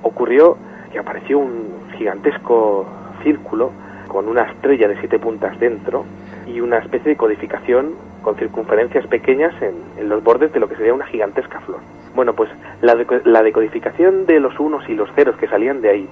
ocurrió 0.03 0.57
que 0.93 0.99
apareció 0.99 1.39
un 1.39 1.69
gigantesco 1.97 2.87
círculo 3.23 3.71
con 4.09 4.29
una 4.29 4.43
estrella 4.43 4.89
de 4.89 4.99
siete 4.99 5.19
puntas 5.19 5.59
dentro 5.59 6.05
y 6.47 6.61
una 6.61 6.79
especie 6.79 7.11
de 7.11 7.17
codificación 7.17 7.95
con 8.23 8.37
circunferencias 8.37 9.07
pequeñas 9.07 9.55
en, 9.63 10.09
los 10.09 10.23
bordes 10.23 10.53
de 10.53 10.61
lo 10.61 10.69
que 10.69 10.77
sería 10.77 10.95
una 10.95 11.07
gigantesca 11.07 11.61
flor. 11.61 11.81
Bueno, 12.15 12.35
pues 12.35 12.51
la, 12.83 12.97
la 13.25 13.43
decodificación 13.43 14.27
de 14.27 14.39
los 14.39 14.59
unos 14.61 14.89
y 14.89 14.95
los 14.95 15.11
ceros 15.15 15.37
que 15.37 15.49
salían 15.49 15.81
de 15.81 15.91
ahí 15.91 16.09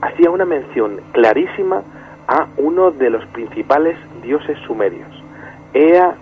hacía 0.00 0.30
una 0.30 0.44
mención 0.44 1.00
clarísima 1.12 1.82
a 2.28 2.46
uno 2.58 2.90
de 2.90 3.10
los 3.10 3.24
principales 3.26 3.96
dioses 4.22 4.58
sumerios, 4.66 5.08
Ea 5.72 6.14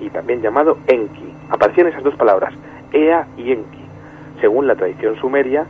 y 0.00 0.10
también 0.10 0.42
llamado 0.42 0.78
Enki. 0.86 1.32
Aparecían 1.50 1.88
esas 1.88 2.02
dos 2.02 2.14
palabras, 2.14 2.52
Ea 2.92 3.26
y 3.36 3.52
Enki. 3.52 3.84
Según 4.40 4.66
la 4.66 4.74
tradición 4.74 5.16
sumeria, 5.16 5.66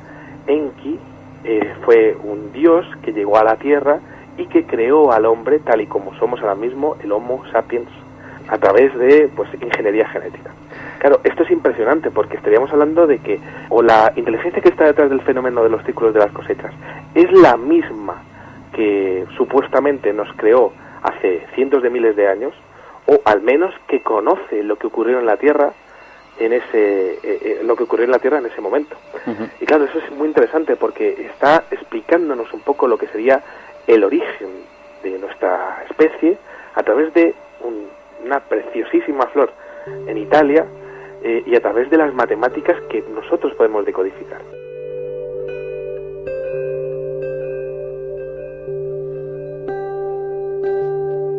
Enki 0.47 0.99
eh, 1.45 1.74
fue 1.85 2.16
un 2.22 2.53
dios 2.53 2.87
que 3.03 3.12
llegó 3.12 3.39
a 3.39 3.45
la 3.45 3.57
tierra 3.57 4.01
y 4.37 4.47
que 4.47 4.64
creó 4.64 5.12
al 5.12 5.27
hombre 5.27 5.61
tal 5.61 5.81
y 5.81 5.87
como 5.87 6.14
somos 6.16 6.41
ahora 6.41 6.55
mismo, 6.55 6.97
el 7.03 7.12
Homo 7.12 7.43
sapiens, 7.53 7.89
a 8.49 8.59
través 8.59 8.97
de 8.97 9.31
pues 9.35 9.49
ingeniería 9.61 10.09
genética. 10.09 10.51
Claro, 10.99 11.20
esto 11.24 11.43
es 11.43 11.51
impresionante 11.51 12.11
porque 12.11 12.37
estaríamos 12.37 12.72
hablando 12.72 13.07
de 13.07 13.18
que 13.18 13.41
o 13.68 13.83
la 13.83 14.12
inteligencia 14.16 14.62
que 14.62 14.68
está 14.68 14.85
detrás 14.85 15.11
del 15.11 15.20
fenómeno 15.22 15.62
de 15.62 15.68
los 15.68 15.85
círculos 15.85 16.14
de 16.14 16.20
las 16.20 16.33
cosechas 16.33 16.72
es 17.14 17.31
la 17.33 17.57
misma 17.57 18.22
que 18.72 19.24
supuestamente 19.37 20.12
nos 20.12 20.33
creó 20.35 20.72
hace 21.03 21.47
cientos 21.55 21.83
de 21.83 21.91
miles 21.91 22.16
de 22.16 22.29
años, 22.29 22.53
o 23.07 23.21
al 23.25 23.43
menos 23.43 23.75
que 23.89 24.03
conoce 24.03 24.63
lo 24.63 24.77
que 24.77 24.87
ocurrió 24.87 25.19
en 25.19 25.27
la 25.27 25.37
Tierra 25.37 25.73
en 26.39 26.53
ese 26.53 27.13
eh, 27.13 27.19
eh, 27.23 27.61
lo 27.65 27.77
que 27.77 27.85
ocurrió 27.85 28.05
en 28.05 28.11
la 28.11 28.19
Tierra 28.19 28.39
en 28.39 28.47
ese 28.47 28.61
momento. 28.61 28.97
Y 29.61 29.65
claro, 29.65 29.85
eso 29.85 29.99
es 29.99 30.11
muy 30.13 30.29
interesante 30.29 30.77
porque 30.77 31.29
está 31.31 31.65
explicándonos 31.71 32.53
un 32.53 32.61
poco 32.61 32.87
lo 32.87 32.99
que 32.99 33.09
sería 33.09 33.43
el 33.87 34.05
origen 34.05 34.49
de 35.03 35.19
nuestra 35.19 35.85
especie 35.89 36.37
a 36.75 36.83
través 36.83 37.13
de 37.15 37.35
una 38.25 38.41
preciosísima 38.41 39.27
flor 39.29 39.53
en 40.07 40.19
Italia 40.19 40.67
eh, 41.23 41.43
y 41.47 41.57
a 41.57 41.61
través 41.61 41.89
de 41.91 41.97
las 41.97 42.13
matemáticas 42.13 42.77
que 42.91 43.03
nosotros 43.03 43.55
podemos 43.55 43.85
decodificar. 43.87 44.43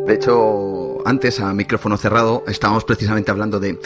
De 0.06 0.14
hecho, 0.14 0.87
antes, 1.08 1.40
a 1.40 1.54
micrófono 1.54 1.96
cerrado, 1.98 2.44
estábamos 2.48 2.84
precisamente 2.84 3.32
hablando 3.32 3.60
de, 3.60 3.80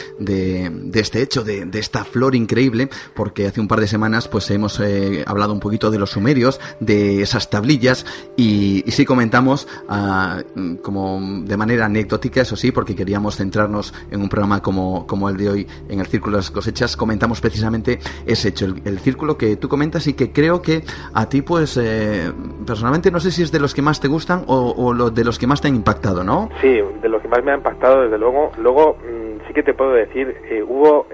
este 0.93 1.21
hecho, 1.21 1.43
de, 1.43 1.69
esta 1.73 2.03
flor 2.03 2.35
increíble, 2.35 2.89
porque 3.15 3.45
hace 3.45 3.61
un 3.61 3.67
par 3.67 3.79
de 3.79 3.87
semanas 3.87 4.27
pues 4.27 4.49
hemos 4.49 4.79
eh, 4.79 5.23
hablado 5.27 5.53
un 5.53 5.59
poquito 5.59 5.91
de 5.91 5.99
los 5.99 6.11
sumerios, 6.11 6.59
de 6.79 7.21
esas 7.21 7.49
tablillas, 7.49 8.05
y, 8.35 8.83
sí 8.87 9.05
comentamos, 9.05 9.67
ah, 9.87 10.41
como 10.81 11.19
de 11.43 11.57
manera 11.57 11.85
anecdótica, 11.85 12.41
eso 12.41 12.55
sí, 12.55 12.71
porque 12.71 12.95
queríamos 12.95 13.35
centrarnos 13.37 13.93
en 14.09 14.21
un 14.21 14.27
programa 14.27 14.61
como, 14.61 15.29
el 15.29 15.37
de 15.37 15.49
hoy, 15.49 15.67
en 15.89 15.99
el 15.99 16.07
Círculo 16.07 16.37
de 16.37 16.39
las 16.39 16.51
Cosechas, 16.51 16.97
comentamos 16.97 17.39
precisamente 17.39 17.99
ese 18.25 18.49
hecho, 18.49 18.65
el, 18.65 18.99
círculo 18.99 19.37
que 19.37 19.55
tú 19.55 19.69
comentas 19.69 20.07
y 20.07 20.13
que 20.13 20.31
creo 20.31 20.61
que 20.61 20.83
a 21.13 21.27
ti, 21.27 21.41
pues, 21.41 21.77
eh, 21.77 22.31
personalmente 22.65 23.11
no 23.11 23.19
sé 23.19 23.31
si 23.31 23.43
es 23.43 23.51
de 23.51 23.59
los 23.59 23.73
que 23.73 23.81
más 23.81 23.99
te 23.99 24.07
gustan 24.07 24.43
o, 24.47 25.11
de 25.11 25.23
los 25.23 25.37
que 25.37 25.47
más 25.47 25.61
te 25.61 25.67
han 25.67 25.75
impactado, 25.75 26.23
¿no? 26.23 26.49
Sí, 26.61 26.67
de 27.01 27.10
lo 27.11 27.21
que 27.21 27.27
más 27.27 27.43
me 27.43 27.51
ha 27.51 27.55
impactado, 27.55 28.03
desde 28.03 28.17
luego. 28.17 28.51
Luego, 28.57 28.95
mm, 28.95 29.47
sí 29.47 29.53
que 29.53 29.63
te 29.63 29.73
puedo 29.73 29.91
decir, 29.91 30.35
eh, 30.49 30.63
hubo 30.63 31.07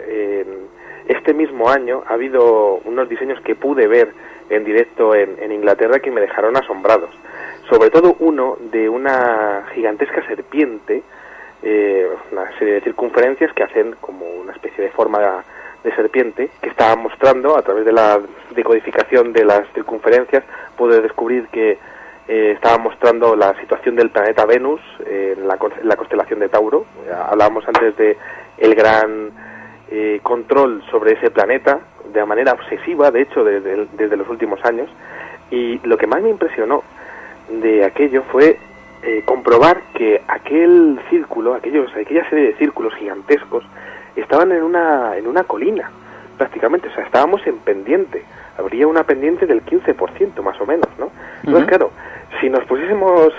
este 1.08 1.34
mismo 1.34 1.70
año, 1.70 2.04
ha 2.08 2.14
habido 2.14 2.76
unos 2.86 3.08
diseños 3.08 3.40
que 3.42 3.56
pude 3.56 3.88
ver 3.88 4.14
en 4.50 4.64
directo 4.64 5.16
en, 5.16 5.52
Inglaterra 5.52 6.00
que 6.00 6.12
me 6.12 6.22
dejaron 6.22 6.56
asombrados. 6.56 7.10
Sobre 7.70 7.90
todo 7.90 8.16
uno 8.20 8.58
de 8.72 8.88
una 8.88 9.66
gigantesca 9.74 10.26
serpiente, 10.28 11.04
eh, 11.64 12.08
una 12.32 12.58
serie 12.58 12.76
de 12.76 12.82
circunferencias 12.82 13.52
que 13.54 13.64
hacen 13.64 13.96
como 14.00 14.26
una 14.26 14.54
especie 14.54 14.84
de 14.84 14.92
forma 14.92 15.44
de 15.84 15.96
serpiente 15.96 16.50
que 16.62 16.70
estaba 16.70 16.96
mostrando 16.96 17.58
a 17.58 17.62
través 17.62 17.86
de 17.86 17.92
la 17.92 18.20
decodificación 18.56 19.34
de 19.34 19.46
las 19.46 19.68
circunferencias 19.74 20.44
pude 20.76 21.02
descubrir 21.02 21.48
que 21.48 21.78
eh, 22.28 22.52
estaba 22.56 22.78
mostrando 22.78 23.36
la 23.36 23.58
situación 23.60 23.96
del 23.96 24.10
planeta 24.10 24.46
Venus 24.46 24.82
en, 25.06 25.48
la, 25.48 25.58
constelación 25.58 26.40
de 26.40 26.50
Tauro. 26.50 26.86
Hablábamos 27.30 27.66
antes 27.68 27.96
de 27.96 28.18
el 28.58 28.76
gran 28.76 29.32
eh, 29.90 30.20
control 30.22 30.84
sobre 30.92 31.14
ese 31.14 31.32
planeta 31.32 31.80
de 32.12 32.26
manera 32.26 32.52
obsesiva, 32.52 33.12
de 33.12 33.22
hecho, 33.22 33.44
desde, 33.44 34.18
los 34.18 34.28
últimos 34.28 34.64
años. 34.66 34.90
Y 35.52 35.80
lo 35.88 35.98
que 35.98 36.08
más 36.08 36.22
me 36.22 36.30
impresionó 36.30 36.84
de 37.50 37.86
aquello 37.86 38.24
fue 38.24 38.58
eh, 39.04 39.22
comprobar 39.24 39.82
que 39.94 40.22
aquel 40.28 41.00
círculo, 41.10 41.54
aquellos, 41.54 41.90
aquella 41.96 42.30
serie 42.30 42.48
de 42.48 42.56
círculos 42.56 42.94
gigantescos, 42.96 43.64
estaban 44.18 44.52
en 44.52 44.64
una, 44.64 45.16
en 45.16 45.28
una 45.28 45.44
colina, 45.44 45.90
prácticamente. 46.38 46.90
O 46.90 46.94
sea, 46.94 47.06
estábamos 47.06 47.46
en 47.48 47.58
pendiente. 47.60 48.26
Habría 48.58 48.88
una 48.88 49.04
pendiente 49.04 49.46
del 49.46 49.64
15% 49.64 50.42
más 50.42 50.60
o 50.60 50.66
menos, 50.66 50.88
¿no? 50.98 51.12
Entonces, 51.44 51.68
claro, 51.68 51.92
si 52.40 52.50
nos 52.50 52.66
pusiésemos 52.66 53.34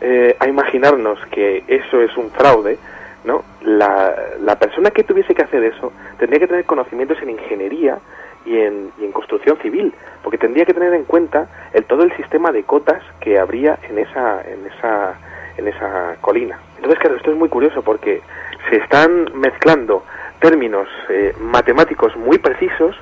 eh, 0.00 0.36
a 0.38 0.48
imaginarnos 0.48 1.18
que 1.30 1.64
eso 1.66 2.00
es 2.00 2.16
un 2.16 2.30
fraude, 2.30 2.78
¿no? 3.24 3.44
La, 3.62 4.14
la, 4.40 4.58
persona 4.58 4.90
que 4.90 5.04
tuviese 5.04 5.34
que 5.34 5.42
hacer 5.42 5.62
eso 5.64 5.92
tendría 6.18 6.40
que 6.40 6.46
tener 6.46 6.64
conocimientos 6.64 7.20
en 7.22 7.30
ingeniería 7.30 7.98
y 8.46 8.56
en, 8.58 8.92
y 8.98 9.04
en 9.04 9.12
construcción 9.12 9.58
civil, 9.58 9.92
porque 10.22 10.38
tendría 10.38 10.64
que 10.64 10.74
tener 10.74 10.94
en 10.94 11.04
cuenta 11.04 11.48
el, 11.72 11.84
todo 11.84 12.04
el 12.04 12.16
sistema 12.16 12.52
de 12.52 12.62
cotas 12.62 13.02
que 13.20 13.38
habría 13.38 13.78
en 13.88 13.98
esa, 13.98 14.42
en 14.42 14.66
esa, 14.66 15.14
en 15.56 15.68
esa 15.68 16.16
colina. 16.20 16.58
Entonces, 16.76 16.98
claro, 17.00 17.16
esto 17.16 17.30
es 17.30 17.36
muy 17.36 17.48
curioso 17.48 17.82
porque 17.82 18.22
se 18.70 18.76
están 18.76 19.26
mezclando 19.34 20.04
términos 20.40 20.88
eh, 21.08 21.34
matemáticos 21.40 22.16
muy 22.16 22.38
precisos 22.38 22.96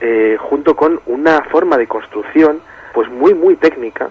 eh, 0.00 0.36
junto 0.40 0.74
con 0.76 1.00
una 1.06 1.42
forma 1.44 1.76
de 1.76 1.86
construcción 1.86 2.60
pues 2.92 3.08
muy 3.10 3.34
muy 3.34 3.56
técnica 3.56 4.10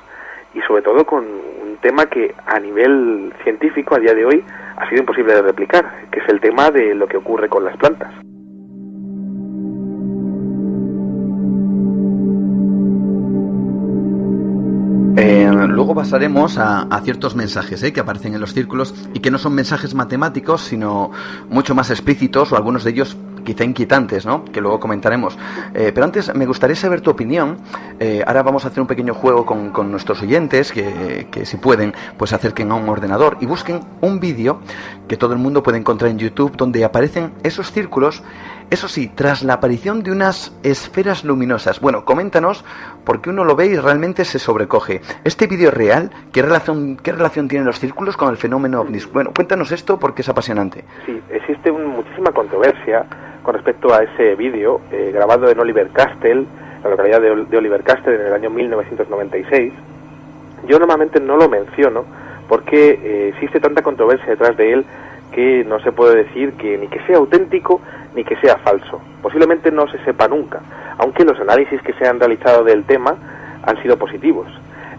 y 0.54 0.62
sobre 0.62 0.82
todo 0.82 1.06
con 1.06 1.24
un 1.24 1.78
tema 1.82 2.06
que 2.06 2.34
a 2.46 2.60
nivel 2.60 3.34
científico 3.44 3.96
a 3.96 4.00
día 4.00 4.14
de 4.14 4.26
hoy 4.26 4.44
ha 4.78 4.88
sido 4.90 5.02
imposible 5.02 5.34
de 5.34 5.42
replicar, 5.42 6.08
que 6.12 6.20
es 6.20 6.30
el 6.30 6.40
tema 6.40 6.72
de 6.72 6.94
lo 6.96 7.08
que 7.08 7.18
ocurre 7.18 7.50
con 7.50 7.64
las 7.64 7.76
plantas. 7.78 8.14
Eh, 15.16 15.48
luego 15.68 15.94
pasaremos 15.94 16.58
a, 16.58 16.88
ciertos 17.04 17.36
mensajes 17.36 17.84
eh, 17.84 17.94
que 17.94 18.00
aparecen 18.00 18.34
en 18.34 18.42
los 18.42 18.54
círculos 18.54 18.96
y 19.14 19.20
que 19.20 19.30
no 19.30 19.38
son 19.38 19.54
mensajes 19.54 19.94
matemáticos, 19.94 20.62
sino 20.62 21.12
mucho 21.50 21.76
más 21.76 21.92
explícitos 21.92 22.52
o 22.52 22.58
algunos 22.58 22.84
de 22.84 22.92
ellos 22.92 23.16
quizá 23.44 23.64
inquietantes, 23.64 24.26
¿no? 24.26 24.46
Que 24.46 24.62
luego 24.62 24.80
comentaremos. 24.80 25.38
Eh, 25.74 25.92
pero 25.94 26.06
antes 26.06 26.34
me 26.36 26.46
gustaría 26.46 26.76
saber 26.76 27.02
tu 27.02 27.12
opinión. 27.12 27.58
Eh, 28.00 28.24
ahora 28.26 28.44
vamos 28.44 28.66
a 28.66 28.70
hacer 28.70 28.82
un 28.82 28.88
pequeño 28.88 29.14
juego 29.14 29.46
con, 29.46 29.70
con 29.72 29.92
nuestros 29.92 30.22
oyentes 30.22 30.72
que, 30.72 31.28
que, 31.32 31.46
si 31.46 31.58
pueden, 31.58 31.94
pues 32.18 32.34
acerquen 32.34 32.72
a 32.72 32.76
un 32.76 32.90
ordenador 32.90 33.38
y 33.42 33.46
busquen 33.46 33.82
un 34.02 34.20
vídeo 34.20 34.60
que 35.08 35.18
todo 35.18 35.34
el 35.34 35.40
mundo 35.40 35.64
puede 35.64 35.78
encontrar 35.78 36.12
en 36.12 36.18
YouTube 36.18 36.56
donde 36.56 36.84
aparecen 36.84 37.34
esos 37.44 37.72
círculos. 37.72 38.24
Eso 38.70 38.88
sí, 38.88 39.12
tras 39.14 39.44
la 39.44 39.54
aparición 39.54 40.04
de 40.04 40.12
unas 40.12 40.58
esferas 40.64 41.24
luminosas. 41.24 41.80
Bueno, 41.80 42.06
coméntanos 42.06 42.66
porque 43.06 43.30
uno 43.30 43.44
lo 43.44 43.56
ve 43.56 43.68
y 43.68 43.76
realmente 43.76 44.26
se 44.26 44.40
sobrecoge. 44.40 45.02
¿Este 45.24 45.48
vídeo 45.48 45.70
es 45.70 45.74
real? 45.74 46.12
¿Qué 46.32 46.42
relación, 46.42 46.98
¿Qué 46.98 47.12
relación 47.12 47.48
tienen 47.48 47.66
los 47.66 47.80
círculos 47.80 48.18
con 48.18 48.30
el 48.30 48.38
fenómeno 48.38 48.82
ovnis? 48.82 49.12
Bueno, 49.12 49.32
cuéntanos 49.36 49.72
esto 49.72 50.00
porque 50.00 50.22
es 50.22 50.30
apasionante. 50.30 50.84
Sí, 51.06 51.22
existe 51.30 51.72
muchísima 51.72 52.32
controversia 52.32 53.06
con 53.44 53.54
respecto 53.54 53.94
a 53.94 54.04
ese 54.04 54.36
vídeo 54.36 54.82
eh, 54.92 55.12
grabado 55.14 55.50
en 55.50 55.60
Oliver 55.60 55.90
Castle, 55.90 56.46
la 56.84 56.90
localidad 56.90 57.22
de, 57.22 57.58
Oliver 57.58 57.84
Castle 57.84 58.16
en 58.16 58.22
el 58.22 58.34
año 58.34 58.50
1996. 58.50 59.74
Yo 60.68 60.80
normalmente 60.80 61.20
no 61.20 61.38
lo 61.38 61.50
menciono 61.50 62.06
porque 62.48 63.00
eh, 63.04 63.30
existe 63.30 63.60
tanta 63.60 63.82
controversia 63.82 64.28
detrás 64.28 64.56
de 64.58 64.74
él 64.74 64.86
que 65.34 65.64
no 65.66 65.80
se 65.82 65.92
puede 65.92 66.24
decir 66.24 66.54
que 66.54 66.78
ni 66.78 66.88
que 66.88 67.02
sea 67.06 67.18
auténtico 67.18 67.82
ni 68.16 68.24
que 68.24 68.36
sea 68.38 68.58
falso. 68.58 69.02
Posiblemente 69.22 69.72
no 69.72 69.88
se 69.88 69.98
sepa 70.06 70.28
nunca, 70.28 70.62
aunque 70.98 71.26
los 71.26 71.40
análisis 71.40 71.82
que 71.82 71.94
se 71.94 72.08
han 72.08 72.20
realizado 72.20 72.64
del 72.64 72.86
tema 72.86 73.16
han 73.64 73.82
sido 73.82 73.98
positivos. 73.98 74.48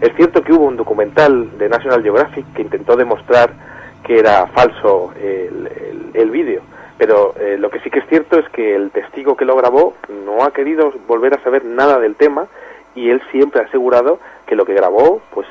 Es 0.01 0.13
cierto 0.15 0.41
que 0.41 0.53
hubo 0.53 0.65
un 0.65 0.75
documental 0.75 1.57
de 1.57 1.69
National 1.69 2.03
Geographic 2.03 2.45
que 2.53 2.61
intentó 2.61 2.95
demostrar 2.95 3.51
que 4.03 4.19
era 4.19 4.47
falso 4.47 5.13
el, 5.19 6.11
el 6.13 6.29
vídeo, 6.29 6.61
pero 6.97 7.33
eh, 7.39 7.57
lo 7.57 7.69
que 7.69 7.79
sí 7.79 7.89
que 7.89 7.99
es 7.99 8.07
cierto 8.07 8.39
es 8.39 8.47
que 8.49 8.75
el 8.75 8.91
testigo 8.91 9.35
que 9.35 9.45
lo 9.45 9.55
grabó 9.55 9.93
no 10.25 10.43
ha 10.43 10.51
querido 10.51 10.93
volver 11.07 11.33
a 11.33 11.43
saber 11.43 11.65
nada 11.65 11.99
del 11.99 12.15
tema 12.15 12.47
y 12.93 13.09
él 13.09 13.21
siempre 13.31 13.61
ha 13.61 13.65
asegurado 13.65 14.19
que 14.47 14.55
lo 14.55 14.65
que 14.65 14.73
grabó, 14.73 15.21
pues 15.33 15.47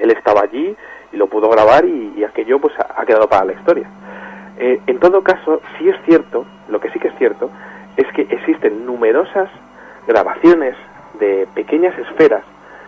él 0.00 0.10
estaba 0.10 0.42
allí 0.42 0.76
y 1.12 1.16
lo 1.16 1.28
pudo 1.28 1.48
grabar 1.48 1.84
y, 1.84 2.24
aquello 2.24 2.58
pues 2.58 2.74
ha, 2.78 3.04
quedado 3.06 3.28
para 3.28 3.44
la 3.44 3.52
historia. 3.52 3.88
Eh, 4.58 4.80
en 4.86 4.98
todo 4.98 5.22
caso, 5.22 5.60
sí 5.78 5.88
es 5.88 5.96
cierto, 6.04 6.44
lo 6.68 6.80
que 6.80 6.90
sí 6.90 6.98
que 6.98 7.08
es 7.08 7.18
cierto, 7.18 7.50
es 7.96 8.06
que 8.12 8.22
existen 8.22 8.84
numerosas 8.84 9.48
grabaciones 10.06 10.74
de 11.20 11.46
pequeñas 11.54 11.96
esferas 11.98 12.42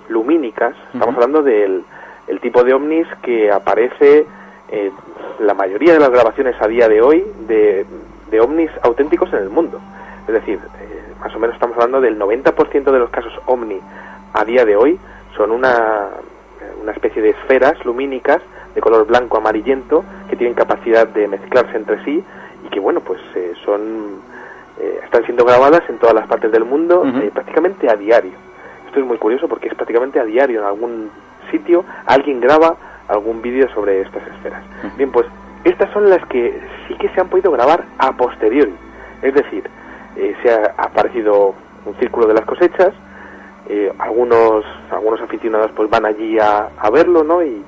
lumínicas, 0.09 0.75
estamos 0.93 1.15
hablando 1.15 1.43
del 1.43 1.85
el 2.27 2.41
tipo 2.41 2.63
de 2.63 2.75
ovnis 2.75 3.07
que 3.23 3.51
aparece 3.51 4.25
eh, 4.69 4.93
la 5.41 5.55
mayoría 5.55 5.95
de 5.95 5.99
las 5.99 6.11
grabaciones 6.11 6.55
a 6.61 6.69
día 6.69 6.89
de 6.89 7.03
hoy 7.03 7.25
de, 7.49 7.85
de 8.31 8.41
ovnis 8.41 8.71
auténticos 8.83 9.33
en 9.33 9.41
el 9.41 9.51
mundo. 9.51 9.81
Es 10.29 10.35
decir, 10.35 10.61
eh, 10.81 11.15
más 11.21 11.35
o 11.35 11.39
menos 11.41 11.55
estamos 11.55 11.77
hablando 11.77 12.01
del 12.01 12.19
90% 12.19 12.85
de 12.85 12.99
los 12.99 13.11
casos 13.11 13.33
ovni 13.47 13.81
a 14.33 14.45
día 14.45 14.65
de 14.65 14.77
hoy 14.77 14.99
son 15.37 15.51
una, 15.51 16.09
una 16.83 16.93
especie 16.93 17.21
de 17.21 17.31
esferas 17.31 17.85
lumínicas 17.85 18.41
de 18.81 18.83
color 18.83 19.07
blanco 19.07 19.37
amarillento 19.37 20.05
que 20.29 20.37
tienen 20.37 20.55
capacidad 20.55 21.07
de 21.07 21.29
mezclarse 21.29 21.77
entre 21.77 22.03
sí 22.05 22.25
y 22.65 22.69
que 22.69 22.81
bueno 22.81 23.01
pues 23.01 23.21
eh, 23.35 23.53
son 23.65 24.31
están 25.05 25.25
siendo 25.25 25.45
grabadas 25.45 25.83
en 25.91 25.99
todas 25.99 26.15
las 26.15 26.27
partes 26.27 26.51
del 26.51 26.65
mundo 26.65 27.05
prácticamente 27.35 27.91
a 27.91 27.97
diario 27.97 28.33
esto 28.87 28.99
es 28.99 29.07
muy 29.07 29.19
curioso 29.19 29.47
porque 29.47 29.69
es 29.69 29.75
prácticamente 29.75 30.19
a 30.19 30.25
diario 30.25 30.61
en 30.61 30.67
algún 30.67 31.11
sitio 31.51 31.85
alguien 32.07 32.41
graba 32.41 32.77
algún 33.11 33.43
vídeo 33.43 33.69
sobre 33.75 34.01
estas 34.03 34.27
esferas. 34.27 34.63
Bien, 34.97 35.11
pues 35.11 35.27
estas 35.65 35.93
son 35.93 36.09
las 36.09 36.25
que 36.27 36.61
sí 36.87 36.95
que 36.95 37.09
se 37.11 37.21
han 37.21 37.29
podido 37.29 37.51
grabar 37.51 37.85
a 37.99 38.13
posteriori. 38.13 38.75
Es 39.23 39.35
decir, 39.35 39.69
eh, 40.17 40.35
se 40.43 40.51
ha 40.53 40.75
aparecido 40.77 41.55
un 41.85 41.95
círculo 41.97 42.27
de 42.27 42.35
las 42.35 42.45
cosechas, 42.45 42.93
eh, 43.69 43.93
algunos 43.99 44.65
algunos 44.91 45.21
aficionados 45.21 45.71
pues 45.77 45.91
van 45.91 46.07
allí 46.07 46.39
a, 46.39 46.69
verlo, 46.93 47.23
¿no? 47.23 47.43
Y, 47.43 47.63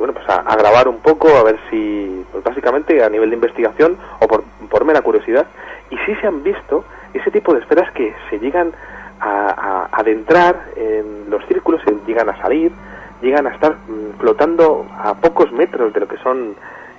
bueno, 0.00 0.14
pues 0.14 0.28
a, 0.28 0.56
grabar 0.56 0.88
un 0.88 0.98
poco, 0.98 1.28
a 1.28 1.44
ver 1.44 1.58
si, 1.70 2.24
pues 2.32 2.42
básicamente 2.42 3.04
a 3.04 3.08
nivel 3.08 3.30
de 3.30 3.36
investigación 3.36 3.98
o 4.18 4.26
por, 4.26 4.42
por 4.68 4.84
mera 4.84 5.02
curiosidad. 5.02 5.46
Y 5.90 5.96
sí 5.98 6.14
se 6.20 6.26
han 6.26 6.42
visto 6.42 6.84
ese 7.14 7.30
tipo 7.30 7.54
de 7.54 7.60
esferas 7.60 7.92
que 7.92 8.14
se 8.30 8.38
llegan 8.38 8.72
a, 9.20 9.88
adentrar 9.92 10.70
en 10.76 11.28
los 11.28 11.44
círculos, 11.46 11.82
se 11.84 11.94
llegan 12.06 12.28
a 12.28 12.40
salir, 12.40 12.72
llegan 13.20 13.46
a 13.46 13.50
estar 13.50 13.72
mm, 13.72 14.18
flotando 14.18 14.86
a 14.98 15.14
pocos 15.14 15.52
metros 15.52 15.92
de 15.92 16.00
lo 16.00 16.08
que 16.08 16.16
son 16.18 16.54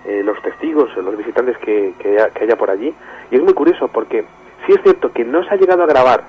eh, 0.05 0.21
los 0.23 0.41
testigos, 0.41 0.95
los 0.97 1.17
visitantes 1.17 1.57
que, 1.57 1.93
que, 1.99 2.19
haya, 2.19 2.55
por 2.55 2.69
allí. 2.69 2.93
Y 3.31 3.35
es 3.35 3.41
muy 3.41 3.53
curioso 3.53 3.87
porque 3.87 4.25
sí 4.65 4.73
es 4.73 4.81
cierto 4.83 5.11
que 5.11 5.25
no 5.25 5.43
se 5.43 5.53
ha 5.53 5.57
llegado 5.57 5.83
a 5.83 5.87
grabar, 5.87 6.23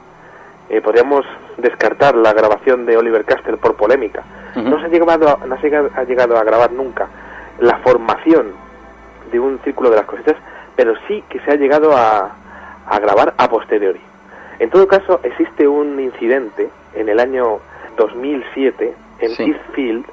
eh, 0.73 0.81
podríamos 0.81 1.25
descartar 1.59 2.17
la 2.17 2.33
grabación 2.33 2.87
de 2.87 2.97
Oliver 2.97 3.25
Castle 3.25 3.59
por 3.59 3.77
polémica, 3.77 4.25
no, 4.57 4.81
se 4.81 4.87
ha 4.87 4.89
llegado 4.89 5.29
a, 5.29 5.47
no 5.47 5.61
se 5.61 5.67
ha 5.67 6.05
llegado 6.05 6.37
a 6.37 6.45
grabar 6.45 6.73
nunca 6.73 7.09
la 7.61 7.77
formación 7.79 8.53
de 9.31 9.39
un 9.39 9.61
círculo 9.61 9.91
de 9.91 9.97
las 9.97 10.07
cosechas, 10.07 10.37
pero 10.75 10.95
sí 11.07 11.23
que 11.29 11.41
se 11.41 11.51
ha 11.53 11.57
llegado 11.57 11.95
a, 11.97 12.35
a 12.87 12.99
grabar 13.01 13.35
a 13.37 13.49
posteriori. 13.49 14.01
En 14.59 14.71
todo 14.71 14.89
caso, 14.89 15.21
existe 15.23 15.69
un 15.69 16.01
incidente 16.01 16.71
en 16.95 17.09
el 17.09 17.21
año 17.21 17.61
2007 17.97 18.95
en 19.21 19.31
Eastfield, 19.31 20.07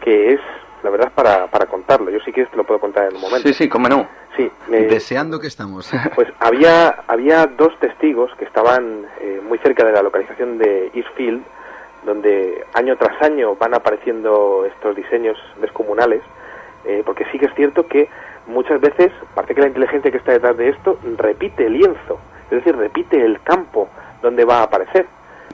que 0.00 0.32
es, 0.32 0.40
la 0.82 0.90
verdad, 0.90 1.12
para, 1.14 1.46
para 1.48 1.66
contarlo. 1.66 2.10
Yo 2.10 2.20
sí 2.20 2.32
que 2.32 2.46
te 2.46 2.56
lo 2.56 2.64
puedo 2.64 2.80
contar 2.80 3.08
en 3.08 3.16
un 3.16 3.20
momento. 3.20 3.48
Sí, 3.48 3.54
sí, 3.54 3.68
cómo 3.68 3.88
no. 3.88 4.08
Sí. 4.36 4.50
Deseando 4.68 5.40
que 5.40 5.46
estamos. 5.46 5.90
pues 6.14 6.28
había, 6.40 6.88
había 7.06 7.46
dos 7.46 7.78
testigos 7.80 8.30
que 8.38 8.44
estaban 8.44 9.06
eh, 9.20 9.40
muy 9.46 9.58
cerca 9.58 9.84
de 9.84 9.92
la 9.92 10.02
localización 10.02 10.58
de 10.58 10.90
Eastfield, 10.94 11.42
donde 12.04 12.64
año 12.74 12.96
tras 12.96 13.20
año 13.22 13.56
van 13.56 13.74
apareciendo 13.74 14.64
estos 14.66 14.94
diseños 14.94 15.38
descomunales, 15.60 16.22
eh, 16.84 17.02
porque 17.04 17.24
sí 17.32 17.38
que 17.38 17.46
es 17.46 17.54
cierto 17.54 17.86
que 17.86 18.08
muchas 18.46 18.80
veces 18.80 19.10
parece 19.34 19.54
que 19.54 19.60
la 19.62 19.68
inteligencia 19.68 20.10
que 20.10 20.18
está 20.18 20.32
detrás 20.32 20.56
de 20.56 20.68
esto 20.68 20.98
repite 21.16 21.66
el 21.66 21.72
lienzo, 21.74 22.18
es 22.44 22.58
decir, 22.58 22.76
repite 22.76 23.24
el 23.24 23.42
campo 23.42 23.88
donde 24.22 24.44
va 24.44 24.58
a 24.58 24.62
aparecer 24.64 25.06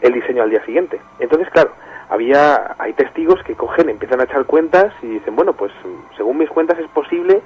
el 0.02 0.12
diseño 0.12 0.42
al 0.42 0.50
día 0.50 0.64
siguiente. 0.64 1.00
Entonces, 1.20 1.48
claro, 1.50 1.70
había 2.10 2.74
hay 2.78 2.92
testigos 2.92 3.42
que 3.44 3.54
cogen, 3.54 3.88
empiezan 3.88 4.20
a 4.20 4.24
echar 4.24 4.44
cuentas 4.44 4.92
y 5.00 5.06
dicen, 5.06 5.34
bueno, 5.34 5.54
pues 5.54 5.72
según 6.16 6.38
mis 6.38 6.50
cuentas 6.50 6.78
es 6.78 6.88
posible 6.88 7.40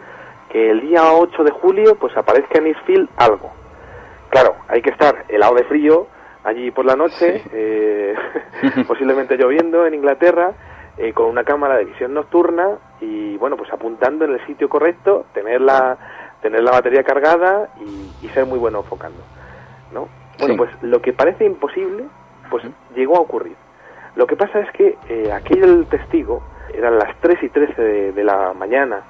que 0.51 0.71
el 0.71 0.81
día 0.81 1.13
8 1.13 1.45
de 1.45 1.51
julio 1.51 1.97
pues 1.97 2.17
aparezca 2.17 2.59
en 2.59 2.69
Eastfield 2.69 3.09
algo. 3.17 3.53
Claro, 4.31 4.57
hay 4.69 4.83
que 4.83 4.91
estar 4.91 5.25
helado 5.29 5.55
de 5.55 5.65
frío 5.65 6.07
allí 6.45 6.71
por 6.71 6.85
la 6.85 6.97
noche, 6.97 7.43
eh, 7.53 8.15
posiblemente 8.87 9.37
lloviendo 9.37 9.87
en 9.87 9.95
Inglaterra, 9.95 10.53
eh, 10.99 11.13
con 11.13 11.27
una 11.27 11.45
cámara 11.45 11.77
de 11.77 11.85
visión 11.85 12.15
nocturna 12.15 12.79
y 13.01 13.37
bueno, 13.37 13.57
pues 13.57 13.73
apuntando 13.73 14.25
en 14.25 14.33
el 14.33 14.47
sitio 14.47 14.69
correcto, 14.69 15.27
tener 15.35 15.61
la, 15.61 15.99
tener 16.41 16.63
la 16.63 16.71
batería 16.71 17.03
cargada 17.03 17.69
y, 17.81 18.29
ser 18.29 18.47
muy 18.47 18.59
bueno 18.59 18.79
enfocando. 18.81 19.23
¿no? 19.93 20.09
Bueno, 20.39 20.57
pues 20.57 20.71
lo 20.83 21.01
que 21.01 21.13
parece 21.13 21.45
imposible, 21.45 22.05
pues 22.51 22.65
llegó 22.95 23.17
a 23.17 23.21
ocurrir. 23.21 23.57
Lo 24.17 24.27
que 24.27 24.37
pasa 24.37 24.61
es 24.61 24.71
que 24.73 24.97
eh, 25.09 25.31
aquel 25.33 25.87
testigo, 25.87 26.43
eran 26.75 26.99
las 26.99 27.15
3 27.21 27.43
y 27.43 27.49
13 27.49 27.83
de, 28.13 28.25
la 28.25 28.53
mañana 28.53 29.03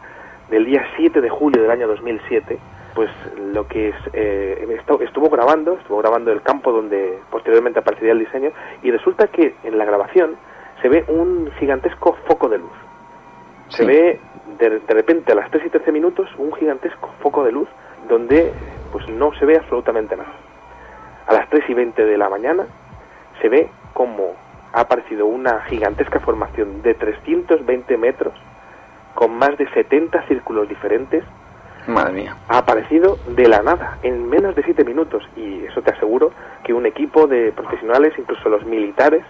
del 0.51 0.65
día 0.65 0.85
7 0.97 1.21
de 1.21 1.29
julio 1.29 1.63
del 1.63 1.71
año 1.71 1.89
2007, 1.89 2.59
pues 2.95 3.11
lo 3.53 3.67
que 3.67 3.89
es, 3.89 3.97
eh, 4.13 4.79
estuvo 5.01 5.29
grabando, 5.29 5.75
estuvo 5.75 5.99
grabando 5.99 6.33
el 6.33 6.43
campo 6.43 6.73
donde 6.73 7.19
posteriormente 7.31 7.81
aparecería 7.81 8.13
el 8.13 8.21
diseño, 8.21 8.51
y 8.83 8.91
resulta 8.91 9.29
que 9.29 9.55
en 9.65 9.77
la 9.77 9.85
grabación 9.85 10.37
se 10.81 10.89
ve 10.89 11.05
un 11.09 11.51
gigantesco 11.59 12.17
foco 12.27 12.49
de 12.49 12.59
luz. 12.59 12.73
Se 13.69 13.85
ve 13.85 14.21
de, 14.59 14.71
de, 14.81 14.95
repente 14.95 15.33
a 15.33 15.35
las 15.35 15.51
3 15.51 15.67
y 15.67 15.71
13 15.71 15.91
minutos 15.91 16.29
un 16.39 16.53
gigantesco 16.55 17.11
foco 17.21 17.45
de 17.45 17.51
luz 17.51 17.69
donde 18.09 18.53
pues 18.93 19.09
no 19.09 19.35
se 19.35 19.45
ve 19.45 19.57
absolutamente 19.57 20.17
nada. 20.17 20.33
a 21.27 21.35
las 21.35 21.51
3 21.51 21.65
y 21.69 21.75
20 21.75 22.05
de 22.05 22.17
la 22.17 22.29
mañana, 22.29 22.67
se 23.43 23.49
ve 23.49 23.69
como 23.93 24.35
ha 24.73 24.81
aparecido 24.81 25.27
una 25.27 25.63
gigantesca 25.63 26.21
formación 26.21 26.83
de 26.83 26.95
320 26.95 27.97
metros 27.97 28.35
con 29.17 29.37
más 29.37 29.59
de 29.59 29.69
70 29.71 30.29
círculos 30.29 30.69
diferentes. 30.69 31.25
Madre 31.89 32.13
mía. 32.13 32.37
Ha 32.49 32.59
aparecido 32.59 33.19
de 33.29 33.49
la 33.49 33.63
nada, 33.63 33.99
en 34.03 34.29
menos 34.29 34.55
de 34.55 34.63
7 34.63 34.85
minutos. 34.85 35.29
Y 35.37 35.65
eso 35.65 35.83
te 35.83 35.91
aseguro 35.91 36.31
que 36.63 36.73
un 36.73 36.87
equipo 36.87 37.27
de 37.27 37.51
profesionales, 37.51 38.13
incluso 38.19 38.49
los 38.49 38.65
militares, 38.65 39.25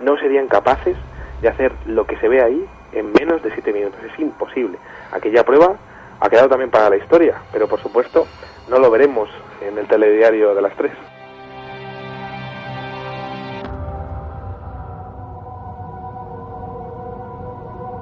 no 0.00 0.16
serían 0.16 0.46
capaces 0.46 0.96
de 1.42 1.48
hacer 1.48 1.72
lo 1.86 2.06
que 2.06 2.16
se 2.18 2.28
ve 2.28 2.42
ahí 2.42 2.64
en 2.92 3.12
menos 3.12 3.42
de 3.42 3.52
7 3.52 3.72
minutos. 3.72 3.98
Es 4.10 4.18
imposible. 4.18 4.78
Aquella 5.10 5.44
prueba 5.44 5.76
ha 6.20 6.30
quedado 6.30 6.48
también 6.48 6.70
para 6.70 6.88
la 6.88 6.96
historia, 6.96 7.42
pero 7.52 7.66
por 7.66 7.80
supuesto 7.80 8.26
no 8.68 8.78
lo 8.78 8.90
veremos 8.90 9.28
en 9.60 9.76
el 9.76 9.86
telediario 9.88 10.54
de 10.54 10.62
las 10.62 10.74
3. 10.76 10.92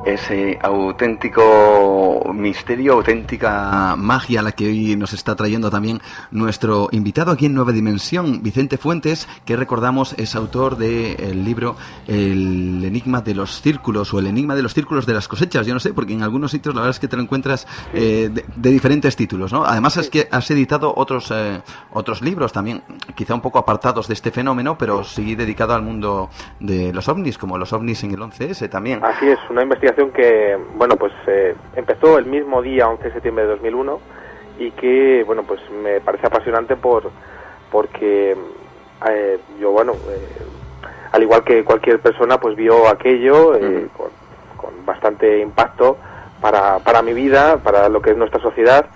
Ese 0.04 0.58
auténtico 0.62 2.30
misterio, 2.32 2.94
auténtica 2.94 3.94
magia 3.96 4.42
la 4.42 4.52
que 4.52 4.66
hoy 4.66 4.96
nos 4.96 5.12
está 5.12 5.36
trayendo 5.36 5.70
también 5.70 6.00
nuestro 6.30 6.88
invitado 6.92 7.32
aquí 7.32 7.46
en 7.46 7.54
Nueva 7.54 7.72
Dimensión, 7.72 8.42
Vicente 8.42 8.78
Fuentes, 8.78 9.28
que 9.44 9.56
recordamos 9.56 10.14
es 10.18 10.34
autor 10.34 10.76
del 10.76 11.44
libro 11.44 11.76
El 12.06 12.82
enigma 12.84 13.20
de 13.20 13.34
los 13.34 13.60
círculos 13.60 14.14
o 14.14 14.18
el 14.18 14.26
enigma 14.26 14.54
de 14.54 14.62
los 14.62 14.74
círculos 14.74 15.06
de 15.06 15.14
las 15.14 15.28
cosechas. 15.28 15.66
Yo 15.66 15.74
no 15.74 15.80
sé, 15.80 15.92
porque 15.92 16.14
en 16.14 16.22
algunos 16.22 16.50
sitios 16.50 16.74
la 16.74 16.82
verdad 16.82 16.96
es 16.96 17.00
que 17.00 17.08
te 17.08 17.16
lo 17.16 17.22
encuentras 17.22 17.66
eh, 17.92 18.30
de, 18.30 18.70
diferentes 18.70 19.16
títulos, 19.16 19.52
¿no? 19.52 19.64
Además 19.64 19.96
es 19.98 20.08
que 20.08 20.28
has 20.30 20.50
editado 20.50 20.94
otros 20.96 21.30
eh, 21.30 21.60
otros 21.92 22.22
libros 22.22 22.52
también, 22.52 22.82
quizá 23.14 23.34
un 23.34 23.40
poco 23.40 23.58
apartados 23.58 24.08
de 24.08 24.14
este 24.14 24.30
fenómeno, 24.30 24.78
pero 24.78 25.04
sí 25.04 25.34
dedicado 25.34 25.74
al 25.74 25.82
mundo 25.82 26.30
de 26.58 26.92
los 26.92 27.08
ovnis, 27.08 27.36
como 27.36 27.58
los 27.58 27.72
ovnis 27.72 28.02
en 28.04 28.12
el 28.12 28.20
11S 28.20 28.68
también. 28.70 29.04
Así 29.04 29.26
es, 29.26 29.38
una 29.50 29.62
investigación 29.62 29.89
que, 29.94 30.58
bueno, 30.74 30.96
pues 30.96 31.12
eh, 31.26 31.54
empezó 31.76 32.18
el 32.18 32.26
mismo 32.26 32.62
día, 32.62 32.88
11 32.88 33.04
de 33.04 33.12
septiembre 33.12 33.44
de 33.44 33.50
2001, 33.50 34.00
y 34.58 34.70
que, 34.72 35.24
bueno, 35.24 35.42
pues 35.44 35.60
me 35.70 36.00
parece 36.00 36.26
apasionante 36.26 36.76
por 36.76 37.10
porque 37.70 38.36
eh, 39.08 39.38
yo, 39.60 39.70
bueno, 39.70 39.92
eh, 39.92 40.42
al 41.12 41.22
igual 41.22 41.44
que 41.44 41.64
cualquier 41.64 42.00
persona, 42.00 42.38
pues 42.38 42.56
vio 42.56 42.88
aquello 42.88 43.52
con, 43.96 44.10
con, 44.56 44.84
bastante 44.84 45.38
impacto 45.40 45.96
para, 46.40 46.78
para 46.80 47.02
mi 47.02 47.12
vida, 47.12 47.58
para 47.58 47.88
lo 47.88 48.02
que 48.02 48.10
es 48.10 48.16
nuestra 48.16 48.40
sociedad. 48.40 48.86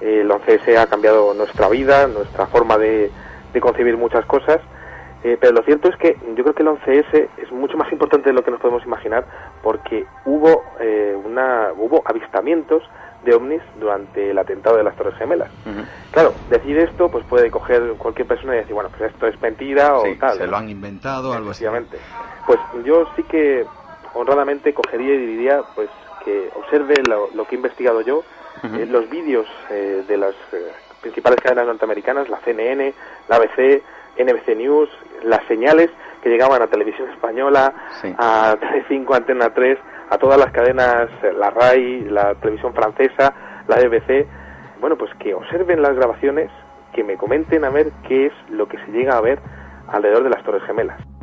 el 0.00 0.28
11S 0.28 0.76
ha 0.78 0.86
cambiado 0.86 1.34
nuestra 1.34 1.68
vida, 1.68 2.06
nuestra 2.06 2.46
forma 2.46 2.78
de, 2.78 3.10
de 3.52 3.60
concebir 3.60 3.96
muchas 3.96 4.24
cosas 4.24 4.60
eh, 5.24 5.38
pero 5.40 5.52
lo 5.54 5.62
cierto 5.62 5.88
es 5.88 5.96
que 5.96 6.18
yo 6.36 6.44
creo 6.44 6.54
que 6.54 6.62
el 6.62 6.68
11S 6.68 7.28
es 7.38 7.50
mucho 7.50 7.78
más 7.78 7.90
importante 7.90 8.28
de 8.28 8.34
lo 8.34 8.44
que 8.44 8.50
nos 8.50 8.60
podemos 8.60 8.84
imaginar 8.84 9.24
porque 9.62 10.04
hubo, 10.26 10.62
eh, 10.78 11.16
una, 11.24 11.72
hubo 11.78 12.02
avistamientos 12.04 12.82
de 13.24 13.34
ovnis 13.34 13.62
durante 13.80 14.32
el 14.32 14.38
atentado 14.38 14.76
de 14.76 14.84
las 14.84 14.94
Torres 14.96 15.14
Gemelas. 15.16 15.50
Claro, 16.10 16.34
decir 16.50 16.76
esto 16.76 17.10
pues 17.10 17.24
puede 17.24 17.50
coger 17.50 17.94
cualquier 17.96 18.28
persona 18.28 18.54
y 18.54 18.58
decir, 18.58 18.74
bueno, 18.74 18.90
pues 18.90 19.12
esto 19.12 19.26
es 19.26 19.40
mentira 19.40 19.96
o 19.96 20.04
tal. 20.20 20.36
Se 20.36 20.46
lo 20.46 20.58
han 20.58 20.68
inventado, 20.68 21.32
algo 21.32 21.52
así. 21.52 21.64
Pues 22.46 22.60
yo 22.84 23.08
sí 23.16 23.22
que 23.22 23.64
honradamente 24.12 24.74
cogería 24.74 25.14
y 25.14 25.26
diría 25.26 25.62
pues 25.74 25.88
que 26.22 26.50
observe 26.54 26.96
lo, 27.08 27.46
que 27.46 27.54
he 27.54 27.56
investigado 27.56 28.02
yo, 28.02 28.24
eh, 28.62 28.84
los 28.84 29.08
vídeos 29.08 29.46
de 29.70 30.16
las 30.18 30.34
principales 31.00 31.40
cadenas 31.40 31.66
norteamericanas, 31.66 32.28
la 32.28 32.40
CNN, 32.40 32.92
la 33.28 33.36
ABC, 33.36 33.82
NBC 34.18 34.56
News, 34.56 34.88
las 35.24 35.44
señales 35.46 35.90
que 36.22 36.30
llegaban 36.30 36.62
a 36.62 36.66
Televisión 36.66 37.10
Española, 37.10 37.72
a 38.18 38.56
Telecinco, 38.58 39.14
Antena 39.14 39.52
3, 39.52 39.78
a 40.10 40.18
todas 40.18 40.38
las 40.38 40.52
cadenas, 40.52 41.08
la 41.36 41.50
RAI, 41.50 42.02
la 42.08 42.34
televisión 42.36 42.72
francesa, 42.72 43.34
la 43.68 43.76
BBC, 43.76 44.26
bueno, 44.80 44.96
pues 44.96 45.10
que 45.18 45.34
observen 45.34 45.82
las 45.82 45.94
grabaciones, 45.94 46.50
que 46.92 47.04
me 47.04 47.16
comenten 47.16 47.64
a 47.64 47.70
ver 47.70 47.90
qué 48.06 48.26
es 48.26 48.32
lo 48.50 48.68
que 48.68 48.78
se 48.78 48.92
llega 48.92 49.16
a 49.16 49.20
ver 49.20 49.38
alrededor 49.88 50.24
de 50.24 50.30
las 50.30 50.42
Torres 50.44 50.62
Gemelas. 50.64 51.13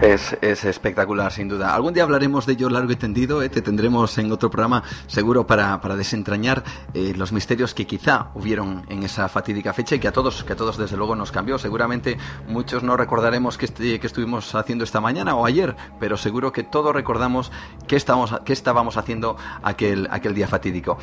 Es, 0.00 0.38
es, 0.40 0.64
espectacular, 0.64 1.32
sin 1.32 1.48
duda. 1.48 1.74
Algún 1.74 1.92
día 1.92 2.04
hablaremos 2.04 2.46
de 2.46 2.52
ello 2.52 2.70
largo 2.70 2.92
y 2.92 2.96
tendido, 2.96 3.42
¿eh? 3.42 3.48
te 3.48 3.62
tendremos 3.62 4.16
en 4.18 4.30
otro 4.30 4.48
programa 4.48 4.84
seguro 5.08 5.44
para, 5.44 5.80
para 5.80 5.96
desentrañar 5.96 6.62
eh, 6.94 7.14
los 7.16 7.32
misterios 7.32 7.74
que 7.74 7.84
quizá 7.84 8.28
hubieron 8.34 8.84
en 8.90 9.02
esa 9.02 9.28
fatídica 9.28 9.72
fecha 9.72 9.96
y 9.96 9.98
que 9.98 10.06
a 10.06 10.12
todos, 10.12 10.44
que 10.44 10.52
a 10.52 10.56
todos 10.56 10.78
desde 10.78 10.96
luego 10.96 11.16
nos 11.16 11.32
cambió. 11.32 11.58
Seguramente 11.58 12.16
muchos 12.46 12.84
no 12.84 12.96
recordaremos 12.96 13.58
qué, 13.58 13.64
este, 13.64 13.98
que 13.98 14.06
estuvimos 14.06 14.54
haciendo 14.54 14.84
esta 14.84 15.00
mañana 15.00 15.34
o 15.34 15.44
ayer, 15.44 15.74
pero 15.98 16.16
seguro 16.16 16.52
que 16.52 16.62
todos 16.62 16.94
recordamos 16.94 17.50
qué 17.88 17.96
estábamos, 17.96 18.32
qué 18.44 18.52
estábamos 18.52 18.98
haciendo 18.98 19.36
aquel, 19.64 20.06
aquel 20.12 20.32
día 20.32 20.46
fatídico. 20.46 20.96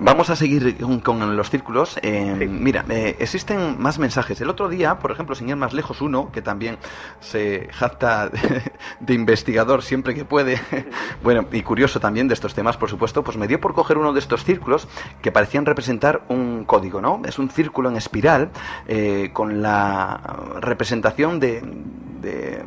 Vamos 0.00 0.30
a 0.30 0.36
seguir 0.36 0.78
con, 1.02 1.36
los 1.36 1.50
círculos. 1.50 1.98
Eh, 2.02 2.48
mira, 2.50 2.86
existen 2.88 3.78
más 3.78 3.98
mensajes. 3.98 4.40
El 4.40 4.48
otro 4.48 4.70
día, 4.70 4.98
por 4.98 5.12
ejemplo, 5.12 5.34
sin 5.34 5.50
ir 5.50 5.56
más 5.56 5.74
lejos, 5.74 6.00
uno 6.00 6.32
que 6.32 6.40
también 6.40 6.78
se 7.20 7.68
jacta 7.72 8.21
de, 9.00 9.14
investigador 9.14 9.82
siempre 9.82 10.14
que 10.14 10.24
puede, 10.24 10.60
bueno, 11.22 11.46
y 11.52 11.62
curioso 11.62 12.00
también 12.00 12.28
de 12.28 12.34
estos 12.34 12.54
temas, 12.54 12.76
por 12.76 12.88
supuesto, 12.88 13.22
pues 13.22 13.36
me 13.36 13.48
dio 13.48 13.60
por 13.60 13.74
coger 13.74 13.98
uno 13.98 14.12
de 14.12 14.20
estos 14.20 14.44
círculos 14.44 14.88
que 15.20 15.32
parecían 15.32 15.66
representar 15.66 16.22
un 16.28 16.64
código, 16.64 17.00
¿no? 17.00 17.22
Es 17.24 17.38
un 17.38 17.50
círculo 17.50 17.88
en 17.90 17.96
espiral 17.96 18.50
eh, 18.86 19.30
con 19.32 19.62
la 19.62 20.20
representación 20.60 21.40
de, 21.40 21.62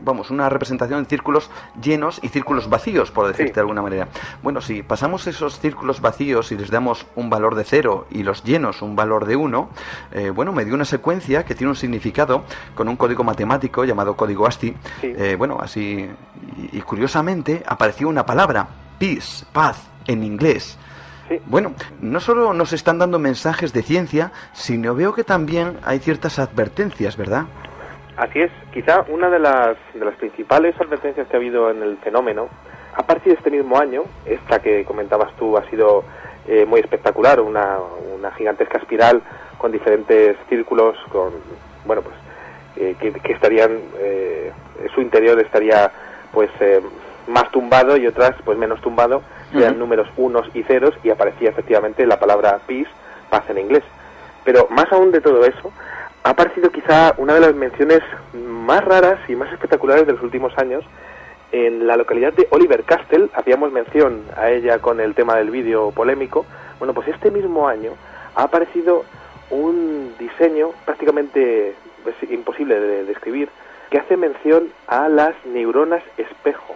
vamos, 0.03 0.29
una 0.31 0.49
representación 0.49 1.03
de 1.03 1.09
círculos 1.09 1.49
llenos 1.81 2.19
y 2.21 2.29
círculos 2.29 2.69
vacíos, 2.69 3.11
por 3.11 3.27
decirte 3.27 3.53
de 3.53 3.59
alguna 3.61 3.81
manera. 3.81 4.07
Bueno, 4.43 4.61
si 4.61 4.83
pasamos 4.83 5.27
esos 5.27 5.59
círculos 5.59 6.01
vacíos 6.01 6.51
y 6.51 6.57
les 6.57 6.69
damos 6.69 7.05
un 7.15 7.29
valor 7.29 7.55
de 7.55 7.63
cero 7.63 8.07
y 8.09 8.23
los 8.23 8.43
llenos 8.43 8.81
un 8.81 8.95
valor 8.95 9.25
de 9.25 9.35
uno, 9.35 9.69
eh, 10.11 10.29
bueno, 10.29 10.51
me 10.51 10.65
dio 10.65 10.73
una 10.73 10.85
secuencia 10.85 11.45
que 11.45 11.55
tiene 11.55 11.69
un 11.69 11.75
significado 11.75 12.43
con 12.75 12.87
un 12.87 12.95
código 12.95 13.23
matemático 13.23 13.85
llamado 13.85 14.15
código 14.15 14.45
ASCII. 14.47 14.75
Eh, 15.01 15.35
bueno, 15.37 15.44
así, 15.59 16.09
y, 16.71 16.81
curiosamente 16.81 17.63
apareció 17.65 18.09
una 18.09 18.25
palabra, 18.25 18.67
peace, 18.99 19.45
paz, 19.53 19.89
en 20.07 20.23
inglés. 20.23 20.77
Bueno, 21.47 21.73
no 22.01 22.19
solo 22.19 22.53
nos 22.53 22.71
están 22.73 22.99
dando 22.99 23.17
mensajes 23.17 23.73
de 23.73 23.81
ciencia, 23.81 24.31
sino 24.53 24.93
veo 24.93 25.13
que 25.13 25.23
también 25.23 25.77
hay 25.83 25.99
ciertas 25.99 26.37
advertencias, 26.37 27.17
¿verdad? 27.17 27.45
Así 28.17 28.41
es, 28.41 28.51
quizá 28.71 29.03
una 29.09 29.29
de 29.29 29.39
las, 29.39 29.75
de 29.93 30.05
las 30.05 30.15
principales 30.15 30.79
advertencias 30.79 31.27
que 31.27 31.35
ha 31.35 31.39
habido 31.39 31.71
en 31.71 31.81
el 31.81 31.97
fenómeno, 31.97 32.47
a 32.95 33.03
partir 33.03 33.33
de 33.33 33.37
este 33.39 33.51
mismo 33.51 33.77
año, 33.77 34.03
esta 34.25 34.59
que 34.59 34.85
comentabas 34.85 35.35
tú 35.35 35.57
ha 35.57 35.69
sido 35.69 36.03
eh, 36.47 36.65
muy 36.65 36.79
espectacular, 36.79 37.41
una, 37.41 37.77
una 38.15 38.31
gigantesca 38.31 38.77
espiral 38.77 39.21
con 39.57 39.71
diferentes 39.71 40.37
círculos, 40.47 40.95
con, 41.11 41.33
bueno, 41.85 42.03
pues, 42.03 42.15
eh, 42.77 42.95
que, 42.99 43.31
estarían, 43.31 43.79
eh, 43.99 44.51
su 44.93 45.01
interior 45.01 45.39
estaría, 45.39 45.91
pues, 46.31 46.49
más 47.27 47.49
tumbado 47.51 47.97
y 47.97 48.07
otras, 48.07 48.33
pues, 48.43 48.57
menos 48.57 48.81
tumbado, 48.81 49.21
sean 49.51 49.79
números 49.79 50.07
unos 50.17 50.49
y 50.53 50.63
ceros, 50.63 50.93
y 51.03 51.09
aparecía 51.09 51.49
efectivamente 51.49 52.05
la 52.05 52.19
palabra 52.19 52.59
peace, 52.67 52.89
paz 53.29 53.43
en 53.49 53.59
inglés. 53.59 53.83
Pero 54.43 54.67
más 54.69 54.91
aún 54.91 55.11
de 55.11 55.21
todo 55.21 55.45
eso, 55.45 55.71
ha 56.23 56.31
aparecido 56.31 56.71
quizá 56.71 57.13
una 57.17 57.35
de 57.35 57.39
las 57.39 57.55
menciones 57.55 58.01
más 58.33 58.83
raras 58.83 59.19
y 59.29 59.35
más 59.35 59.51
espectaculares 59.53 60.05
de 60.05 60.13
los 60.13 60.21
últimos 60.21 60.57
años. 60.57 60.83
En 61.51 61.87
la 61.87 61.95
localidad 61.95 62.33
de 62.33 62.47
Oliver 62.49 62.83
Castle, 62.83 63.29
hacíamos 63.33 63.71
mención 63.71 64.23
a 64.35 64.49
ella 64.49 64.79
con 64.79 64.99
el 64.99 65.15
tema 65.15 65.35
del 65.37 65.51
vídeo 65.51 65.91
polémico, 65.91 66.45
bueno, 66.79 66.93
pues 66.93 67.07
este 67.07 67.31
mismo 67.31 67.67
año 67.67 67.91
ha 68.35 68.43
aparecido 68.43 69.05
un 69.49 70.13
diseño 70.19 70.71
prácticamente 70.83 71.75
pues, 72.05 72.31
imposible 72.31 72.79
de 72.79 73.03
describir 73.03 73.49
que 73.89 73.97
hace 73.97 74.15
mención 74.15 74.69
a 74.87 75.09
las 75.09 75.35
neuronas 75.45 76.03
espejo. 76.17 76.75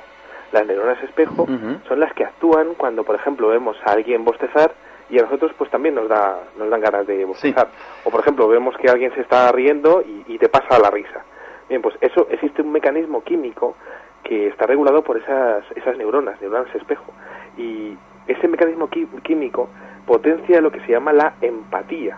Las 0.52 0.66
neuronas 0.66 1.02
espejo 1.04 1.48
son 1.88 2.00
las 2.00 2.12
que 2.14 2.26
actúan 2.26 2.74
cuando, 2.76 3.04
por 3.04 3.16
ejemplo, 3.16 3.50
vemos 3.50 3.78
a 3.86 3.92
alguien 3.92 4.26
bostezar 4.26 4.74
y 5.10 5.20
a 5.20 5.24
nosotros 5.24 5.52
pues 5.58 5.70
también 5.70 5.96
nos 5.96 6.08
da 6.08 6.40
nos 6.58 6.70
dan 6.70 6.82
ganas 6.82 7.06
de 7.06 7.24
bostezar. 7.26 7.70
O 8.04 8.10
por 8.10 8.22
ejemplo, 8.22 8.48
vemos 8.48 8.76
que 8.78 8.90
alguien 8.90 9.14
se 9.14 9.22
está 9.22 9.52
riendo 9.52 10.04
y, 10.28 10.38
te 10.40 10.50
pasa 10.50 10.80
la 10.80 10.90
risa. 10.90 11.24
Bien, 11.68 11.82
pues 11.82 11.96
eso 12.02 12.28
existe 12.32 12.64
un 12.64 12.72
mecanismo 12.72 13.24
químico 13.24 13.76
que 14.24 14.48
está 14.48 14.66
regulado 14.66 15.04
por 15.04 15.18
esas 15.18 15.64
esas 15.76 15.98
neuronas, 15.98 16.42
neuronas 16.42 16.74
espejo. 16.74 17.14
Y 17.58 17.96
ese 18.28 18.48
mecanismo 18.48 18.90
químico 18.90 19.70
potencia 20.08 20.62
lo 20.62 20.72
que 20.72 20.80
se 20.82 20.94
llama 20.94 21.14
la 21.14 21.36
empatía. 21.42 22.18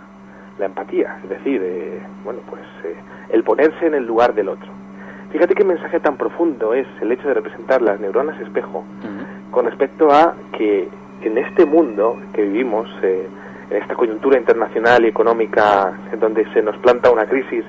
La 0.60 0.66
empatía, 0.66 1.18
es 1.24 1.30
decir, 1.30 1.62
eh, 1.64 2.00
bueno, 2.24 2.40
pues 2.50 2.62
eh, 2.84 2.96
el 3.30 3.44
ponerse 3.44 3.86
en 3.86 3.96
el 3.96 4.06
lugar 4.06 4.34
del 4.34 4.50
otro. 4.50 4.70
Fíjate 5.32 5.56
qué 5.56 5.64
mensaje 5.64 6.00
tan 6.00 6.18
profundo 6.18 6.74
es 6.74 6.86
el 7.02 7.12
hecho 7.12 7.28
de 7.30 7.34
representar 7.34 7.82
las 7.82 8.00
neuronas 8.00 8.40
espejo 8.42 8.84
con 9.50 9.66
respecto 9.66 10.12
a 10.12 10.36
que 10.58 10.90
en 11.22 11.38
este 11.38 11.66
mundo 11.66 12.20
que 12.34 12.42
vivimos, 12.44 12.90
eh, 13.02 13.28
en 13.70 13.78
esta 13.78 13.96
coyuntura 13.96 14.38
internacional 14.38 15.06
y 15.06 15.08
económica 15.08 15.94
en 16.12 16.20
donde 16.20 16.46
se 16.54 16.62
nos 16.62 16.76
planta 16.78 17.12
una 17.12 17.26
crisis 17.26 17.64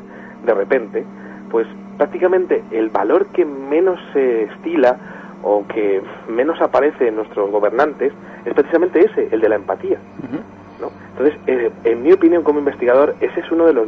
de 0.44 0.54
repente, 0.54 1.04
pues 1.50 1.68
prácticamente 1.96 2.64
el 2.72 2.88
valor 2.88 3.26
que 3.26 3.44
menos 3.44 4.00
se 4.12 4.44
estila 4.44 4.96
o 5.42 5.64
que 5.66 6.02
menos 6.28 6.60
aparece 6.60 7.08
en 7.08 7.16
nuestros 7.16 7.50
gobernantes 7.50 8.12
es 8.44 8.54
precisamente 8.54 9.04
ese, 9.04 9.28
el 9.30 9.40
de 9.40 9.48
la 9.48 9.56
empatía. 9.56 9.98
¿No? 10.82 10.90
Entonces, 11.12 11.72
en 11.84 12.02
mi 12.02 12.12
opinión 12.12 12.42
como 12.42 12.58
investigador, 12.58 13.14
ese 13.20 13.40
es 13.40 13.50
uno 13.50 13.66
de 13.66 13.72
los 13.72 13.86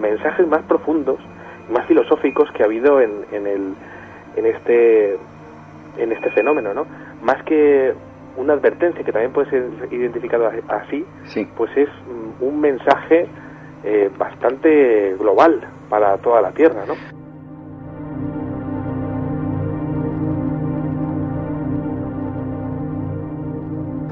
mensajes 0.00 0.46
más 0.48 0.62
profundos 0.62 1.18
y 1.68 1.72
más 1.72 1.86
filosóficos 1.86 2.50
que 2.52 2.62
ha 2.62 2.66
habido 2.66 3.00
en, 3.00 3.24
en, 3.30 3.46
el, 3.46 3.74
en, 4.36 4.46
este, 4.46 5.16
en 5.98 6.12
este 6.12 6.30
fenómeno. 6.30 6.74
¿no? 6.74 6.86
Más 7.22 7.42
que 7.44 7.94
una 8.36 8.54
advertencia 8.54 9.04
que 9.04 9.12
también 9.12 9.32
puede 9.32 9.50
ser 9.50 9.70
identificado 9.90 10.50
así, 10.68 11.04
pues 11.56 11.70
es 11.76 11.88
un 12.40 12.60
mensaje 12.60 13.26
eh, 13.84 14.10
bastante 14.16 15.14
global 15.18 15.60
para 15.88 16.16
toda 16.18 16.40
la 16.40 16.52
Tierra, 16.52 16.84
¿no? 16.86 17.21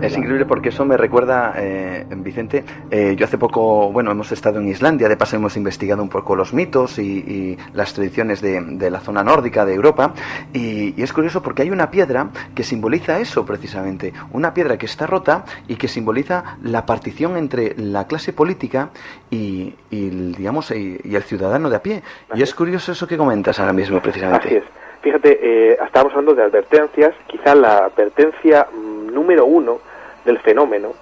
Es 0.03 0.17
increíble 0.17 0.47
porque 0.47 0.71
eso 0.71 0.85
me 0.85 0.97
recuerda, 0.97 1.53
eh, 1.57 2.07
Vicente, 2.09 2.65
eh, 2.91 3.15
yo 3.17 3.27
hace 3.27 3.37
poco, 3.37 3.93
bueno, 3.93 4.11
hemos 4.11 4.33
estado 4.33 4.59
en 4.59 4.69
Islandia, 4.69 5.09
de 5.09 5.17
paso 5.17 5.37
hemos 5.37 5.57
investigado 5.57 6.03
un 6.03 6.09
poco 6.09 6.35
los 6.35 6.55
mitos 6.55 6.99
y, 6.99 7.59
las 7.75 7.93
tradiciones 7.93 8.41
de, 8.41 8.91
la 8.91 9.01
zona 9.01 9.23
nórdica 9.23 9.65
de 9.65 9.75
Europa, 9.75 10.15
y, 10.53 11.01
es 11.01 11.13
curioso 11.13 11.43
porque 11.43 11.63
hay 11.63 11.71
una 11.71 11.91
piedra 11.91 12.29
que 12.55 12.63
simboliza 12.63 13.21
eso 13.21 13.45
precisamente, 13.45 14.13
una 14.33 14.55
piedra 14.55 14.79
que 14.79 14.87
está 14.87 15.07
rota 15.07 15.45
y 15.69 15.77
que 15.77 15.89
simboliza 15.89 16.57
la 16.63 16.87
partición 16.87 17.37
entre 17.37 17.75
la 17.77 18.07
clase 18.07 18.33
política 18.33 18.91
y, 19.31 19.75
digamos, 19.91 20.71
y, 20.71 20.99
el 21.05 21.23
ciudadano 21.23 21.69
de 21.69 21.77
a 21.77 21.83
pie. 21.83 22.03
y 22.35 22.43
es 22.43 22.55
curioso 22.55 22.93
eso 22.93 23.07
que 23.07 23.19
comentas 23.19 23.61
ahora 23.61 23.73
mismo 23.73 24.01
precisamente. 24.01 24.47
Así 24.47 24.57
es. 24.57 24.65
Fíjate, 25.03 25.39
eh, 25.43 25.79
estábamos 25.83 26.13
hablando 26.13 26.35
de 26.35 26.43
advertencias, 26.43 27.15
quizá 27.27 27.55
la 27.55 27.87
advertencia 27.87 28.67
mm, 28.73 29.13
número 29.15 29.47
uno 29.47 29.79
del 30.25 30.39
fenómeno 30.39 30.93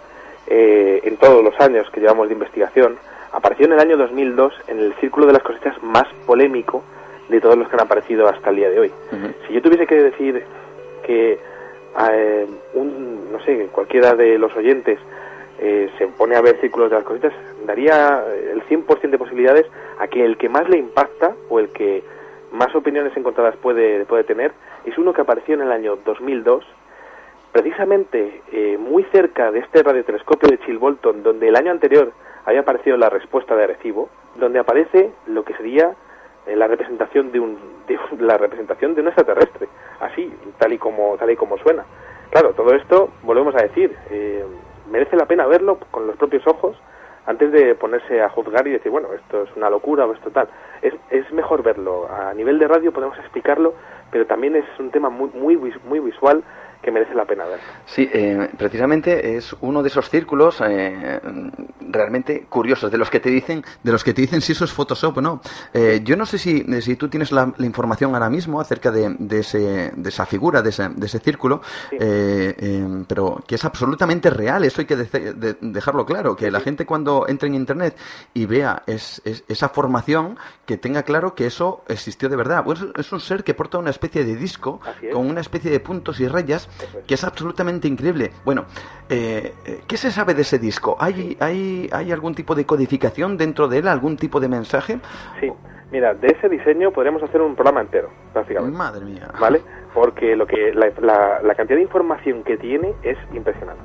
eh, 0.47 1.01
en 1.05 1.17
todos 1.17 1.45
los 1.45 1.59
años 1.61 1.89
que 1.91 2.01
llevamos 2.01 2.29
de 2.29 2.35
investigación, 2.35 2.97
apareció 3.33 3.67
en 3.67 3.73
el 3.73 3.81
año 3.81 3.97
2002 3.97 4.55
en 4.69 4.79
el 4.79 4.95
círculo 4.95 5.27
de 5.27 5.35
las 5.35 5.43
cosechas 5.43 5.81
más 5.83 6.07
polémico 6.27 6.83
de 7.29 7.41
todos 7.41 7.59
los 7.59 7.69
que 7.69 7.75
han 7.77 7.83
aparecido 7.83 8.27
hasta 8.29 8.51
el 8.51 8.57
día 8.57 8.71
de 8.71 8.81
hoy. 8.81 8.93
Si 9.47 9.53
yo 9.53 9.61
tuviese 9.61 9.87
que 9.87 10.03
decir 10.03 10.43
que 11.05 11.39
eh, 12.13 12.47
un, 12.75 13.33
no 13.33 13.41
sé, 13.45 13.69
cualquiera 13.73 14.15
de 14.15 14.39
los 14.39 14.55
oyentes 14.57 14.99
eh, 15.59 15.91
se 15.99 16.07
pone 16.07 16.37
a 16.37 16.41
ver 16.41 16.59
círculos 16.61 16.91
de 16.91 16.97
las 16.97 17.05
cosechas, 17.05 17.35
daría 17.67 18.25
el 18.53 18.63
100% 18.65 19.11
de 19.11 19.19
posibilidades 19.19 19.67
a 19.99 20.07
que 20.09 20.25
el 20.25 20.39
que 20.39 20.49
más 20.49 20.69
le 20.69 20.79
impacta 20.79 21.35
o 21.51 21.59
el 21.59 21.69
que 21.71 22.03
más 22.53 22.75
opiniones 22.75 23.15
encontradas 23.17 23.57
puede, 23.57 24.07
puede 24.07 24.25
tener 24.25 24.53
es 24.85 24.97
uno 24.97 25.13
que 25.13 25.21
apareció 25.21 25.55
en 25.55 25.63
el 25.63 25.73
año 25.73 25.99
2002 26.05 26.65
precisamente 27.59 28.43
eh, 28.53 28.79
muy 28.79 29.03
cerca 29.11 29.51
de 29.51 29.59
este 29.59 29.83
radiotelescopio 29.83 30.49
de 30.49 30.61
Chilbolton, 30.61 31.25
donde 31.25 31.49
el 31.49 31.57
año 31.57 31.73
anterior 31.73 32.13
había 32.45 32.61
aparecido 32.61 32.97
la 32.97 33.11
respuesta 33.11 33.57
de 33.57 33.65
Arecibo, 33.65 34.09
donde 34.37 34.61
aparece 34.61 35.11
lo 35.27 35.45
que 35.45 35.55
sería 35.55 35.93
eh, 36.47 36.55
la 36.55 36.69
representación 36.69 37.33
de 37.33 37.41
un, 37.41 37.59
la 38.21 38.39
representación 38.39 38.95
de 38.95 39.01
un 39.01 39.09
extraterrestre, 39.09 39.69
así 39.99 40.33
tal 40.59 40.73
y 40.73 40.79
como 40.79 41.17
tal 41.17 41.33
y 41.33 41.37
como 41.37 41.59
suena. 41.59 41.85
Claro, 42.31 42.53
todo 42.55 42.75
esto 42.75 43.11
volvemos 43.25 43.57
a 43.57 43.63
decir 43.63 43.93
eh, 44.09 44.45
merece 44.89 45.17
la 45.17 45.27
pena 45.27 45.45
verlo 45.47 45.79
con 45.91 46.07
los 46.07 46.17
propios 46.17 46.47
ojos 46.47 46.77
antes 47.27 47.51
de 47.51 47.75
ponerse 47.75 48.23
a 48.23 48.29
juzgar 48.29 48.69
y 48.69 48.73
decir 48.73 48.93
bueno 48.93 49.09
esto 49.15 49.43
es 49.43 49.57
una 49.57 49.69
locura 49.69 50.07
o 50.07 50.15
esto 50.15 50.31
tal. 50.31 50.49
Es, 50.81 50.95
es 51.11 51.29
mejor 51.33 51.65
verlo 51.65 52.09
a 52.09 52.33
nivel 52.35 52.61
de 52.61 52.69
radio 52.69 52.93
podemos 52.93 53.19
explicarlo, 53.19 53.75
pero 54.13 54.27
también 54.27 54.55
es 54.55 54.65
un 54.79 54.93
tema 54.93 55.11
muy 55.11 55.31
muy 55.31 55.57
muy 55.57 55.99
visual 55.99 56.45
que 56.83 56.91
merece 56.91 57.15
la 57.15 57.25
pena 57.25 57.45
ver. 57.45 57.61
Sí, 57.87 58.09
eh, 58.13 58.51
precisamente 58.57 59.37
es 59.37 59.55
uno 59.61 59.83
de 59.83 59.89
esos 59.89 60.09
círculos 60.09 60.61
eh, 60.61 61.21
realmente 61.81 62.47
curiosos, 62.49 62.91
de 62.91 62.99
los 62.99 63.11
que 63.11 63.21
te 63.21 63.31
dicen, 63.31 63.65
de 63.83 63.93
los 63.93 64.05
que 64.05 64.15
te 64.15 64.23
dicen 64.23 64.41
si 64.41 64.53
eso 64.53 64.65
es 64.65 64.73
Photoshop 64.73 65.19
o 65.19 65.21
no. 65.21 65.41
Eh, 65.73 66.01
yo 66.05 66.17
no 66.17 66.25
sé 66.25 66.39
si, 66.39 66.65
si 66.81 66.97
tú 66.97 67.09
tienes 67.09 67.33
la, 67.33 67.53
información 67.59 68.15
ahora 68.15 68.31
mismo 68.31 68.61
acerca 68.61 68.91
de, 68.91 69.15
de, 69.19 69.41
ese, 69.41 69.93
de 69.95 70.09
esa 70.09 70.25
figura, 70.27 70.63
de 70.63 70.71
ese, 70.71 70.89
de 70.89 71.07
ese 71.07 71.19
círculo, 71.19 71.61
pero 73.09 73.43
que 73.47 73.57
es 73.57 73.65
absolutamente 73.65 74.31
real, 74.31 74.65
eso 74.65 74.81
hay 74.81 74.87
que 74.87 74.97
dejarlo 74.97 76.07
claro, 76.07 76.37
que 76.37 76.51
la 76.51 76.61
gente 76.61 76.87
cuando 76.87 77.27
entre 77.29 77.49
en 77.49 77.55
Internet 77.55 77.97
y 78.35 78.47
vea 78.47 78.83
es, 78.87 79.21
esa 79.49 79.69
formación, 79.69 80.39
que 80.67 80.77
tenga 80.77 81.03
claro 81.03 81.35
que 81.35 81.47
eso 81.47 81.83
existió 81.89 82.29
de 82.29 82.37
verdad. 82.37 82.65
Pues 82.65 82.81
es 82.97 83.13
un 83.13 83.21
ser 83.21 83.45
que 83.45 83.55
porta 83.55 83.79
una 83.79 83.91
especie 83.91 84.25
de 84.25 84.37
disco 84.37 84.81
con 85.13 85.29
una 85.29 85.41
especie 85.41 85.71
de 85.71 85.81
puntos 85.81 86.21
y 86.21 86.29
rayas 86.29 86.68
que 87.07 87.15
es 87.15 87.25
absolutamente 87.25 87.89
increíble. 87.89 88.31
Bueno, 88.45 88.67
eh, 89.09 89.55
¿qué 89.87 89.97
se 89.97 90.11
sabe 90.11 90.35
de 90.35 90.43
ese 90.43 90.59
disco? 90.59 90.97
¿Hay, 91.01 91.37
hay, 91.41 91.89
¿Hay 91.93 92.13
algún 92.13 92.35
tipo 92.35 92.55
de 92.55 92.67
codificación 92.67 93.37
dentro 93.37 93.69
de 93.69 93.79
él, 93.79 93.89
algún 93.89 94.17
tipo 94.17 94.41
de 94.41 94.49
mensaje? 94.49 94.99
Sí, 95.41 95.51
mira, 95.91 96.15
de 96.15 96.29
ese 96.29 96.49
diseño 96.49 96.93
podríamos 96.93 97.23
hacer 97.23 97.41
un 97.41 97.55
programa 97.55 97.81
entero, 97.81 98.11
prácticamente. 98.33 98.77
Madre 98.77 99.05
mía. 99.05 99.29
¿Vale? 99.41 99.63
Porque 99.95 100.37
lo 100.37 100.47
que 100.47 100.73
la, 100.75 101.41
la, 101.43 101.55
cantidad 101.55 101.77
de 101.77 101.83
información 101.83 102.45
que 102.45 102.57
tiene 102.57 102.95
es 103.03 103.19
impresionante. 103.35 103.85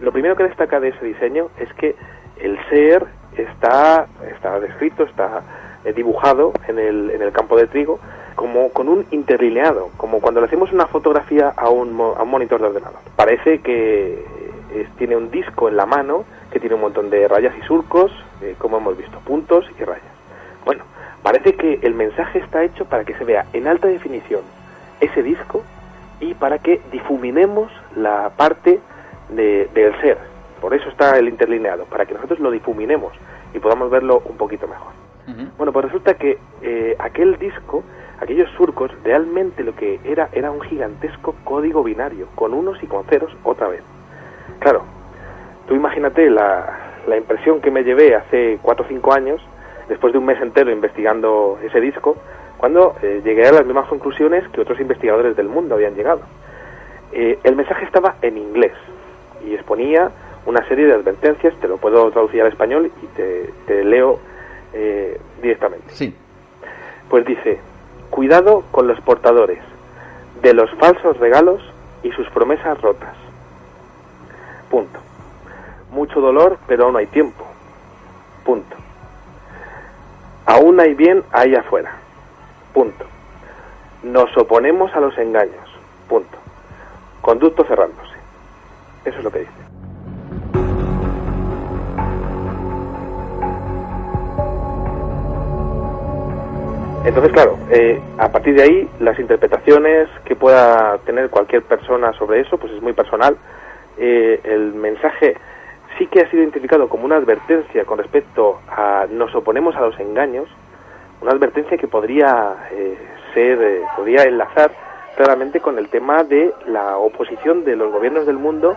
Lo 0.00 0.12
primero 0.12 0.36
que 0.36 0.44
destaca 0.44 0.78
de 0.78 0.88
ese 0.88 1.04
diseño 1.04 1.48
es 1.58 1.72
que 1.74 1.96
el 2.40 2.58
ser 2.70 3.04
está, 3.36 4.06
está 4.32 4.60
descrito, 4.60 5.04
está 5.04 5.42
eh, 5.84 5.92
dibujado 5.92 6.52
en 6.68 6.78
el, 6.78 7.10
en 7.10 7.22
el 7.22 7.32
campo 7.32 7.56
de 7.56 7.66
trigo 7.66 7.98
como 8.38 8.68
con 8.68 8.88
un 8.88 9.04
interlineado, 9.10 9.90
como 9.96 10.20
cuando 10.20 10.40
le 10.40 10.46
hacemos 10.46 10.72
una 10.72 10.86
fotografía 10.86 11.52
a 11.56 11.70
un, 11.70 12.00
a 12.00 12.22
un 12.22 12.30
monitor 12.30 12.60
de 12.60 12.68
ordenador. 12.68 13.00
Parece 13.16 13.58
que 13.62 14.24
tiene 14.96 15.16
un 15.16 15.28
disco 15.32 15.68
en 15.68 15.76
la 15.76 15.86
mano 15.86 16.24
que 16.52 16.60
tiene 16.60 16.76
un 16.76 16.82
montón 16.82 17.10
de 17.10 17.26
rayas 17.26 17.52
y 17.60 17.66
surcos, 17.66 18.12
eh, 18.40 18.54
como 18.58 18.76
hemos 18.76 18.96
visto, 18.96 19.18
puntos 19.26 19.68
y 19.76 19.82
rayas. 19.82 20.06
Bueno, 20.64 20.84
parece 21.24 21.54
que 21.54 21.80
el 21.82 21.94
mensaje 21.94 22.38
está 22.38 22.62
hecho 22.62 22.84
para 22.84 23.04
que 23.04 23.14
se 23.14 23.24
vea 23.24 23.46
en 23.54 23.66
alta 23.66 23.88
definición 23.88 24.42
ese 25.00 25.24
disco 25.24 25.64
y 26.20 26.34
para 26.34 26.60
que 26.60 26.80
difuminemos 26.92 27.72
la 27.96 28.30
parte 28.36 28.78
del 29.30 30.00
ser. 30.00 30.16
Por 30.60 30.74
eso 30.74 30.88
está 30.90 31.18
el 31.18 31.28
interlineado, 31.28 31.86
para 31.86 32.06
que 32.06 32.14
nosotros 32.14 32.38
lo 32.38 32.52
difuminemos 32.52 33.12
y 33.52 33.58
podamos 33.58 33.90
verlo 33.90 34.22
un 34.26 34.36
poquito 34.36 34.68
mejor. 34.68 34.92
Bueno, 35.58 35.72
pues 35.72 35.86
resulta 35.86 36.14
que 36.14 36.38
eh, 36.62 36.96
aquel 36.98 37.36
disco 37.36 37.82
aquellos 38.20 38.50
surcos 38.56 38.90
realmente 39.04 39.62
lo 39.62 39.74
que 39.74 40.00
era 40.04 40.28
era 40.32 40.50
un 40.50 40.60
gigantesco 40.60 41.34
código 41.44 41.82
binario, 41.82 42.26
con 42.34 42.54
unos 42.54 42.82
y 42.82 42.86
con 42.86 43.04
ceros 43.04 43.36
otra 43.44 43.68
vez. 43.68 43.82
Claro, 44.60 44.82
tú 45.66 45.74
imagínate 45.74 46.28
la, 46.30 47.02
la 47.06 47.16
impresión 47.16 47.60
que 47.60 47.70
me 47.70 47.84
llevé 47.84 48.14
hace 48.14 48.58
cuatro 48.62 48.84
o 48.84 48.88
cinco 48.88 49.12
años, 49.12 49.40
después 49.88 50.12
de 50.12 50.18
un 50.18 50.26
mes 50.26 50.40
entero 50.40 50.70
investigando 50.70 51.58
ese 51.62 51.80
disco, 51.80 52.16
cuando 52.58 52.96
eh, 53.02 53.22
llegué 53.24 53.46
a 53.46 53.52
las 53.52 53.64
mismas 53.64 53.88
conclusiones 53.88 54.46
que 54.48 54.60
otros 54.60 54.80
investigadores 54.80 55.36
del 55.36 55.48
mundo 55.48 55.76
habían 55.76 55.94
llegado. 55.94 56.22
Eh, 57.12 57.38
el 57.44 57.56
mensaje 57.56 57.84
estaba 57.84 58.16
en 58.20 58.36
inglés 58.36 58.72
y 59.46 59.54
exponía 59.54 60.10
una 60.44 60.66
serie 60.66 60.86
de 60.86 60.94
advertencias, 60.94 61.54
te 61.60 61.68
lo 61.68 61.76
puedo 61.76 62.10
traducir 62.10 62.42
al 62.42 62.48
español 62.48 62.90
y 63.02 63.06
te, 63.08 63.50
te 63.66 63.84
leo 63.84 64.18
eh, 64.72 65.18
directamente. 65.40 65.86
Sí. 65.88 66.14
Pues 67.08 67.24
dice, 67.24 67.58
Cuidado 68.10 68.64
con 68.70 68.86
los 68.86 69.00
portadores 69.00 69.60
de 70.42 70.54
los 70.54 70.70
falsos 70.76 71.16
regalos 71.18 71.60
y 72.02 72.10
sus 72.12 72.28
promesas 72.30 72.80
rotas. 72.80 73.14
Punto. 74.70 74.98
Mucho 75.90 76.20
dolor, 76.20 76.58
pero 76.66 76.84
aún 76.84 76.96
hay 76.96 77.06
tiempo. 77.06 77.44
Punto. 78.44 78.76
Aún 80.46 80.80
hay 80.80 80.94
bien 80.94 81.24
ahí 81.32 81.54
afuera. 81.54 81.92
Punto. 82.72 83.04
Nos 84.02 84.34
oponemos 84.36 84.94
a 84.94 85.00
los 85.00 85.16
engaños. 85.18 85.68
Punto. 86.08 86.38
Conducto 87.20 87.64
cerrándose. 87.64 88.14
Eso 89.04 89.18
es 89.18 89.24
lo 89.24 89.30
que 89.30 89.40
dice. 89.40 89.67
Entonces, 97.04 97.32
claro, 97.32 97.58
eh, 97.70 98.00
a 98.18 98.30
partir 98.30 98.54
de 98.54 98.62
ahí, 98.62 98.88
las 99.00 99.18
interpretaciones 99.18 100.08
que 100.24 100.36
pueda 100.36 100.98
tener 101.06 101.30
cualquier 101.30 101.62
persona 101.62 102.12
sobre 102.14 102.40
eso, 102.40 102.58
pues 102.58 102.72
es 102.72 102.82
muy 102.82 102.92
personal. 102.92 103.36
Eh, 103.96 104.40
el 104.44 104.74
mensaje 104.74 105.36
sí 105.96 106.06
que 106.06 106.20
ha 106.20 106.30
sido 106.30 106.42
identificado 106.42 106.88
como 106.88 107.04
una 107.04 107.16
advertencia 107.16 107.84
con 107.84 107.98
respecto 107.98 108.60
a 108.68 109.06
nos 109.10 109.34
oponemos 109.34 109.74
a 109.76 109.80
los 109.80 109.98
engaños, 109.98 110.48
una 111.20 111.32
advertencia 111.32 111.76
que 111.76 111.88
podría 111.88 112.68
eh, 112.72 112.96
ser, 113.34 113.82
podría 113.96 114.24
enlazar 114.24 114.70
claramente 115.16 115.60
con 115.60 115.78
el 115.78 115.88
tema 115.88 116.22
de 116.22 116.52
la 116.66 116.96
oposición 116.96 117.64
de 117.64 117.74
los 117.74 117.92
gobiernos 117.92 118.26
del 118.26 118.38
mundo 118.38 118.76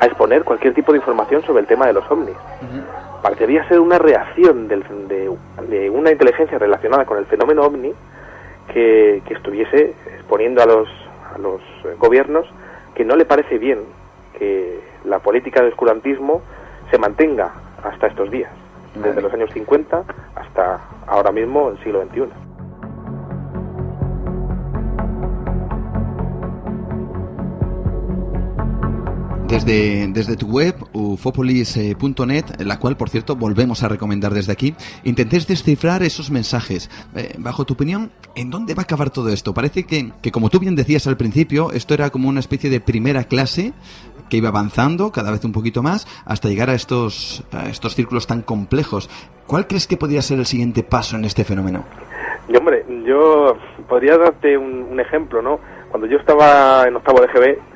a 0.00 0.06
exponer 0.06 0.44
cualquier 0.44 0.74
tipo 0.74 0.92
de 0.92 0.98
información 0.98 1.42
sobre 1.42 1.60
el 1.60 1.66
tema 1.66 1.86
de 1.86 1.92
los 1.92 2.10
ovnis. 2.10 2.36
Parecería 3.22 3.68
ser 3.68 3.80
una 3.80 3.98
reacción 3.98 4.66
de, 4.66 4.82
de, 5.68 5.90
una 5.90 6.10
inteligencia 6.10 6.58
relacionada 6.58 7.04
con 7.04 7.18
el 7.18 7.26
fenómeno 7.26 7.62
ovni 7.62 7.92
que, 8.72 9.22
que 9.26 9.34
estuviese 9.34 9.94
exponiendo 10.16 10.62
a 10.62 10.66
los, 10.66 10.88
a 11.34 11.38
los 11.38 11.60
gobiernos 11.98 12.46
que 12.94 13.04
no 13.04 13.14
le 13.14 13.26
parece 13.26 13.58
bien 13.58 13.80
que 14.38 14.80
la 15.04 15.18
política 15.18 15.62
de 15.62 15.68
oscurantismo 15.68 16.40
se 16.90 16.98
mantenga 16.98 17.52
hasta 17.82 18.06
estos 18.08 18.30
días, 18.30 18.50
desde 18.94 19.20
los 19.20 19.32
años 19.32 19.50
50 19.52 20.02
hasta 20.34 20.80
ahora 21.06 21.30
mismo, 21.30 21.70
el 21.70 21.78
siglo 21.82 22.02
XXI. 22.04 22.49
Desde, 29.50 30.06
desde 30.08 30.36
tu 30.36 30.46
web, 30.46 30.76
ufopolis.net, 30.92 32.44
la 32.60 32.78
cual, 32.78 32.96
por 32.96 33.08
cierto, 33.08 33.34
volvemos 33.34 33.82
a 33.82 33.88
recomendar 33.88 34.32
desde 34.32 34.52
aquí, 34.52 34.74
intentéis 35.02 35.48
descifrar 35.48 36.04
esos 36.04 36.30
mensajes. 36.30 36.88
Eh, 37.16 37.34
bajo 37.38 37.64
tu 37.64 37.74
opinión, 37.74 38.12
¿en 38.36 38.50
dónde 38.50 38.74
va 38.74 38.82
a 38.82 38.84
acabar 38.84 39.10
todo 39.10 39.30
esto? 39.30 39.52
Parece 39.52 39.84
que, 39.84 40.12
que, 40.22 40.30
como 40.30 40.50
tú 40.50 40.60
bien 40.60 40.76
decías 40.76 41.08
al 41.08 41.16
principio, 41.16 41.72
esto 41.72 41.94
era 41.94 42.10
como 42.10 42.28
una 42.28 42.38
especie 42.38 42.70
de 42.70 42.80
primera 42.80 43.24
clase 43.24 43.72
que 44.28 44.36
iba 44.36 44.50
avanzando 44.50 45.10
cada 45.10 45.32
vez 45.32 45.44
un 45.44 45.52
poquito 45.52 45.82
más 45.82 46.06
hasta 46.24 46.48
llegar 46.48 46.70
a 46.70 46.74
estos, 46.74 47.44
estos 47.68 47.96
círculos 47.96 48.28
tan 48.28 48.42
complejos. 48.42 49.10
¿Cuál 49.48 49.66
crees 49.66 49.88
que 49.88 49.96
podría 49.96 50.22
ser 50.22 50.38
el 50.38 50.46
siguiente 50.46 50.84
paso 50.84 51.16
en 51.16 51.24
este 51.24 51.42
fenómeno? 51.44 51.84
Yo, 52.48 52.58
hombre, 52.60 52.84
yo 53.04 53.56
podría 53.88 54.16
darte 54.16 54.56
un, 54.56 54.86
un 54.92 55.00
ejemplo, 55.00 55.42
¿no? 55.42 55.58
Cuando 55.90 56.06
yo 56.06 56.18
estaba 56.18 56.86
en 56.86 56.94
octavo 56.94 57.20
de 57.20 57.26
GB, 57.26 57.69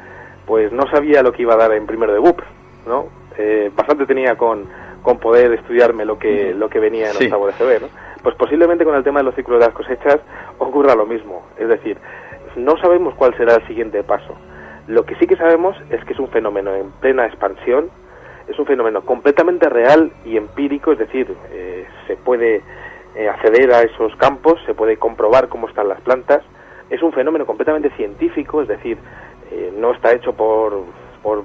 pues 0.47 0.73
no 0.73 0.89
sabía 0.91 1.23
lo 1.23 1.33
que 1.33 1.43
iba 1.43 1.55
a 1.55 1.59
dar 1.59 1.73
en 1.73 1.87
primero 1.87 2.13
de 2.13 2.19
BUP, 2.19 2.41
¿no? 2.87 3.07
Eh, 3.37 3.71
bastante 3.75 4.07
tenía 4.07 4.37
con, 4.37 4.67
con 5.03 5.19
poder 5.19 5.53
estudiarme 5.53 6.05
lo 6.05 6.19
que, 6.19 6.55
lo 6.55 6.69
que 6.69 6.79
venía 6.79 7.11
en 7.11 7.17
octavo 7.17 7.47
de 7.47 7.53
GB, 7.53 7.83
¿no? 7.83 7.89
Pues 8.23 8.35
posiblemente 8.37 8.85
con 8.85 8.95
el 8.95 9.05
tema 9.05 9.21
de 9.21 9.25
los 9.25 9.35
ciclos 9.35 9.61
de 9.61 9.67
las 9.67 9.75
cosechas 9.75 10.19
ocurra 10.59 10.95
lo 10.95 11.05
mismo. 11.05 11.43
Es 11.59 11.69
decir, 11.69 11.99
no 12.57 12.77
sabemos 12.79 13.15
cuál 13.15 13.37
será 13.37 13.55
el 13.55 13.67
siguiente 13.67 14.03
paso. 14.03 14.35
Lo 14.87 15.05
que 15.05 15.15
sí 15.17 15.27
que 15.27 15.37
sabemos 15.37 15.77
es 15.91 16.05
que 16.05 16.13
es 16.13 16.19
un 16.19 16.29
fenómeno 16.29 16.75
en 16.75 16.91
plena 17.01 17.27
expansión, 17.27 17.91
es 18.49 18.59
un 18.59 18.67
fenómeno 18.67 19.03
completamente 19.03 19.69
real 19.69 20.13
y 20.25 20.37
empírico, 20.37 20.93
es 20.93 20.99
decir, 20.99 21.35
eh, 21.51 21.87
se 22.07 22.17
puede 22.17 22.63
eh, 23.15 23.29
acceder 23.29 23.73
a 23.73 23.83
esos 23.83 24.15
campos, 24.17 24.61
se 24.67 24.75
puede 24.75 24.99
comprobar 24.99 25.49
cómo 25.49 25.69
están 25.69 25.89
las 25.89 26.01
plantas, 26.03 26.43
es 26.91 27.03
un 27.03 27.13
fenómeno 27.13 27.47
completamente 27.47 27.91
científico, 27.91 28.61
es 28.61 28.69
decir, 28.69 28.99
eh, 29.55 29.73
no 29.77 29.93
está 29.93 30.13
hecho 30.13 30.33
por, 30.33 30.83
por 31.23 31.45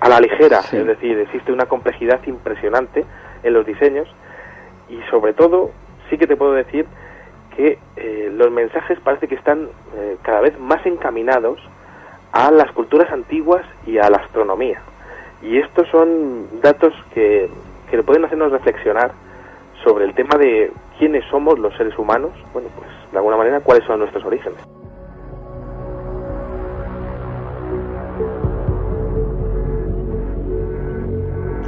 a, 0.00 0.08
la 0.08 0.20
ligera, 0.20 0.60
es 0.72 0.86
decir, 0.86 1.18
existe 1.18 1.52
una 1.52 1.66
complejidad 1.66 2.20
impresionante 2.26 3.04
en 3.42 3.52
los 3.52 3.66
diseños 3.66 4.08
y 4.88 4.98
sobre 5.10 5.34
todo 5.34 5.70
sí 6.08 6.16
que 6.16 6.26
te 6.26 6.36
puedo 6.36 6.52
decir 6.52 6.86
que 7.54 7.78
eh, 7.96 8.30
los 8.32 8.50
mensajes 8.50 8.98
parece 9.00 9.28
que 9.28 9.34
están 9.34 9.68
eh, 9.94 10.16
cada 10.22 10.40
vez 10.40 10.58
más 10.58 10.84
encaminados 10.86 11.60
a 12.32 12.50
las 12.50 12.72
culturas 12.72 13.12
antiguas 13.12 13.66
y 13.86 13.98
a 13.98 14.08
la 14.08 14.18
astronomía. 14.18 14.80
Y 15.42 15.58
estos 15.58 15.86
son 15.88 16.60
datos 16.62 16.94
que, 17.12 17.50
que 17.90 18.02
pueden 18.02 18.24
hacernos 18.24 18.52
reflexionar 18.52 19.12
sobre 19.84 20.06
el 20.06 20.14
tema 20.14 20.38
de 20.38 20.72
quiénes 20.98 21.24
somos 21.30 21.58
los 21.58 21.76
seres 21.76 21.98
humanos, 21.98 22.30
bueno, 22.54 22.68
pues 22.74 22.88
de 23.12 23.18
alguna 23.18 23.36
manera 23.36 23.60
cuáles 23.60 23.84
son 23.84 23.98
nuestros 24.00 24.24
orígenes. 24.24 24.79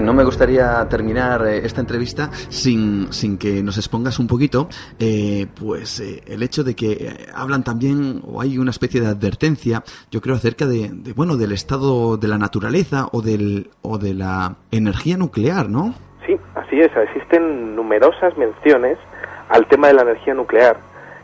No 0.02 0.12
me 0.12 0.24
gustaría 0.24 0.86
terminar 0.88 1.46
eh, 1.46 1.58
esta 1.64 1.80
entrevista 1.80 2.30
sin, 2.48 3.12
sin, 3.12 3.38
que 3.38 3.62
nos 3.62 3.78
expongas 3.78 4.18
un 4.18 4.26
poquito, 4.26 4.68
eh, 4.98 5.46
pues 5.58 6.00
eh, 6.00 6.22
el 6.26 6.42
hecho 6.42 6.64
de 6.64 6.74
que 6.74 7.26
hablan 7.34 7.64
también, 7.64 8.20
o 8.26 8.40
hay 8.40 8.58
una 8.58 8.70
especie 8.70 9.00
de 9.00 9.08
advertencia, 9.08 9.82
yo 10.10 10.20
creo, 10.20 10.34
acerca 10.34 10.66
de, 10.66 10.90
bueno, 11.14 11.36
del 11.36 11.52
estado 11.52 12.16
de 12.16 12.28
la 12.28 12.38
naturaleza 12.38 13.08
o, 13.12 13.22
del, 13.22 13.70
o 13.82 13.98
de 13.98 14.14
la 14.14 14.56
energía 14.70 15.16
nuclear, 15.16 15.68
¿no? 15.68 15.94
Sí, 16.26 16.38
así 16.54 16.80
es. 16.80 16.90
Existen 16.96 17.74
numerosas 17.74 18.36
menciones 18.36 18.98
al 19.48 19.66
tema 19.66 19.88
de 19.88 19.94
la 19.94 20.02
energía 20.02 20.34
nuclear. 20.34 20.76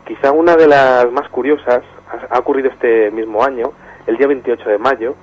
Quizá 0.07 0.31
una 0.31 0.55
de 0.55 0.67
las 0.67 1.11
más 1.11 1.29
curiosas 1.29 1.83
ha 2.29 2.39
ocurrido 2.39 2.69
este 2.69 3.11
mismo 3.11 3.43
año, 3.43 3.71
el 4.07 4.17
día 4.17 4.27
28 4.27 4.69
de 4.69 4.77
mayo, 4.77 5.15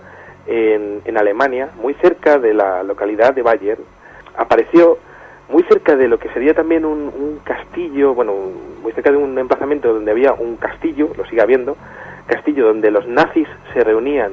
en, 0.46 1.16
Alemania, 1.16 1.70
muy 1.80 1.94
cerca 1.94 2.38
de 2.38 2.54
la 2.54 2.82
localidad 2.82 3.34
de 3.34 3.42
Bayern, 3.42 3.82
apareció 4.36 4.98
muy 5.48 5.62
cerca 5.64 5.96
de 5.96 6.08
lo 6.08 6.18
que 6.18 6.28
sería 6.30 6.54
también 6.54 6.84
un, 6.84 7.40
castillo, 7.44 8.14
bueno, 8.14 8.34
muy 8.82 8.92
cerca 8.92 9.10
de 9.10 9.16
un 9.16 9.38
emplazamiento 9.38 9.92
donde 9.92 10.10
había 10.10 10.32
un 10.32 10.56
castillo, 10.56 11.10
lo 11.16 11.24
sigue 11.26 11.40
habiendo, 11.40 11.76
castillo 12.26 12.66
donde 12.66 12.90
los 12.90 13.06
nazis 13.06 13.46
se 13.72 13.84
reunían 13.84 14.32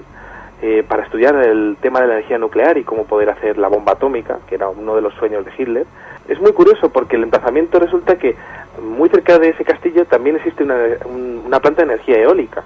eh, 0.62 0.84
para 0.88 1.04
estudiar 1.04 1.36
el 1.36 1.78
tema 1.82 2.02
de 2.02 2.08
la 2.08 2.14
energía 2.16 2.38
nuclear 2.38 2.78
y 2.78 2.84
cómo 2.84 3.06
poder 3.06 3.30
hacer 3.30 3.58
la 3.58 3.68
bomba 3.68 3.94
atómica, 3.94 4.40
que 4.48 4.56
era 4.56 4.70
uno 4.70 4.96
de 4.96 5.02
los 5.02 5.14
sueños 5.16 5.46
de 5.46 5.52
Hitler. 5.58 5.86
Es 6.28 6.40
muy 6.40 6.54
curioso 6.54 6.90
porque 6.90 7.18
el 7.18 7.24
emplazamiento 7.24 7.80
resulta 7.80 8.18
que 8.18 8.36
muy 8.82 9.10
cerca 9.10 9.38
de 9.38 9.50
ese 9.50 9.64
castillo 9.64 10.06
también 10.06 10.38
existe 10.38 10.64
una 10.64 11.60
planta 11.60 11.84
de 11.84 11.94
energía 11.94 12.18
eólica. 12.18 12.64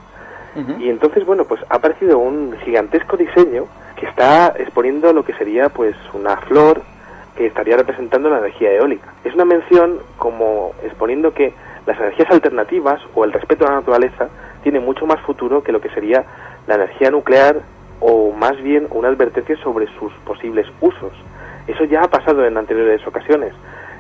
Y 0.79 0.89
entonces, 0.89 1.23
bueno, 1.23 1.45
pues 1.45 1.61
ha 1.69 1.75
aparecido 1.75 2.17
un 2.17 2.57
gigantesco 2.65 3.15
diseño 3.15 3.65
que 3.95 4.07
está 4.07 4.53
exponiendo 4.57 5.13
lo 5.13 5.23
que 5.23 5.33
sería 5.33 5.69
pues 5.69 5.95
una 6.13 6.37
flor 6.37 6.81
que 7.35 7.45
estaría 7.45 7.77
representando 7.77 8.29
la 8.29 8.39
energía 8.39 8.71
eólica. 8.73 9.13
Es 9.23 9.35
una 9.35 9.45
mención 9.45 9.99
como 10.17 10.73
exponiendo 10.83 11.33
que 11.33 11.53
las 11.85 11.97
energías 11.99 12.31
alternativas 12.31 12.99
o 13.13 13.23
el 13.23 13.33
respeto 13.33 13.65
a 13.65 13.69
la 13.69 13.75
naturaleza 13.75 14.29
tiene 14.63 14.79
mucho 14.79 15.05
más 15.05 15.21
futuro 15.21 15.63
que 15.63 15.71
lo 15.71 15.79
que 15.79 15.89
sería 15.89 16.25
la 16.65 16.75
energía 16.75 17.11
nuclear 17.11 17.61
o 17.99 18.31
más 18.31 18.61
bien 18.61 18.87
una 18.91 19.09
advertencia 19.09 19.55
sobre 19.57 19.87
sus 19.99 20.11
posibles 20.25 20.67
usos. 20.81 21.13
Eso 21.67 21.83
ya 21.85 22.03
ha 22.03 22.07
pasado 22.07 22.45
en 22.45 22.57
anteriores 22.57 23.05
ocasiones. 23.05 23.53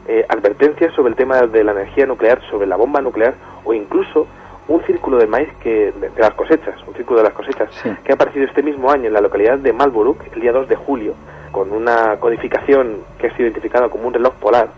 Eh, 0.07 0.25
advertencias 0.29 0.93
sobre 0.95 1.09
el 1.09 1.15
tema 1.15 1.41
de 1.41 1.63
la 1.63 1.73
energía 1.73 2.05
nuclear, 2.05 2.41
sobre 2.49 2.65
la 2.65 2.77
bomba 2.77 3.01
nuclear 3.01 3.35
o 3.65 3.73
incluso 3.73 4.27
un 4.67 4.83
círculo 4.83 5.17
de 5.17 5.27
maíz 5.27 5.49
que 5.61 5.91
de, 5.91 6.11
las 6.17 6.33
cosechas, 6.33 6.75
un 6.87 6.93
círculo 6.93 7.19
de 7.19 7.25
las 7.25 7.33
cosechas, 7.33 7.69
que 8.03 8.11
ha 8.11 8.15
aparecido 8.15 8.45
este 8.45 8.63
mismo 8.63 8.91
año 8.91 9.05
en 9.07 9.13
la 9.13 9.21
localidad 9.21 9.57
de 9.57 9.73
Malburg, 9.73 10.17
el 10.33 10.41
día 10.41 10.51
2 10.51 10.67
de 10.67 10.75
julio, 10.75 11.13
con 11.51 11.71
una 11.71 12.17
codificación 12.19 12.97
que 13.17 13.27
ha 13.27 13.31
sido 13.31 13.45
identificada 13.45 13.89
como 13.89 14.07
un 14.07 14.13
reloj 14.13 14.33
polar, 14.35 14.69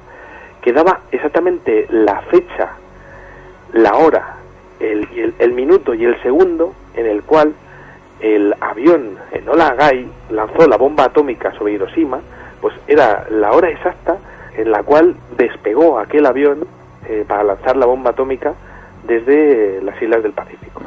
que 0.61 0.73
daba 0.73 1.01
exactamente 1.11 1.87
la 1.89 2.21
fecha, 2.23 2.73
la 3.73 3.95
hora, 3.95 4.35
el, 4.79 5.33
el, 5.39 5.53
minuto 5.53 5.93
y 5.93 6.05
el 6.05 6.21
segundo 6.21 6.73
en 6.93 7.05
el 7.05 7.23
cual 7.23 7.53
el 8.21 8.53
avión 8.61 9.17
Enola 9.31 9.75
Gay 9.75 10.09
lanzó 10.29 10.67
la 10.67 10.77
bomba 10.77 11.05
atómica 11.05 11.51
sobre 11.53 11.73
Hiroshima, 11.73 12.19
pues 12.61 12.75
era 12.87 13.25
la 13.29 13.51
hora 13.51 13.69
exacta 13.69 14.17
en 14.55 14.71
la 14.71 14.83
cual 14.83 15.15
despegó 15.37 15.99
aquel 15.99 16.25
avión 16.25 16.65
eh, 17.07 17.25
para 17.27 17.43
lanzar 17.43 17.75
la 17.77 17.85
bomba 17.85 18.11
atómica 18.11 18.53
desde 19.09 19.81
las 19.81 19.99
islas 20.01 20.21
del 20.23 20.33
Pacífico. 20.33 20.81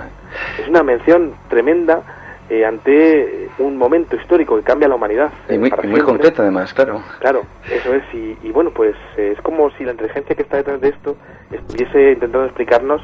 Es 0.58 0.68
una 0.68 0.82
mención 0.82 1.34
tremenda 1.48 2.02
eh, 2.48 2.64
ante 2.64 3.48
un 3.58 3.76
momento 3.76 4.16
histórico 4.16 4.56
que 4.56 4.62
cambia 4.62 4.88
la 4.88 4.94
humanidad. 4.94 5.32
Y 5.48 5.58
muy, 5.58 5.72
muy 5.88 6.00
concreta 6.00 6.42
además, 6.42 6.72
claro. 6.72 7.02
Claro, 7.18 7.42
eso 7.68 7.94
es. 7.94 8.02
Y, 8.12 8.50
bueno, 8.50 8.70
pues 8.70 8.94
es 9.16 9.40
como 9.42 9.70
si 9.72 9.84
la 9.84 9.92
inteligencia 9.92 10.36
que 10.36 10.42
está 10.42 10.58
detrás 10.58 10.80
de 10.80 10.88
esto 10.90 11.16
estuviese 11.50 12.12
intentando 12.12 12.44
explicarnos 12.44 13.02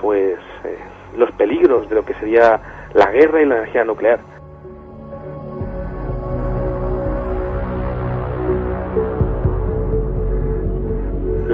pues 0.00 0.38
eh, 0.64 0.78
los 1.16 1.30
peligros 1.32 1.88
de 1.88 1.94
lo 1.94 2.04
que 2.04 2.14
sería 2.14 2.88
la 2.94 3.10
guerra 3.10 3.42
y 3.42 3.46
la 3.46 3.56
energía 3.56 3.84
nuclear. 3.84 4.20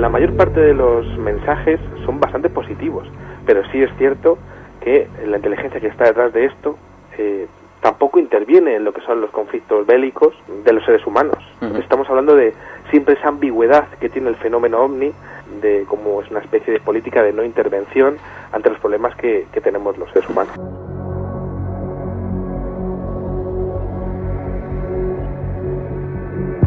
La 0.01 0.09
mayor 0.09 0.35
parte 0.35 0.61
de 0.61 0.73
los 0.73 1.07
mensajes 1.19 1.79
son 2.07 2.19
bastante 2.21 2.49
positivos, 2.49 3.07
pero 3.45 3.63
sí 3.71 3.83
es 3.83 3.91
cierto 3.99 4.39
que 4.81 5.09
la 5.27 5.37
inteligencia 5.37 5.81
que 5.81 5.89
está 5.89 6.05
detrás 6.05 6.33
de 6.33 6.47
esto 6.47 6.79
eh, 7.19 7.47
tampoco 7.83 8.19
interviene 8.19 8.77
en 8.77 8.85
lo 8.85 8.95
que 8.95 9.03
son 9.03 9.21
los 9.21 9.31
conflictos 9.31 9.87
bélicos 9.87 10.35
de 10.65 10.73
los 10.73 10.85
seres 10.85 11.07
humanos. 11.07 11.39
Estamos 11.79 12.09
hablando 12.09 12.35
de 12.35 12.55
siempre 12.91 13.15
esa 13.15 13.29
ambigüedad 13.29 13.89
que 14.01 14.09
tiene 14.09 14.31
el 14.31 14.37
fenómeno 14.37 14.81
ovni, 14.81 15.13
de 15.61 15.85
cómo 15.87 16.23
es 16.23 16.31
una 16.31 16.41
especie 16.41 16.73
de 16.73 16.81
política 16.81 17.23
de 17.23 17.33
no 17.33 17.45
intervención 17.45 18.17
ante 18.53 18.71
los 18.71 18.79
problemas 18.79 19.15
que 19.17 19.47
tenemos 19.63 19.99
los 19.99 20.11
seres 20.13 20.29
humanos. 20.31 21.00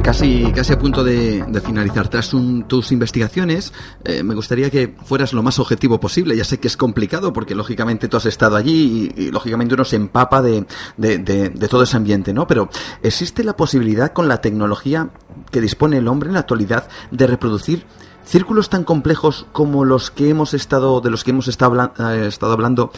Casi, 0.03 0.51
casi 0.51 0.73
a 0.73 0.77
punto 0.77 1.01
de, 1.01 1.45
finalizar. 1.65 2.09
Tras 2.09 2.29
tus 2.29 2.91
investigaciones, 2.91 3.73
eh, 4.03 4.21
me 4.21 4.35
gustaría 4.35 4.69
que 4.69 4.89
fueras 5.05 5.31
lo 5.31 5.41
más 5.43 5.59
objetivo 5.59 5.97
posible. 5.97 6.35
Ya 6.35 6.43
sé 6.43 6.59
que 6.59 6.67
es 6.67 6.75
complicado 6.75 7.31
porque, 7.31 7.55
lógicamente, 7.55 8.09
tú 8.09 8.17
has 8.17 8.25
estado 8.25 8.57
allí 8.57 9.13
y, 9.15 9.31
lógicamente, 9.31 9.75
uno 9.75 9.85
se 9.85 9.95
empapa 9.95 10.41
de, 10.41 10.65
de, 10.97 11.67
todo 11.69 11.83
ese 11.83 11.95
ambiente, 11.95 12.33
¿no? 12.33 12.47
Pero, 12.47 12.67
¿existe 13.01 13.45
la 13.45 13.55
posibilidad 13.55 14.11
con 14.11 14.27
la 14.27 14.41
tecnología 14.41 15.07
que 15.51 15.61
dispone 15.61 15.99
el 15.99 16.09
hombre 16.09 16.27
en 16.27 16.33
la 16.33 16.41
actualidad 16.41 16.89
de 17.11 17.25
reproducir 17.25 17.85
círculos 18.25 18.69
tan 18.69 18.83
complejos 18.83 19.47
como 19.53 19.85
los 19.85 20.11
que 20.11 20.29
hemos 20.29 20.53
estado, 20.53 20.99
de 20.99 21.11
los 21.11 21.23
que 21.23 21.31
hemos 21.31 21.47
estado, 21.47 21.93
eh, 22.11 22.27
estado 22.27 22.51
hablando 22.51 22.91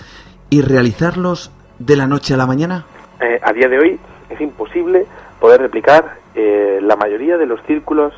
y 0.49 0.61
realizarlos 0.61 1.51
de 1.77 1.97
la 1.97 2.07
noche 2.07 2.33
a 2.33 2.37
la 2.37 2.47
mañana? 2.47 2.87
Eh, 3.21 3.39
a 3.43 3.53
día 3.53 3.69
de 3.69 3.77
hoy 3.77 3.99
es 4.31 4.41
imposible 4.41 5.05
poder 5.39 5.61
replicar 5.61 6.24
eh, 6.35 6.79
la 6.81 6.95
mayoría 6.97 7.37
de 7.37 7.45
los 7.45 7.61
círculos 7.63 8.13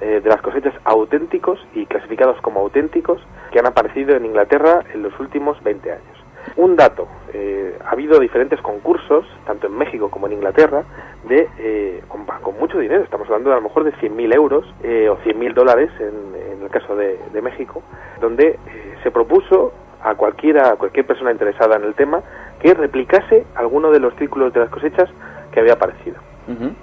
eh, 0.00 0.20
de 0.22 0.28
las 0.28 0.42
cosechas 0.42 0.74
auténticos 0.84 1.58
y 1.74 1.86
clasificados 1.86 2.38
como 2.42 2.60
auténticos 2.60 3.22
que 3.52 3.58
han 3.58 3.66
aparecido 3.66 4.14
en 4.16 4.26
Inglaterra 4.26 4.84
en 4.92 5.02
los 5.02 5.18
últimos 5.18 5.62
20 5.62 5.90
años. 5.90 6.24
Un 6.56 6.76
dato, 6.76 7.08
eh, 7.32 7.78
ha 7.82 7.92
habido 7.92 8.20
diferentes 8.20 8.60
concursos, 8.60 9.24
tanto 9.46 9.68
en 9.68 9.78
México 9.78 10.10
como 10.10 10.26
en 10.26 10.34
Inglaterra, 10.34 10.84
de 11.26 12.02
con, 12.08 12.58
mucho 12.58 12.78
dinero, 12.78 13.02
estamos 13.02 13.26
hablando 13.28 13.48
de 13.48 13.56
a 13.56 13.58
lo 13.60 13.64
mejor 13.64 13.84
de 13.84 13.92
100.000 13.94 14.34
euros 14.34 14.66
o 14.66 15.16
100.000 15.24 15.54
dólares 15.54 15.90
en, 15.98 16.62
el 16.62 16.70
caso 16.70 16.94
de, 16.96 17.18
México, 17.40 17.82
donde 18.20 18.58
se 19.02 19.10
propuso 19.10 19.72
a 20.02 20.14
cualquiera, 20.14 20.72
a 20.72 20.76
cualquier 20.76 21.06
persona 21.06 21.32
interesada 21.32 21.76
en 21.76 21.84
el 21.84 21.94
tema 21.94 22.22
que 22.60 22.74
replicase 22.74 23.46
alguno 23.54 23.90
de 23.90 24.00
los 24.00 24.14
círculos 24.16 24.52
de 24.52 24.60
las 24.60 24.68
cosechas 24.68 25.08
que 25.50 25.60
había 25.60 25.74
aparecido. 25.74 26.16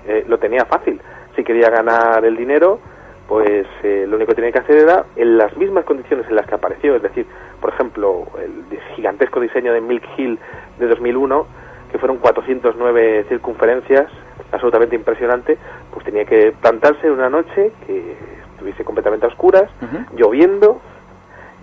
Eh, 0.07 0.25
lo 0.27 0.37
tenía 0.39 0.65
fácil. 0.65 0.99
Si 1.35 1.43
quería 1.43 1.69
ganar 1.69 2.23
el 2.25 2.35
dinero, 2.35 2.79
pues 3.27 3.65
eh, 3.83 4.05
lo 4.07 4.17
único 4.17 4.31
que 4.31 4.35
tenía 4.35 4.51
que 4.51 4.59
hacer 4.59 4.77
era 4.77 5.05
en 5.15 5.37
las 5.37 5.55
mismas 5.55 5.85
condiciones 5.85 6.27
en 6.27 6.35
las 6.35 6.45
que 6.45 6.55
apareció, 6.55 6.95
es 6.95 7.01
decir, 7.01 7.25
por 7.59 7.69
ejemplo, 7.73 8.27
el 8.37 8.79
gigantesco 8.95 9.39
diseño 9.39 9.71
de 9.73 9.81
Milk 9.81 10.03
Hill 10.17 10.37
de 10.79 10.87
2001, 10.87 11.45
que 11.91 11.97
fueron 11.97 12.17
409 12.17 13.25
circunferencias, 13.29 14.07
absolutamente 14.51 14.95
impresionante, 14.95 15.57
pues 15.93 16.05
tenía 16.05 16.25
que 16.25 16.53
plantarse 16.61 17.09
una 17.09 17.29
noche 17.29 17.71
que 17.85 18.17
estuviese 18.51 18.83
completamente 18.83 19.25
a 19.25 19.29
oscuras, 19.29 19.69
lloviendo 20.15 20.81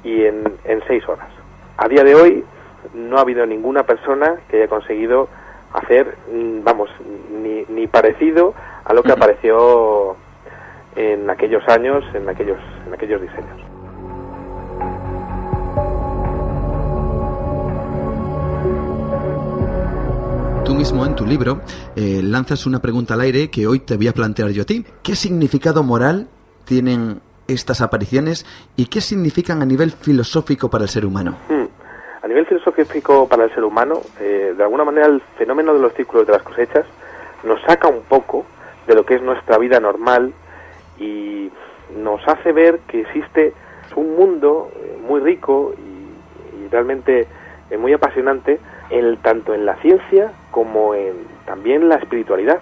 y 0.05 0.25
en, 0.25 0.45
en 0.65 0.83
seis 0.87 1.07
horas. 1.09 1.29
A 1.77 1.89
día 1.89 2.03
de 2.03 2.15
hoy 2.15 2.45
no 2.95 3.19
ha 3.19 3.21
habido 3.21 3.45
ninguna 3.47 3.83
persona 3.85 4.37
que 4.49 4.57
haya 4.57 4.69
conseguido 4.69 5.29
hacer, 5.73 6.17
mm, 6.33 6.65
vamos, 6.65 6.91
ni, 7.31 7.65
ni 7.69 7.87
parecido 7.87 8.55
a 8.85 8.95
lo 8.95 9.03
que 9.03 9.13
apareció 9.13 10.17
en 10.97 11.31
aquellos 11.31 11.67
años, 11.69 12.05
en 12.15 12.29
aquellos, 12.29 12.59
en 12.87 12.95
aquellos 12.95 13.21
diseños. 13.21 13.61
Tú 20.65 20.75
mismo 20.75 21.07
en 21.07 21.15
tu 21.15 21.25
libro 21.25 21.63
eh, 21.97 22.21
lanzas 22.23 22.67
una 22.67 22.81
pregunta 22.81 23.15
al 23.15 23.23
aire 23.23 23.49
que 23.49 23.67
hoy 23.67 23.81
te 23.81 23.97
voy 23.97 24.09
a 24.09 24.13
plantear 24.13 24.51
yo 24.51 24.63
a 24.63 24.67
ti. 24.67 24.85
¿Qué 25.03 25.17
significado 25.17 25.83
moral 25.83 26.29
tienen 26.67 27.23
estas 27.47 27.81
apariciones 27.81 28.45
y 28.77 28.85
qué 28.87 29.01
significan 29.01 29.63
a 29.63 29.65
nivel 29.65 29.93
filosófico 29.93 30.69
para 30.69 30.85
el 30.85 30.91
ser 30.91 31.07
humano? 31.07 31.39
Hmm. 31.49 31.68
A 32.29 32.31
nivel 32.31 32.45
filosófico 32.45 33.27
para 33.27 33.45
el 33.45 33.55
ser 33.55 33.65
humano, 33.65 34.03
eh, 34.21 34.53
de 34.55 34.63
alguna 34.63 34.85
manera 34.85 35.07
el 35.07 35.23
fenómeno 35.39 35.73
de 35.73 35.81
los 35.81 35.95
círculos 35.95 36.27
de 36.27 36.35
las 36.35 36.43
cosechas 36.43 36.85
nos 37.43 37.59
saca 37.63 37.89
un 37.89 38.03
poco 38.03 38.45
de 38.87 38.95
lo 38.95 39.07
que 39.07 39.15
es 39.15 39.23
nuestra 39.23 39.57
vida 39.57 39.81
normal 39.81 40.35
y 40.99 41.51
nos 41.97 42.21
hace 42.29 42.53
ver 42.53 42.81
que 42.81 43.01
existe 43.01 43.55
un 43.97 44.15
mundo 44.15 44.71
eh, 44.77 44.99
muy 45.01 45.21
rico 45.21 45.73
y, 45.79 46.69
realmente 46.69 47.27
eh, 47.71 47.79
muy 47.79 47.95
apasionante 47.95 48.61
en, 48.91 49.17
tanto 49.23 49.55
en 49.55 49.65
la 49.65 49.77
ciencia 49.77 50.31
como 50.51 50.95
en 50.95 51.15
también 51.47 51.89
la 51.89 51.95
espiritualidad. 51.95 52.61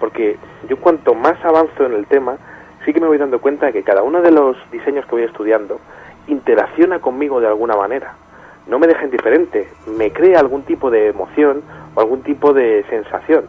Porque 0.00 0.38
yo 0.68 0.76
cuanto 0.78 1.14
más 1.14 1.36
avanzo 1.44 1.86
en 1.86 1.92
el 1.92 2.06
tema 2.06 2.36
sí 2.84 2.92
que 2.92 3.00
me 3.00 3.06
voy 3.06 3.18
dando 3.18 3.40
cuenta 3.40 3.70
que 3.70 3.84
cada 3.84 4.02
uno 4.02 4.22
de 4.22 4.32
los 4.32 4.56
diseños 4.72 5.06
que 5.06 5.12
voy 5.12 5.22
estudiando 5.22 5.78
interacciona 6.26 6.98
conmigo 6.98 7.38
de 7.38 7.46
alguna 7.46 7.76
manera 7.76 8.16
no 8.66 8.78
me 8.78 8.86
deja 8.86 9.04
indiferente, 9.04 9.68
me 9.86 10.10
crea 10.12 10.40
algún 10.40 10.62
tipo 10.62 10.90
de 10.90 11.08
emoción 11.08 11.62
o 11.94 12.00
algún 12.00 12.22
tipo 12.22 12.52
de 12.52 12.84
sensación. 12.88 13.46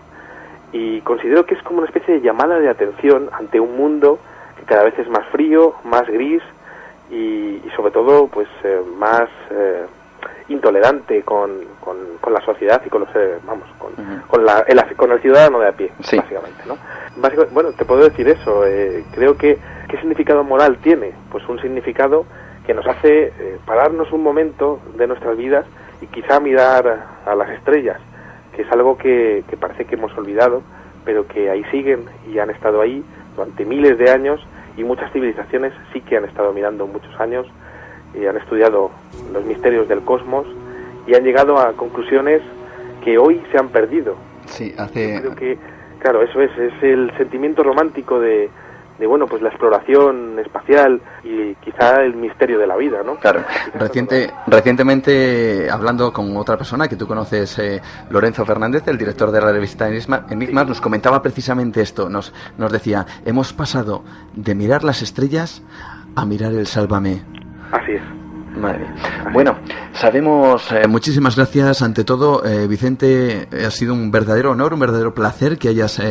Y 0.71 1.01
considero 1.01 1.45
que 1.45 1.55
es 1.55 1.63
como 1.63 1.79
una 1.79 1.87
especie 1.87 2.15
de 2.15 2.21
llamada 2.21 2.59
de 2.59 2.69
atención 2.69 3.29
ante 3.31 3.59
un 3.59 3.77
mundo 3.77 4.19
que 4.57 4.63
cada 4.65 4.83
vez 4.83 4.97
es 4.99 5.07
más 5.09 5.25
frío, 5.27 5.75
más 5.85 6.05
gris 6.07 6.41
y, 7.11 7.61
sobre 7.75 7.91
todo 7.91 8.27
pues 8.27 8.47
eh, 8.63 8.81
más 8.97 9.29
eh, 9.51 9.85
intolerante 10.49 11.21
con, 11.23 11.51
con, 11.79 12.33
la 12.33 12.41
sociedad 12.41 12.81
y 12.85 12.89
con 12.89 13.01
los 13.01 13.15
eh, 13.15 13.37
vamos 13.45 13.67
con, 13.77 13.91
con, 14.27 14.43
la, 14.43 14.59
el, 14.67 14.81
con 14.95 15.11
el 15.11 15.21
ciudadano 15.21 15.59
de 15.59 15.69
a 15.69 15.71
pie 15.71 15.91
básicamente 15.99 16.63
no 16.65 16.77
bueno 17.51 17.71
te 17.71 17.85
puedo 17.85 18.03
decir 18.03 18.27
eso 18.27 18.63
creo 19.13 19.37
que 19.37 19.57
qué 19.87 19.97
significado 19.97 20.43
moral 20.43 20.77
tiene 20.79 21.13
pues 21.31 21.47
un 21.47 21.61
significado 21.61 22.25
que 22.65 22.73
nos 22.73 22.85
hace 22.87 23.27
eh, 23.27 23.57
pararnos 23.65 24.11
un 24.11 24.23
momento 24.23 24.79
de 24.97 25.07
nuestras 25.07 25.37
vidas 25.37 25.65
y 26.01 26.07
quizá 26.07 26.39
mirar 26.39 27.05
a 27.25 27.35
las 27.35 27.49
estrellas, 27.51 27.99
que 28.55 28.63
es 28.63 28.71
algo 28.71 28.97
que, 28.97 29.43
parece 29.59 29.85
que 29.85 29.95
hemos 29.95 30.15
olvidado, 30.17 30.61
pero 31.03 31.27
que 31.27 31.49
ahí 31.49 31.63
siguen 31.71 32.05
y 32.31 32.39
han 32.39 32.49
estado 32.49 32.81
ahí 32.81 33.03
durante 33.35 33.65
miles 33.65 33.97
de 33.97 34.09
años 34.09 34.45
y 34.77 34.83
muchas 34.83 35.11
civilizaciones 35.13 35.73
sí 35.93 36.01
que 36.01 36.17
han 36.17 36.25
estado 36.25 36.51
mirando 36.53 36.87
muchos 36.87 37.17
años 37.19 37.47
y 38.13 38.25
han 38.25 38.37
estudiado 38.37 38.91
los 39.31 39.45
misterios 39.45 39.87
del 39.87 40.01
cosmos 40.01 40.47
y 41.07 41.15
han 41.15 41.23
llegado 41.23 41.57
a 41.59 41.73
conclusiones 41.73 42.41
que 43.03 43.17
hoy 43.17 43.41
se 43.51 43.57
han 43.57 43.69
perdido. 43.69 44.15
Sí, 44.45 44.73
hace... 44.77 45.19
creo 45.19 45.35
que, 45.35 45.57
claro, 45.99 46.23
eso 46.23 46.41
es, 46.41 46.51
es 46.57 46.73
el 46.81 47.11
sentimiento 47.17 47.61
romántico 47.61 48.19
de, 48.19 48.49
de 48.97 49.07
bueno 49.07 49.27
pues 49.27 49.41
la 49.41 49.49
exploración 49.49 50.39
espacial 50.39 51.01
y 51.23 51.55
quizá 51.55 52.01
el 52.01 52.15
misterio 52.15 52.59
de 52.59 52.67
la 52.67 52.75
vida 52.75 53.03
no 53.03 53.15
claro. 53.15 53.41
Reciente 53.73 54.31
recientemente 54.47 55.69
hablando 55.69 56.13
con 56.13 56.35
otra 56.37 56.57
persona 56.57 56.87
que 56.87 56.95
tú 56.95 57.07
conoces 57.07 57.57
eh, 57.59 57.81
Lorenzo 58.09 58.45
Fernández 58.45 58.87
el 58.87 58.97
director 58.97 59.31
de 59.31 59.41
la 59.41 59.51
revista 59.51 59.87
Enigmas 59.87 60.67
nos 60.67 60.81
comentaba 60.81 61.21
precisamente 61.21 61.81
esto 61.81 62.09
nos 62.09 62.33
nos 62.57 62.71
decía 62.71 63.05
hemos 63.25 63.53
pasado 63.53 64.03
de 64.33 64.55
mirar 64.55 64.83
las 64.83 65.01
estrellas 65.01 65.63
a 66.15 66.25
mirar 66.25 66.53
el 66.53 66.67
sálvame 66.67 67.23
así 67.71 67.93
es. 67.93 68.01
Madre 68.55 68.85
Bueno, 69.33 69.57
sabemos, 69.91 70.71
eh, 70.71 70.87
muchísimas 70.87 71.35
gracias 71.35 71.81
ante 71.81 72.05
todo, 72.05 72.45
eh, 72.45 72.67
Vicente, 72.69 73.49
ha 73.51 73.69
sido 73.69 73.93
un 73.93 74.11
verdadero 74.11 74.51
honor, 74.51 74.73
un 74.73 74.79
verdadero 74.79 75.13
placer 75.13 75.57
que 75.57 75.67
hayas 75.67 76.01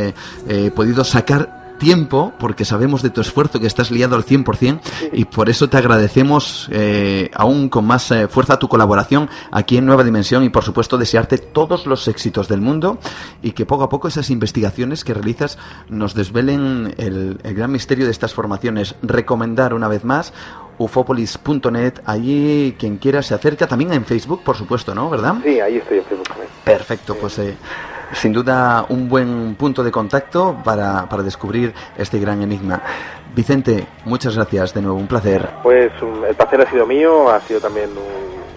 podido 0.75 1.05
sacar 1.05 1.64
tiempo, 1.85 2.33
porque 2.39 2.65
sabemos 2.65 3.03
de 3.03 3.11
tu 3.11 3.21
esfuerzo 3.21 3.61
que 3.61 3.67
estás 3.67 3.91
liado 3.91 4.17
al 4.17 4.25
100% 4.25 4.81
y 5.13 5.27
por 5.27 5.51
eso 5.51 5.69
te 5.69 5.77
agradecemos 5.77 6.67
eh, 6.73 7.31
aún 7.35 7.69
con 7.69 7.85
más 7.85 8.11
eh, 8.11 8.27
fuerza 8.27 8.59
tu 8.59 8.69
colaboración 8.69 9.29
aquí 9.51 9.77
en 9.77 9.85
Nueva 9.85 10.03
Dimensión 10.03 10.45
y 10.45 10.49
por 10.49 10.65
supuesto 10.65 10.97
desearte 10.97 11.37
todos 11.37 11.87
los 11.87 12.09
éxitos 12.09 12.49
del 12.49 12.63
mundo 12.63 12.97
y 13.43 13.53
que 13.53 13.67
poco 13.67 13.83
a 13.83 13.91
poco 13.91 14.09
esas 14.09 14.31
investigaciones 14.31 15.05
que 15.05 15.13
realizas 15.13 15.59
nos 15.91 16.15
desvelen 16.15 16.95
el, 16.97 17.39
gran 17.55 17.71
misterio 17.71 18.07
de 18.07 18.13
estas 18.13 18.33
formaciones. 18.33 18.95
Recomendar 19.03 19.75
una 19.75 19.89
vez 19.89 20.05
más 20.05 20.33
ufopolis.net, 20.79 22.01
allí 22.07 22.77
quien 22.79 22.97
quiera 22.97 23.23
se 23.23 23.35
acerca, 23.35 23.67
también 23.67 23.93
en 23.93 24.07
Facebook, 24.07 24.43
por 24.43 24.57
supuesto, 24.57 24.95
¿no? 24.95 25.11
¿Verdad? 25.11 25.35
Sí, 25.45 25.61
ahí 25.61 25.77
estoy 25.77 25.99
en 25.99 26.05
Facebook 26.05 26.29
Perfecto, 26.65 27.15
pues 27.21 27.39
eh, 27.41 27.57
sin 28.15 28.33
duda 28.33 28.87
un 28.89 29.09
buen 29.09 29.55
punto 29.57 29.83
de 29.83 29.91
contacto 29.91 30.57
para, 30.65 31.09
para 31.09 31.23
descubrir 31.23 31.75
este 31.97 32.19
gran 32.19 32.43
enigma. 32.43 32.81
Vicente, 33.35 33.87
muchas 34.05 34.37
gracias 34.37 34.75
de 34.75 34.83
nuevo, 34.83 34.97
un 34.97 35.07
placer. 35.07 35.49
Pues 35.63 35.93
el 36.29 36.35
placer 36.35 36.61
ha 36.61 36.71
sido 36.71 36.87
mío, 36.87 37.31
ha 37.31 37.41
sido 37.41 37.61
también 37.61 37.91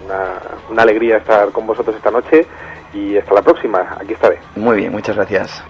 una, 0.04 0.34
una 0.70 0.82
alegría 0.82 1.18
estar 1.18 1.50
con 1.50 1.66
vosotros 1.66 1.96
esta 1.96 2.10
noche 2.10 2.46
y 2.94 3.16
hasta 3.16 3.34
la 3.34 3.42
próxima, 3.42 3.96
aquí 4.00 4.12
estaré. 4.12 4.38
Muy 4.56 4.76
bien, 4.76 4.92
muchas 4.92 5.16
gracias. 5.16 5.62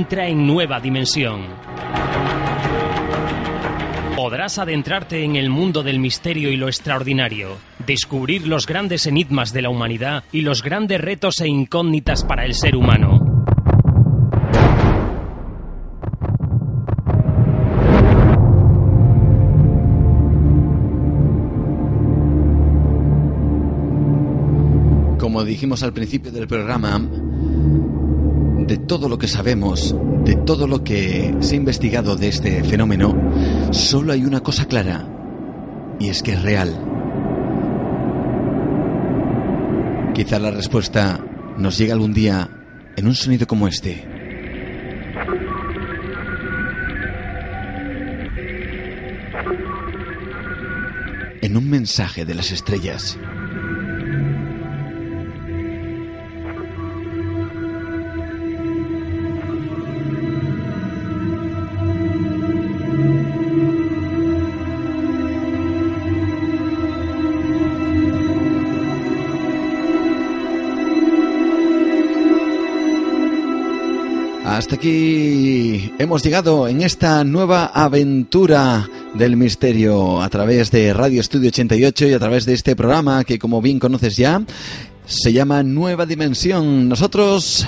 Entra 0.00 0.28
en 0.28 0.46
nueva 0.46 0.80
dimensión. 0.80 1.42
Podrás 4.16 4.58
adentrarte 4.58 5.24
en 5.24 5.36
el 5.36 5.50
mundo 5.50 5.82
del 5.82 5.98
misterio 5.98 6.50
y 6.50 6.56
lo 6.56 6.68
extraordinario, 6.68 7.58
descubrir 7.86 8.48
los 8.48 8.66
grandes 8.66 9.06
enigmas 9.06 9.52
de 9.52 9.60
la 9.60 9.68
humanidad 9.68 10.24
y 10.32 10.40
los 10.40 10.62
grandes 10.62 11.02
retos 11.02 11.38
e 11.42 11.48
incógnitas 11.48 12.24
para 12.24 12.46
el 12.46 12.54
ser 12.54 12.76
humano. 12.76 13.20
Como 25.18 25.44
dijimos 25.44 25.82
al 25.82 25.92
principio 25.92 26.32
del 26.32 26.48
programa, 26.48 26.98
de 28.70 28.78
todo 28.78 29.08
lo 29.08 29.18
que 29.18 29.26
sabemos, 29.26 29.96
de 30.24 30.36
todo 30.36 30.68
lo 30.68 30.84
que 30.84 31.34
se 31.40 31.54
ha 31.54 31.56
investigado 31.56 32.14
de 32.14 32.28
este 32.28 32.62
fenómeno, 32.62 33.16
solo 33.72 34.12
hay 34.12 34.24
una 34.24 34.44
cosa 34.44 34.66
clara, 34.66 35.08
y 35.98 36.08
es 36.08 36.22
que 36.22 36.34
es 36.34 36.42
real. 36.44 36.80
Quizá 40.14 40.38
la 40.38 40.52
respuesta 40.52 41.18
nos 41.58 41.78
llegue 41.78 41.90
algún 41.90 42.14
día 42.14 42.48
en 42.96 43.08
un 43.08 43.16
sonido 43.16 43.48
como 43.48 43.66
este. 43.66 44.06
En 51.42 51.56
un 51.56 51.68
mensaje 51.68 52.24
de 52.24 52.34
las 52.36 52.52
estrellas. 52.52 53.18
Hasta 74.70 74.78
aquí 74.78 75.92
hemos 75.98 76.22
llegado 76.22 76.68
en 76.68 76.82
esta 76.82 77.24
nueva 77.24 77.72
aventura 77.74 78.88
del 79.14 79.36
misterio 79.36 80.22
a 80.22 80.28
través 80.28 80.70
de 80.70 80.94
Radio 80.94 81.20
Estudio 81.20 81.48
88 81.48 82.06
y 82.06 82.12
a 82.12 82.20
través 82.20 82.46
de 82.46 82.52
este 82.52 82.76
programa 82.76 83.24
que 83.24 83.36
como 83.36 83.60
bien 83.60 83.80
conoces 83.80 84.16
ya 84.16 84.40
se 85.06 85.32
llama 85.32 85.64
Nueva 85.64 86.06
Dimensión. 86.06 86.88
Nosotros 86.88 87.66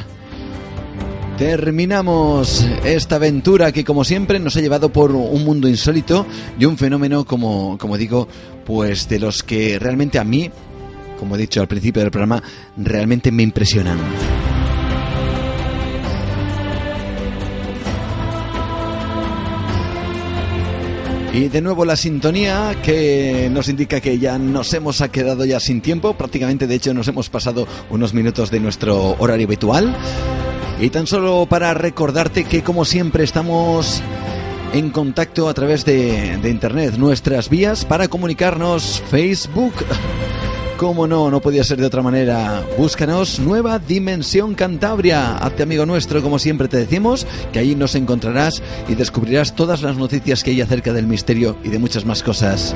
terminamos 1.39 2.65
esta 2.85 3.17
aventura 3.17 3.73
que 3.73 3.85
como 3.85 4.05
siempre 4.05 4.39
nos 4.39 4.57
ha 4.57 4.61
llevado 4.61 4.93
por 4.93 5.11
un 5.11 5.45
mundo 5.45 5.67
insólito 5.67 6.25
y 6.57 6.67
un 6.67 6.79
fenómeno 6.79 7.25
como, 7.25 7.79
como 7.79 7.99
digo, 7.99 8.29
pues 8.65 9.09
de 9.09 9.19
los 9.19 9.43
que 9.43 9.77
realmente 9.81 10.21
a 10.21 10.25
mí, 10.25 10.53
como 11.19 11.35
he 11.35 11.39
dicho 11.39 11.61
al 11.61 11.67
principio 11.67 12.01
del 12.01 12.13
programa, 12.13 12.41
realmente 12.77 13.33
me 13.33 13.43
impresionan. 13.43 13.99
Y 21.33 21.49
de 21.49 21.63
nuevo 21.63 21.87
la 21.87 21.97
sintonía 21.97 22.77
que 22.83 23.49
nos 23.51 23.69
indica 23.71 24.03
que 24.03 24.19
ya 24.19 24.39
nos 24.39 24.75
hemos 24.75 25.03
quedado 25.11 25.47
ya 25.47 25.61
sin 25.61 25.81
tiempo, 25.81 26.13
prácticamente 26.13 26.67
de 26.67 26.75
hecho 26.75 26.93
nos 26.93 27.09
hemos 27.09 27.31
pasado 27.31 27.67
unos 27.89 28.13
minutos 28.13 28.51
de 28.51 28.61
nuestro 28.61 29.17
horario 29.19 29.47
habitual. 29.47 29.97
Y 30.79 30.91
tan 30.91 31.07
solo 31.07 31.47
para 31.49 31.73
recordarte 31.73 32.45
que 32.45 32.63
como 32.63 32.85
siempre 32.85 33.25
estamos 33.25 34.03
en 34.75 34.91
contacto 34.91 35.49
a 35.49 35.55
través 35.55 35.87
de, 35.87 36.37
de 36.37 36.51
internet, 36.51 36.97
nuestras 36.99 37.49
vías 37.49 37.87
para 37.87 38.09
comunicarnos, 38.09 39.03
Facebook, 39.11 39.73
como 40.83 41.07
no, 41.07 41.31
no 41.31 41.41
podía 41.41 41.63
ser 41.63 41.79
de 41.79 41.87
otra 41.87 42.03
manera. 42.03 42.67
Búscanos 42.77 43.39
Nueva 43.39 43.79
Dimensión 43.79 44.57
Cantabria. 44.57 45.37
Hazte 45.37 45.63
amigo 45.63 45.87
nuestro, 45.87 46.21
como 46.23 46.41
siempre 46.41 46.67
te 46.67 46.77
decimos, 46.77 47.25
que 47.53 47.61
ahí 47.61 47.77
nos 47.77 47.95
encontrarás 47.95 48.61
y 48.89 48.97
descubrirás 48.97 49.55
todas 49.55 49.83
las 49.83 49.97
noticias 49.97 50.43
que 50.43 50.51
hay 50.51 50.61
acerca 50.61 50.93
del 50.93 51.07
misterio 51.07 51.57
y 51.63 51.69
de 51.69 51.79
muchas 51.79 52.05
más 52.05 52.25
cosas. 52.25 52.75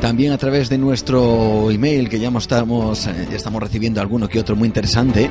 También 0.00 0.32
a 0.32 0.38
través 0.38 0.68
de 0.68 0.76
nuestro 0.76 1.70
email, 1.70 2.08
que 2.08 2.18
ya 2.18 2.32
estamos, 2.36 3.06
eh, 3.06 3.28
ya 3.30 3.36
estamos 3.36 3.62
recibiendo 3.62 4.00
alguno 4.00 4.28
que 4.28 4.40
otro 4.40 4.56
muy 4.56 4.66
interesante, 4.66 5.30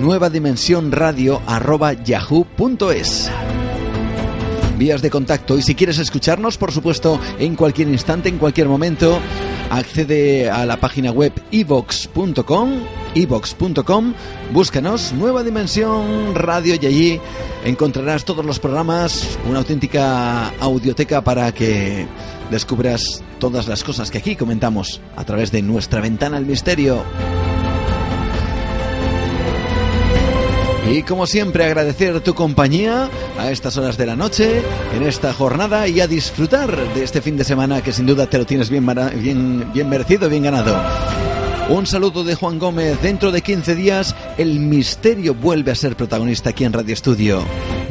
nueva 0.00 0.30
dimensión 0.30 0.90
radio 0.90 1.40
arroba 1.46 1.92
yahoo.es 1.92 3.30
vías 4.78 5.02
de 5.02 5.10
contacto 5.10 5.58
y 5.58 5.62
si 5.62 5.74
quieres 5.74 5.98
escucharnos, 5.98 6.56
por 6.56 6.72
supuesto, 6.72 7.20
en 7.38 7.56
cualquier 7.56 7.88
instante, 7.88 8.28
en 8.28 8.38
cualquier 8.38 8.68
momento, 8.68 9.18
accede 9.70 10.48
a 10.48 10.64
la 10.64 10.78
página 10.78 11.10
web 11.10 11.32
evox.com, 11.50 12.72
evox.com, 13.14 14.14
búscanos 14.52 15.12
Nueva 15.12 15.42
Dimensión 15.42 16.34
Radio 16.34 16.76
y 16.80 16.86
allí 16.86 17.20
encontrarás 17.64 18.24
todos 18.24 18.44
los 18.44 18.58
programas, 18.58 19.38
una 19.48 19.58
auténtica 19.58 20.48
audioteca 20.60 21.22
para 21.22 21.52
que 21.52 22.06
descubras 22.50 23.22
todas 23.38 23.68
las 23.68 23.84
cosas 23.84 24.10
que 24.10 24.18
aquí 24.18 24.36
comentamos 24.36 25.00
a 25.16 25.24
través 25.24 25.52
de 25.52 25.62
nuestra 25.62 26.00
ventana 26.00 26.36
al 26.36 26.46
misterio. 26.46 27.02
Y 30.90 31.02
como 31.02 31.26
siempre 31.26 31.64
agradecer 31.64 32.20
tu 32.20 32.34
compañía 32.34 33.10
a 33.38 33.50
estas 33.50 33.76
horas 33.76 33.98
de 33.98 34.06
la 34.06 34.16
noche, 34.16 34.62
en 34.94 35.02
esta 35.02 35.34
jornada 35.34 35.86
y 35.86 36.00
a 36.00 36.06
disfrutar 36.06 36.74
de 36.94 37.04
este 37.04 37.20
fin 37.20 37.36
de 37.36 37.44
semana 37.44 37.82
que 37.82 37.92
sin 37.92 38.06
duda 38.06 38.26
te 38.26 38.38
lo 38.38 38.46
tienes 38.46 38.70
bien, 38.70 38.86
bien, 39.16 39.70
bien 39.72 39.88
merecido, 39.88 40.30
bien 40.30 40.44
ganado. 40.44 40.80
Un 41.68 41.86
saludo 41.86 42.24
de 42.24 42.34
Juan 42.34 42.58
Gómez. 42.58 43.02
Dentro 43.02 43.30
de 43.30 43.42
15 43.42 43.74
días, 43.74 44.16
el 44.38 44.58
misterio 44.60 45.34
vuelve 45.34 45.72
a 45.72 45.74
ser 45.74 45.94
protagonista 45.94 46.50
aquí 46.50 46.64
en 46.64 46.72
Radio 46.72 46.94
Estudio. 46.94 47.42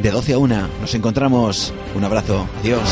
De 0.02 0.10
12 0.10 0.32
a 0.32 0.38
1 0.38 0.68
nos 0.80 0.94
encontramos. 0.96 1.72
Un 1.94 2.02
abrazo. 2.02 2.48
Adiós. 2.60 2.82